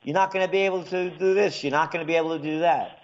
You're 0.02 0.14
not 0.14 0.32
going 0.32 0.44
to 0.44 0.50
be 0.50 0.58
able 0.58 0.82
to 0.84 1.10
do 1.10 1.34
this. 1.34 1.62
You're 1.62 1.72
not 1.72 1.92
going 1.92 2.04
to 2.04 2.06
be 2.06 2.16
able 2.16 2.36
to 2.36 2.42
do 2.42 2.60
that. 2.60 2.98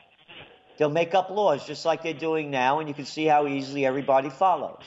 They'll 0.78 0.90
make 0.90 1.14
up 1.14 1.30
laws 1.30 1.66
just 1.66 1.84
like 1.84 2.03
they're 2.03 2.14
doing 2.14 2.51
now, 2.51 2.80
and 2.80 2.88
you 2.88 2.94
can 2.94 3.07
see 3.07 3.24
how 3.26 3.47
easily 3.47 3.86
everybody 3.86 4.30
follows. 4.30 4.82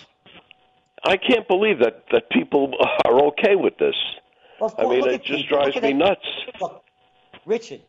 I 1.03 1.17
can't 1.17 1.47
believe 1.47 1.79
that 1.79 2.03
that 2.11 2.29
people 2.29 2.73
are 3.05 3.23
okay 3.27 3.55
with 3.55 3.77
this. 3.77 3.95
Well, 4.59 4.73
of 4.77 4.85
I 4.85 4.89
mean, 4.89 5.07
it 5.07 5.23
just 5.23 5.43
people. 5.43 5.63
drives 5.63 5.81
me 5.81 5.93
nuts. 5.93 6.25
Look, 6.59 6.83
Richard, 7.45 7.81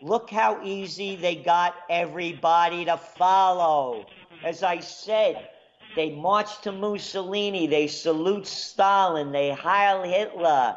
look 0.00 0.30
how 0.30 0.62
easy 0.64 1.16
they 1.16 1.36
got 1.36 1.74
everybody 1.90 2.84
to 2.86 2.96
follow. 2.96 4.06
As 4.42 4.62
I 4.62 4.80
said, 4.80 5.48
they 5.94 6.14
march 6.14 6.60
to 6.62 6.72
Mussolini, 6.72 7.66
they 7.66 7.86
salute 7.86 8.46
Stalin, 8.46 9.32
they 9.32 9.52
hail 9.54 10.02
Hitler, 10.02 10.76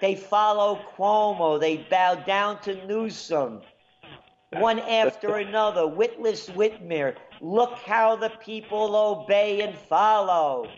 they 0.00 0.14
follow 0.14 0.80
Cuomo, 0.96 1.60
they 1.60 1.78
bow 1.78 2.14
down 2.14 2.60
to 2.62 2.86
Newsom. 2.86 3.62
One 4.50 4.80
after 4.80 5.36
another, 5.36 5.86
Witless 5.86 6.48
Whitmer. 6.50 7.14
Look 7.40 7.72
how 7.78 8.16
the 8.16 8.30
people 8.30 8.94
obey 8.94 9.62
and 9.62 9.76
follow. 9.76 10.68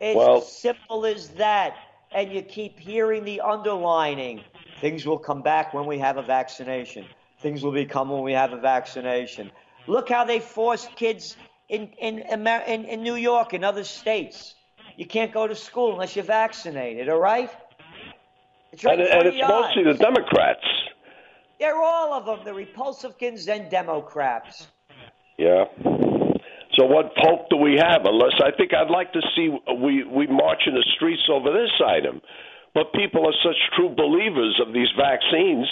It's 0.00 0.16
Well- 0.16 0.40
simple 0.42 1.06
as 1.06 1.30
that. 1.30 1.76
And 2.10 2.32
you 2.32 2.40
keep 2.40 2.78
hearing 2.78 3.24
the 3.24 3.42
underlining. 3.42 4.42
Things 4.80 5.06
will 5.06 5.18
come 5.18 5.42
back 5.42 5.74
when 5.74 5.84
we 5.84 5.98
have 5.98 6.16
a 6.16 6.22
vaccination. 6.22 7.04
Things 7.40 7.62
will 7.62 7.72
become 7.72 8.08
when 8.08 8.22
we 8.22 8.32
have 8.32 8.52
a 8.52 8.56
vaccination. 8.56 9.50
Look 9.86 10.08
how 10.08 10.24
they 10.24 10.40
forced 10.40 10.94
kids 10.96 11.36
in, 11.68 11.88
in, 11.98 12.24
Amer- 12.30 12.64
in, 12.66 12.84
in 12.86 13.02
New 13.02 13.16
York 13.16 13.52
and 13.52 13.62
other 13.64 13.84
states. 13.84 14.54
You 14.98 15.06
can't 15.06 15.32
go 15.32 15.46
to 15.46 15.54
school 15.54 15.92
unless 15.92 16.16
you're 16.16 16.24
vaccinated, 16.24 17.08
all 17.08 17.20
right? 17.20 17.48
It's 18.72 18.82
right 18.82 18.98
and, 18.98 19.08
and 19.08 19.28
it's 19.28 19.36
your 19.36 19.46
mostly 19.46 19.84
the 19.84 19.94
Democrats. 19.94 20.66
They're 21.60 21.80
all 21.80 22.14
of 22.14 22.26
them, 22.26 22.44
the 22.44 22.50
Repulsivekins 22.50 23.48
and 23.48 23.70
Democrats. 23.70 24.66
Yeah. 25.38 25.66
So 26.76 26.84
what 26.84 27.12
hope 27.16 27.48
do 27.48 27.56
we 27.58 27.78
have? 27.78 28.06
Unless 28.06 28.42
I 28.42 28.50
think 28.56 28.74
I'd 28.74 28.90
like 28.90 29.12
to 29.12 29.22
see 29.36 29.56
we 29.80 30.02
we 30.02 30.26
march 30.26 30.62
in 30.66 30.74
the 30.74 30.84
streets 30.96 31.22
over 31.30 31.52
this 31.52 31.70
item, 31.86 32.20
but 32.74 32.92
people 32.92 33.24
are 33.24 33.34
such 33.44 33.56
true 33.76 33.94
believers 33.94 34.60
of 34.66 34.72
these 34.74 34.88
vaccines. 34.98 35.68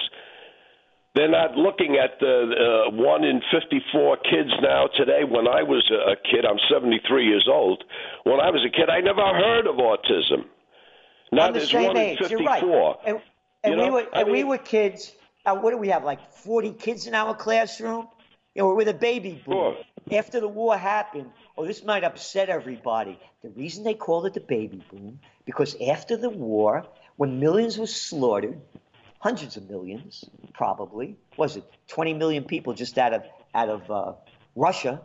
They're 1.16 1.30
not 1.30 1.56
looking 1.56 1.96
at 1.96 2.20
the 2.20 2.86
uh, 2.88 2.90
one 2.94 3.24
in 3.24 3.40
54 3.50 4.18
kids 4.18 4.50
now 4.60 4.86
today. 4.94 5.22
When 5.24 5.48
I 5.48 5.62
was 5.62 5.90
a 5.90 6.12
a 6.12 6.16
kid, 6.16 6.44
I'm 6.44 6.58
73 6.70 7.26
years 7.26 7.48
old. 7.50 7.82
When 8.24 8.38
I 8.38 8.50
was 8.50 8.62
a 8.66 8.70
kid, 8.70 8.90
I 8.90 9.00
never 9.00 9.22
heard 9.22 9.66
of 9.66 9.76
autism. 9.76 10.44
Now 11.32 11.50
there's 11.50 11.72
one 11.72 11.96
age. 11.96 12.20
in 12.20 12.28
54. 12.28 12.38
You're 12.38 12.46
right. 12.46 12.96
And, 13.06 13.20
and 13.64 13.72
You 13.74 13.80
we 13.80 13.86
know, 13.86 13.92
were 13.94 14.06
I 14.12 14.20
and 14.20 14.30
we 14.30 14.44
were 14.44 14.58
kids. 14.58 15.12
Uh, 15.46 15.56
what 15.56 15.70
do 15.70 15.78
we 15.78 15.88
have? 15.88 16.04
Like 16.04 16.20
40 16.32 16.72
kids 16.72 17.06
in 17.06 17.14
our 17.14 17.34
classroom. 17.34 18.08
You 18.54 18.62
know, 18.62 18.74
we're 18.74 18.84
the 18.84 18.94
baby 18.94 19.42
boom. 19.46 19.74
After 20.12 20.38
the 20.40 20.48
war 20.48 20.76
happened, 20.76 21.30
oh, 21.56 21.66
this 21.66 21.82
might 21.84 22.04
upset 22.04 22.48
everybody. 22.48 23.18
The 23.42 23.50
reason 23.50 23.84
they 23.84 23.94
called 23.94 24.26
it 24.26 24.34
the 24.34 24.40
baby 24.40 24.84
boom 24.90 25.18
because 25.46 25.76
after 25.80 26.16
the 26.16 26.30
war, 26.30 26.84
when 27.16 27.40
millions 27.40 27.78
were 27.78 27.86
slaughtered, 27.86 28.60
hundreds 29.26 29.56
of 29.56 29.68
millions, 29.68 30.24
probably, 30.54 31.16
was 31.36 31.56
it 31.56 31.64
20 31.88 32.14
million 32.14 32.44
people 32.44 32.72
just 32.74 32.96
out 32.96 33.12
of 33.12 33.24
out 33.56 33.68
of 33.68 33.90
uh, 33.90 34.12
Russia? 34.54 35.00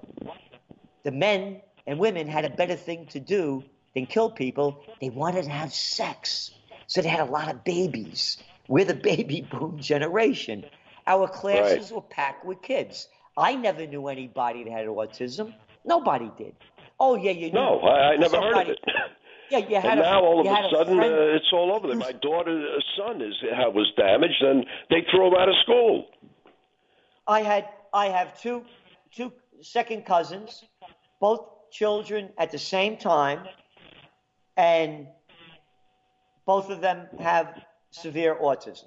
The 1.01 1.11
men 1.11 1.61
and 1.87 1.97
women 1.97 2.27
had 2.27 2.45
a 2.45 2.51
better 2.51 2.75
thing 2.75 3.07
to 3.07 3.19
do 3.19 3.63
than 3.95 4.05
kill 4.05 4.29
people. 4.29 4.83
They 5.01 5.09
wanted 5.09 5.45
to 5.45 5.49
have 5.49 5.73
sex, 5.73 6.51
so 6.85 7.01
they 7.01 7.09
had 7.09 7.27
a 7.27 7.31
lot 7.31 7.49
of 7.49 7.63
babies. 7.63 8.37
We're 8.67 8.85
the 8.85 9.01
baby 9.13 9.41
boom 9.41 9.79
generation. 9.79 10.65
Our 11.07 11.27
classes 11.27 11.91
were 11.91 12.01
packed 12.01 12.45
with 12.45 12.61
kids. 12.61 13.07
I 13.35 13.55
never 13.55 13.87
knew 13.87 14.07
anybody 14.07 14.63
that 14.65 14.71
had 14.71 14.85
autism. 14.85 15.55
Nobody 15.83 16.29
did. 16.37 16.53
Oh 16.99 17.15
yeah, 17.15 17.31
you 17.31 17.47
knew. 17.47 17.59
No, 17.59 17.79
I, 17.79 18.11
I 18.11 18.15
never 18.17 18.39
heard 18.39 18.67
of 18.67 18.67
it. 18.67 18.79
Yeah, 19.51 19.57
you 19.57 19.75
had 19.75 19.85
and 19.85 19.99
a, 19.99 20.03
now 20.03 20.21
all 20.21 20.39
of 20.39 20.45
a 20.45 20.69
sudden 20.73 20.95
friend- 20.95 21.13
uh, 21.13 21.35
it's 21.35 21.51
all 21.51 21.73
over 21.75 21.87
there. 21.87 21.97
My 21.97 22.13
daughter's 22.13 22.85
son 22.97 23.21
is 23.21 23.35
was 23.73 23.91
damaged, 23.97 24.41
and 24.41 24.65
they 24.89 25.05
threw 25.11 25.27
him 25.27 25.33
out 25.35 25.49
of 25.49 25.55
school. 25.61 26.07
I 27.27 27.41
had 27.41 27.67
I 27.93 28.05
have 28.07 28.39
two 28.39 28.63
two 29.13 29.33
second 29.61 30.05
cousins, 30.05 30.63
both 31.19 31.69
children 31.69 32.29
at 32.37 32.51
the 32.51 32.57
same 32.57 32.95
time, 32.95 33.45
and 34.55 35.07
both 36.45 36.69
of 36.69 36.79
them 36.79 37.07
have 37.19 37.61
severe 37.91 38.35
autism. 38.35 38.85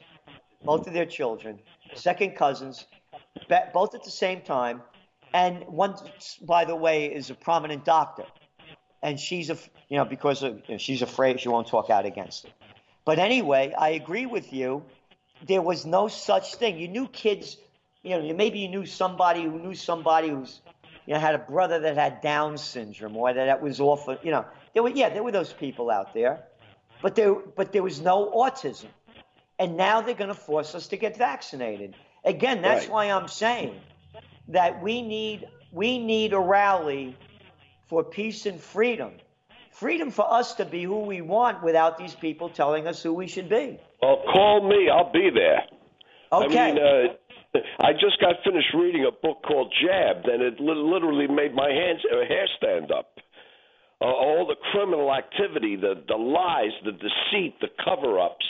Both 0.62 0.86
of 0.86 0.94
their 0.94 1.04
children, 1.04 1.60
second 1.94 2.36
cousins, 2.36 2.86
both 3.74 3.94
at 3.94 4.02
the 4.02 4.10
same 4.10 4.40
time, 4.40 4.80
and 5.34 5.62
one, 5.66 5.94
by 6.40 6.64
the 6.64 6.74
way, 6.74 7.04
is 7.12 7.28
a 7.28 7.34
prominent 7.34 7.84
doctor, 7.84 8.24
and 9.04 9.20
she's 9.20 9.50
a 9.50 9.58
you 9.88 9.98
know 9.98 10.04
because 10.04 10.42
of, 10.42 10.56
you 10.66 10.74
know, 10.74 10.78
she's 10.78 11.02
afraid 11.02 11.38
she 11.40 11.48
won't 11.48 11.68
talk 11.68 11.90
out 11.90 12.06
against 12.06 12.46
it. 12.46 12.52
But 13.04 13.20
anyway, 13.20 13.72
I 13.78 13.90
agree 13.90 14.26
with 14.26 14.52
you. 14.52 14.82
There 15.46 15.62
was 15.62 15.86
no 15.86 16.08
such 16.08 16.56
thing. 16.56 16.78
You 16.78 16.88
knew 16.88 17.06
kids 17.06 17.58
you 18.04 18.10
know, 18.10 18.34
maybe 18.34 18.60
you 18.60 18.68
knew 18.68 18.86
somebody 18.86 19.42
who 19.44 19.58
knew 19.58 19.74
somebody 19.74 20.28
who's, 20.28 20.60
you 21.06 21.14
know, 21.14 21.20
had 21.20 21.34
a 21.34 21.38
brother 21.38 21.80
that 21.80 21.96
had 21.96 22.20
Down 22.20 22.58
syndrome 22.58 23.16
or 23.16 23.32
that, 23.32 23.46
that 23.46 23.62
was 23.62 23.80
off, 23.80 24.06
you 24.22 24.30
know, 24.30 24.44
there 24.74 24.82
were, 24.82 24.90
yeah, 24.90 25.08
there 25.08 25.22
were 25.22 25.32
those 25.32 25.52
people 25.52 25.90
out 25.90 26.12
there, 26.12 26.44
but 27.00 27.16
there, 27.16 27.34
but 27.34 27.72
there 27.72 27.82
was 27.82 28.00
no 28.00 28.30
autism, 28.30 28.88
and 29.58 29.76
now 29.76 30.02
they're 30.02 30.14
going 30.14 30.28
to 30.28 30.34
force 30.34 30.74
us 30.74 30.88
to 30.88 30.98
get 30.98 31.16
vaccinated. 31.16 31.96
Again, 32.24 32.60
that's 32.60 32.84
Right. 32.84 32.92
why 32.92 33.04
I'm 33.06 33.28
saying 33.28 33.80
that 34.48 34.82
we 34.82 35.00
need, 35.00 35.48
we 35.72 35.98
need 35.98 36.34
a 36.34 36.40
rally 36.40 37.16
for 37.86 38.04
peace 38.04 38.46
and 38.46 38.60
freedom, 38.60 39.12
freedom 39.70 40.10
for 40.10 40.32
us 40.32 40.54
to 40.54 40.64
be 40.64 40.82
who 40.84 41.00
we 41.00 41.20
want 41.20 41.62
without 41.62 41.98
these 41.98 42.14
people 42.14 42.48
telling 42.48 42.86
us 42.86 43.02
who 43.02 43.12
we 43.12 43.26
should 43.26 43.48
be. 43.48 43.78
Well, 44.00 44.22
call 44.32 44.68
me. 44.68 44.88
I'll 44.88 45.12
be 45.12 45.30
there. 45.34 45.62
Okay. 46.32 46.58
I 46.58 46.72
mean, 46.72 46.82
uh, 46.82 47.58
I 47.80 47.92
just 47.92 48.20
got 48.20 48.36
finished 48.44 48.74
reading 48.74 49.04
a 49.04 49.12
book 49.12 49.42
called 49.46 49.72
Jabbed, 49.80 50.26
and 50.26 50.42
it 50.42 50.58
li- 50.58 50.74
literally 50.74 51.28
made 51.28 51.54
my 51.54 51.70
hands 51.70 52.00
uh, 52.10 52.26
hair 52.26 52.46
stand 52.56 52.90
up. 52.90 53.18
Uh, 54.00 54.06
all 54.06 54.46
the 54.46 54.56
criminal 54.72 55.14
activity, 55.14 55.76
the 55.76 55.94
the 56.08 56.16
lies, 56.16 56.72
the 56.84 56.92
deceit, 56.92 57.60
the 57.60 57.68
cover-ups. 57.84 58.46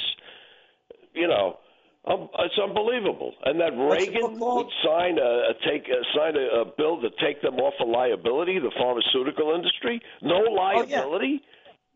You 1.12 1.28
know, 1.28 1.58
um, 2.06 2.28
it's 2.38 2.58
unbelievable. 2.62 3.32
And 3.44 3.60
that 3.60 3.74
What's 3.74 4.06
Reagan 4.06 4.38
would 4.38 4.66
sign 4.84 5.18
a, 5.18 5.22
a 5.22 5.54
take 5.66 5.88
a, 5.88 6.02
sign 6.16 6.36
a, 6.36 6.60
a 6.60 6.64
bill 6.76 7.00
to 7.00 7.08
take 7.20 7.40
them 7.40 7.54
off 7.56 7.74
of 7.80 7.88
liability, 7.88 8.58
the 8.58 8.72
pharmaceutical 8.76 9.54
industry. 9.54 10.00
No 10.20 10.44
Oh, 10.46 10.52
liability. 10.52 11.42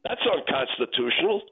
That's 0.04 0.20
unconstitutional. 0.32 1.42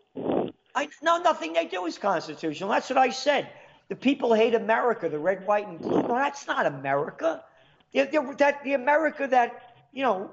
I 0.74 0.88
no, 1.02 1.18
nothing 1.18 1.52
they 1.52 1.66
do 1.66 1.84
is 1.86 1.98
constitutional. 1.98 2.70
That's 2.70 2.88
what 2.88 2.98
I 2.98 3.10
said. 3.10 3.48
The 3.88 3.96
people 3.96 4.34
hate 4.34 4.54
America, 4.54 5.08
the 5.08 5.18
red, 5.18 5.46
white, 5.46 5.68
and 5.68 5.78
blue. 5.78 6.02
No, 6.02 6.08
that's 6.08 6.46
not 6.46 6.66
America. 6.66 7.44
That 7.94 8.12
the 8.64 8.74
America 8.74 9.26
that 9.26 9.74
you 9.92 10.02
know 10.02 10.30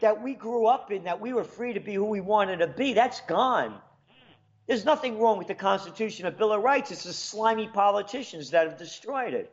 that 0.00 0.22
we 0.22 0.34
grew 0.34 0.66
up 0.66 0.92
in, 0.92 1.04
that 1.04 1.20
we 1.20 1.32
were 1.32 1.44
free 1.44 1.72
to 1.72 1.80
be 1.80 1.94
who 1.94 2.04
we 2.04 2.20
wanted 2.20 2.58
to 2.58 2.68
be. 2.68 2.92
That's 2.92 3.20
gone. 3.22 3.80
There's 4.66 4.84
nothing 4.84 5.18
wrong 5.20 5.38
with 5.38 5.48
the 5.48 5.54
Constitution 5.54 6.26
and 6.26 6.36
Bill 6.36 6.52
of 6.52 6.62
Rights. 6.62 6.90
It's 6.90 7.04
the 7.04 7.12
slimy 7.12 7.68
politicians 7.68 8.50
that 8.50 8.66
have 8.68 8.78
destroyed 8.78 9.34
it. 9.34 9.52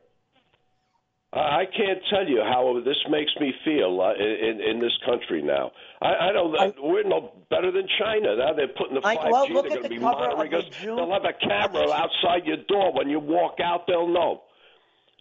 I 1.34 1.40
I 1.62 1.66
can't 1.66 2.00
tell 2.10 2.28
you 2.28 2.42
how 2.44 2.82
this 2.84 2.98
makes 3.10 3.32
me 3.40 3.54
feel 3.64 4.02
uh, 4.02 4.14
in 4.16 4.60
in 4.62 4.80
this 4.80 4.92
country 5.06 5.42
now. 5.42 5.72
I, 6.02 6.08
I 6.08 6.32
know 6.34 6.52
that 6.58 6.76
we're 6.82 7.04
no 7.04 7.32
better 7.50 7.72
than 7.72 7.88
China. 8.00 8.36
Now 8.36 8.54
they're 8.54 8.68
putting 8.68 8.96
the 8.96 9.02
I- 9.08 9.16
five 9.16 9.32
well, 9.32 9.48
G. 9.48 9.54
look 9.54 9.70
They're 9.70 9.78
at 9.78 9.84
going 9.84 9.84
to 9.84 9.90
the 9.90 9.96
be 9.96 10.02
cover 10.02 10.36
monitoring 10.36 10.54
us. 10.56 10.64
June- 10.82 10.96
They'll 10.98 11.12
have 11.12 11.24
a 11.26 11.34
camera 11.34 11.92
outside 11.92 12.46
your 12.46 12.58
door 12.68 12.94
when 12.94 13.10
you 13.10 13.20
walk 13.20 13.60
out. 13.64 13.88
They'll 13.88 14.08
know. 14.08 14.42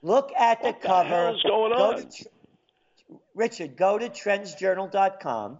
Look 0.02 0.32
at 0.36 0.62
the 0.62 0.68
What 0.68 0.80
the 0.82 0.88
cover. 0.88 1.30
What's 1.30 1.42
going 1.42 1.72
Go 1.76 1.90
on? 1.92 1.96
to 2.08 2.24
Richard, 3.34 3.76
go 3.76 3.98
to 3.98 4.08
trendsjournal.com. 4.08 5.58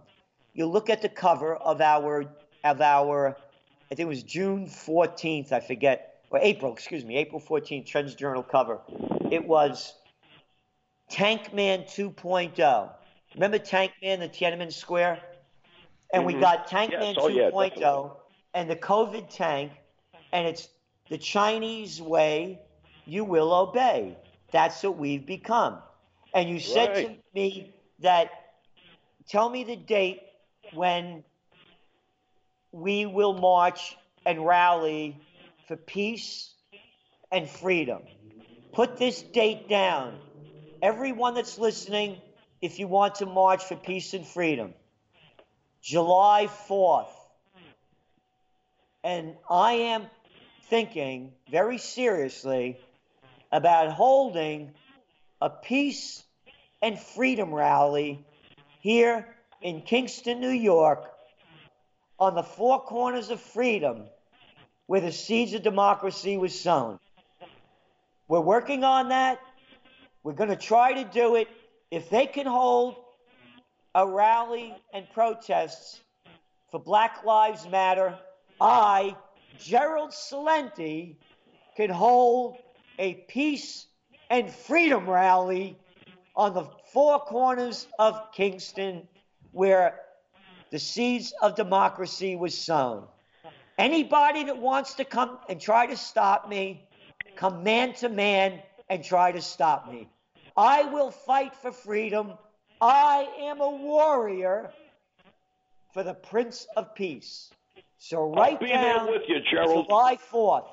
You 0.53 0.65
look 0.67 0.89
at 0.89 1.01
the 1.01 1.09
cover 1.09 1.55
of 1.55 1.79
our 1.81 2.25
of 2.63 2.81
our 2.81 3.37
I 3.91 3.95
think 3.95 4.05
it 4.05 4.09
was 4.09 4.23
June 4.23 4.67
14th, 4.67 5.51
I 5.51 5.59
forget, 5.59 6.23
or 6.29 6.39
April, 6.41 6.71
excuse 6.71 7.03
me, 7.03 7.17
April 7.17 7.41
14th 7.41 7.85
Trends 7.85 8.15
Journal 8.15 8.41
cover. 8.41 8.79
It 9.29 9.45
was 9.45 9.93
Tankman 11.11 11.83
2.0. 11.83 12.89
Remember 13.33 13.59
Tank 13.59 13.91
Tankman, 14.01 14.19
the 14.19 14.29
Tiananmen 14.29 14.71
Square? 14.71 15.21
And 16.13 16.25
we 16.25 16.33
Mhm. 16.33 16.39
got 16.39 16.67
Tankman 16.67 17.15
Yes. 17.15 17.17
Oh, 17.19 17.27
yeah, 17.27 17.49
2.0 17.49 18.15
and 18.53 18.69
the 18.69 18.77
COVID 18.77 19.27
tank, 19.29 19.73
and 20.31 20.47
it's 20.47 20.69
the 21.09 21.17
Chinese 21.17 22.01
way, 22.01 22.61
you 23.05 23.25
will 23.25 23.53
obey. 23.53 24.15
That's 24.51 24.81
what 24.83 24.95
we've 24.95 25.25
become. 25.25 25.81
And 26.33 26.49
you 26.49 26.61
said 26.61 26.95
to 26.95 27.17
me 27.33 27.73
that, 27.99 28.31
tell 29.27 29.49
me 29.49 29.65
the 29.65 29.75
date 29.75 30.21
when 30.73 31.25
we 32.71 33.05
will 33.05 33.33
march 33.33 33.95
and 34.25 34.45
rally 34.45 35.19
for 35.67 35.75
peace 35.75 36.53
and 37.31 37.49
freedom. 37.49 38.01
Put 38.73 38.97
this 38.97 39.21
date 39.21 39.67
down. 39.67 40.17
Everyone 40.81 41.33
that's 41.33 41.57
listening, 41.57 42.17
if 42.61 42.79
you 42.79 42.87
want 42.87 43.15
to 43.15 43.25
march 43.25 43.63
for 43.63 43.75
peace 43.75 44.13
and 44.13 44.25
freedom, 44.25 44.73
July 45.81 46.47
4th. 46.67 47.11
And 49.03 49.35
I 49.49 49.73
am 49.73 50.05
thinking 50.69 51.33
very 51.49 51.77
seriously 51.77 52.79
about 53.51 53.91
holding 53.91 54.71
a 55.41 55.49
peace 55.49 56.23
and 56.81 56.99
freedom 56.99 57.53
rally 57.53 58.25
here 58.79 59.27
in 59.61 59.81
Kingston, 59.81 60.39
New 60.39 60.49
York, 60.49 61.11
on 62.21 62.35
the 62.35 62.43
four 62.43 62.79
corners 62.79 63.31
of 63.31 63.41
freedom 63.41 64.03
where 64.85 65.01
the 65.01 65.11
seeds 65.11 65.55
of 65.55 65.63
democracy 65.63 66.37
was 66.37 66.57
sown. 66.57 66.99
We're 68.27 68.41
working 68.41 68.83
on 68.83 69.09
that. 69.09 69.39
We're 70.23 70.33
going 70.33 70.51
to 70.51 70.55
try 70.55 70.93
to 70.93 71.03
do 71.03 71.35
it. 71.35 71.47
If 71.89 72.11
they 72.11 72.27
can 72.27 72.45
hold 72.45 72.95
a 73.95 74.07
rally 74.07 74.75
and 74.93 75.09
protests 75.09 75.99
for 76.69 76.79
Black 76.79 77.25
Lives 77.25 77.67
Matter, 77.67 78.15
I, 78.61 79.15
Gerald 79.57 80.11
Celente, 80.11 81.15
can 81.75 81.89
hold 81.89 82.57
a 82.99 83.15
peace 83.29 83.87
and 84.29 84.47
freedom 84.47 85.09
rally 85.09 85.75
on 86.35 86.53
the 86.53 86.65
four 86.93 87.19
corners 87.19 87.87
of 87.97 88.31
Kingston 88.31 89.07
where 89.53 89.99
the 90.71 90.79
seeds 90.79 91.33
of 91.41 91.55
democracy 91.55 92.35
was 92.35 92.57
sown. 92.57 93.03
Anybody 93.77 94.45
that 94.45 94.57
wants 94.57 94.95
to 94.95 95.05
come 95.05 95.37
and 95.49 95.59
try 95.59 95.85
to 95.85 95.97
stop 95.97 96.49
me, 96.49 96.87
come 97.35 97.63
man 97.63 97.93
to 97.95 98.09
man 98.09 98.61
and 98.89 99.03
try 99.03 99.31
to 99.31 99.41
stop 99.41 99.91
me. 99.91 100.09
I 100.55 100.83
will 100.83 101.11
fight 101.11 101.55
for 101.55 101.71
freedom. 101.71 102.33
I 102.79 103.27
am 103.41 103.61
a 103.61 103.69
warrior 103.69 104.71
for 105.93 106.03
the 106.03 106.13
Prince 106.13 106.67
of 106.77 106.95
Peace. 106.95 107.51
So 107.97 108.33
write 108.33 108.53
I'll 108.53 108.59
be 108.59 108.67
down 108.67 109.05
there 109.05 109.13
with 109.13 109.23
you, 109.27 109.37
Gerald. 109.51 109.87
July 109.87 110.17
4th. 110.31 110.67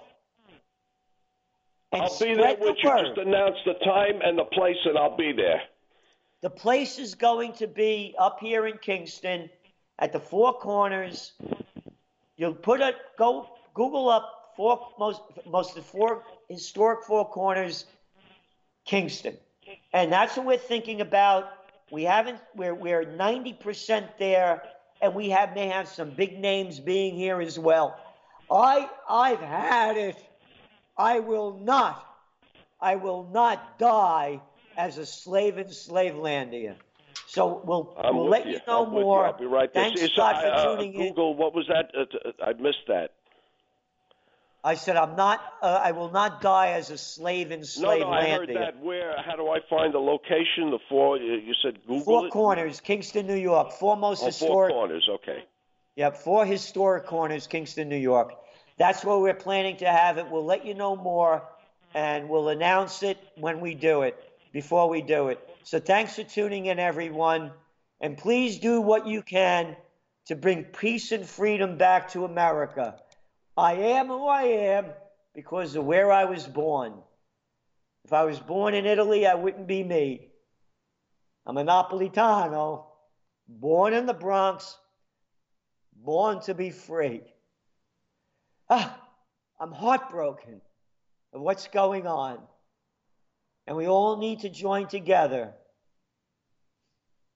And 1.92 2.02
I'll 2.02 2.18
be 2.18 2.34
there 2.34 2.34
spread 2.34 2.60
the 2.60 2.74
you. 2.82 2.88
word. 2.88 3.06
Just 3.14 3.26
announce 3.26 3.56
the 3.64 3.74
time 3.84 4.20
and 4.22 4.38
the 4.38 4.44
place, 4.44 4.76
and 4.84 4.96
I'll 4.96 5.16
be 5.16 5.32
there. 5.32 5.60
The 6.40 6.50
place 6.50 6.98
is 6.98 7.14
going 7.14 7.52
to 7.54 7.66
be 7.66 8.14
up 8.18 8.38
here 8.40 8.66
in 8.66 8.78
Kingston 8.78 9.50
at 9.98 10.12
the 10.12 10.20
Four 10.20 10.54
Corners. 10.54 11.32
You'll 12.36 12.54
put 12.54 12.80
it, 12.80 12.96
go 13.16 13.48
Google 13.74 14.08
up 14.08 14.52
four 14.56 14.88
most 14.98 15.22
most 15.46 15.70
of 15.70 15.76
the 15.76 15.82
four 15.82 16.24
historic 16.48 17.04
Four 17.04 17.28
Corners, 17.28 17.86
Kingston, 18.84 19.36
and 19.92 20.12
that's 20.12 20.36
what 20.36 20.46
we're 20.46 20.58
thinking 20.58 21.00
about. 21.00 21.50
We 21.90 22.04
haven't 22.04 22.38
we're 22.54 22.74
we're 22.74 23.04
ninety 23.04 23.52
percent 23.52 24.06
there, 24.18 24.62
and 25.00 25.14
we 25.14 25.30
have 25.30 25.54
may 25.54 25.68
have 25.68 25.88
some 25.88 26.10
big 26.10 26.38
names 26.38 26.80
being 26.80 27.14
here 27.14 27.40
as 27.40 27.58
well. 27.58 27.98
I 28.50 28.88
I've 29.08 29.40
had 29.40 29.96
it. 29.96 30.16
I 30.96 31.20
will 31.20 31.58
not. 31.58 32.04
I 32.80 32.96
will 32.96 33.28
not 33.32 33.78
die 33.78 34.40
as 34.76 34.98
a 34.98 35.06
slave 35.06 35.58
in 35.58 35.66
Slavelandia. 35.66 36.76
So 37.28 37.62
we'll 37.64 37.94
I'm 38.02 38.16
we'll 38.16 38.28
let 38.28 38.46
you. 38.46 38.52
you 38.54 38.60
know 38.66 38.86
I'm 38.86 38.90
more. 38.90 39.20
You. 39.20 39.32
I'll 39.32 39.38
be 39.38 39.44
right 39.44 39.72
there. 39.72 39.84
Thanks, 39.84 40.00
Scott, 40.12 40.36
I, 40.36 40.42
for 40.42 40.48
uh, 40.48 40.76
tuning 40.76 40.94
in. 40.94 41.08
Google, 41.08 41.34
what 41.36 41.54
was 41.54 41.66
that? 41.68 41.90
Uh, 41.94 42.06
t- 42.06 42.18
I 42.42 42.54
missed 42.54 42.86
that. 42.88 43.12
I 44.64 44.74
said, 44.74 44.96
I'm 44.96 45.14
not. 45.14 45.40
Uh, 45.62 45.80
I 45.82 45.92
will 45.92 46.10
not 46.10 46.40
die 46.40 46.70
as 46.72 46.90
a 46.90 46.98
slave 46.98 47.52
in 47.52 47.60
No, 47.60 47.64
slave 47.64 48.00
no, 48.00 48.08
I 48.08 48.20
land. 48.22 48.32
heard 48.32 48.56
that. 48.56 48.82
Where? 48.82 49.14
How 49.24 49.36
do 49.36 49.48
I 49.48 49.58
find 49.68 49.92
the 49.92 49.98
location? 49.98 50.70
The 50.70 50.78
four? 50.88 51.18
You 51.18 51.52
said 51.62 51.78
Google 51.86 52.00
Four 52.04 52.26
it. 52.26 52.30
Corners, 52.32 52.80
Kingston, 52.80 53.26
New 53.26 53.36
York. 53.36 53.72
Foremost 53.72 54.22
Oh, 54.22 54.26
historic. 54.26 54.70
four 54.70 54.80
corners. 54.80 55.08
Okay. 55.16 55.44
Yep, 55.96 56.16
four 56.18 56.46
historic 56.46 57.06
corners, 57.06 57.46
Kingston, 57.46 57.88
New 57.88 57.96
York. 57.96 58.34
That's 58.78 59.04
where 59.04 59.18
we're 59.18 59.34
planning 59.34 59.76
to 59.78 59.86
have 59.86 60.16
it. 60.18 60.30
We'll 60.30 60.44
let 60.44 60.64
you 60.64 60.74
know 60.74 60.96
more, 60.96 61.42
and 61.94 62.28
we'll 62.28 62.48
announce 62.48 63.02
it 63.02 63.18
when 63.36 63.60
we 63.60 63.74
do 63.74 64.02
it. 64.02 64.16
Before 64.52 64.88
we 64.88 65.02
do 65.02 65.28
it. 65.28 65.38
So 65.68 65.78
thanks 65.78 66.14
for 66.14 66.22
tuning 66.22 66.64
in, 66.64 66.78
everyone, 66.78 67.52
and 68.00 68.16
please 68.16 68.58
do 68.58 68.80
what 68.80 69.06
you 69.06 69.20
can 69.20 69.76
to 70.24 70.34
bring 70.34 70.64
peace 70.64 71.12
and 71.12 71.28
freedom 71.28 71.76
back 71.76 72.08
to 72.12 72.24
America. 72.24 72.98
I 73.54 73.74
am 73.74 74.06
who 74.06 74.26
I 74.26 74.44
am 74.44 74.86
because 75.34 75.76
of 75.76 75.84
where 75.84 76.10
I 76.10 76.24
was 76.24 76.46
born. 76.46 76.94
If 78.06 78.14
I 78.14 78.24
was 78.24 78.40
born 78.40 78.72
in 78.72 78.86
Italy, 78.86 79.26
I 79.26 79.34
wouldn't 79.34 79.66
be 79.66 79.84
me. 79.84 80.30
I'm 81.44 81.58
a 81.58 81.64
Napolitano, 81.64 82.86
born 83.46 83.92
in 83.92 84.06
the 84.06 84.14
Bronx, 84.14 84.74
born 85.92 86.40
to 86.44 86.54
be 86.54 86.70
free. 86.70 87.20
Ah, 88.70 88.98
I'm 89.60 89.72
heartbroken 89.72 90.62
of 91.34 91.42
what's 91.42 91.68
going 91.68 92.06
on. 92.06 92.38
And 93.68 93.76
we 93.76 93.86
all 93.86 94.16
need 94.16 94.40
to 94.40 94.48
join 94.48 94.88
together 94.88 95.52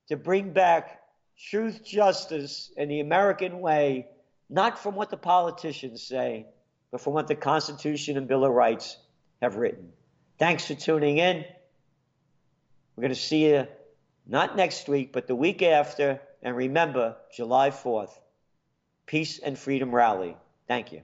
to 0.09 0.17
bring 0.17 0.55
back 0.55 1.03
truth, 1.39 1.85
justice, 1.85 2.73
and 2.75 2.91
the 2.91 3.01
American 3.01 3.61
way, 3.61 4.07
not 4.49 4.79
from 4.79 4.95
what 4.95 5.11
the 5.11 5.19
politicians 5.19 6.03
say, 6.03 6.47
but 6.91 7.03
from 7.03 7.13
what 7.13 7.29
the 7.29 7.35
Constitution 7.35 8.17
and 8.17 8.27
Bill 8.27 8.47
of 8.47 8.53
Rights 8.53 8.97
have 9.43 9.57
written. 9.57 9.93
Thanks 10.39 10.67
for 10.67 10.75
tuning 10.75 11.19
in. 11.19 11.45
We're 12.97 13.03
going 13.03 13.15
to 13.15 13.15
see 13.15 13.51
you 13.51 13.67
not 14.27 14.57
next 14.57 14.89
week, 14.89 15.13
but 15.13 15.27
the 15.27 15.37
week 15.37 15.61
after. 15.61 16.19
And 16.43 16.57
remember, 16.57 17.17
July 17.37 17.69
4th, 17.69 18.19
Peace 19.05 19.39
and 19.39 19.59
Freedom 19.59 19.95
Rally. 19.95 20.35
Thank 20.67 20.93
you. 20.93 21.03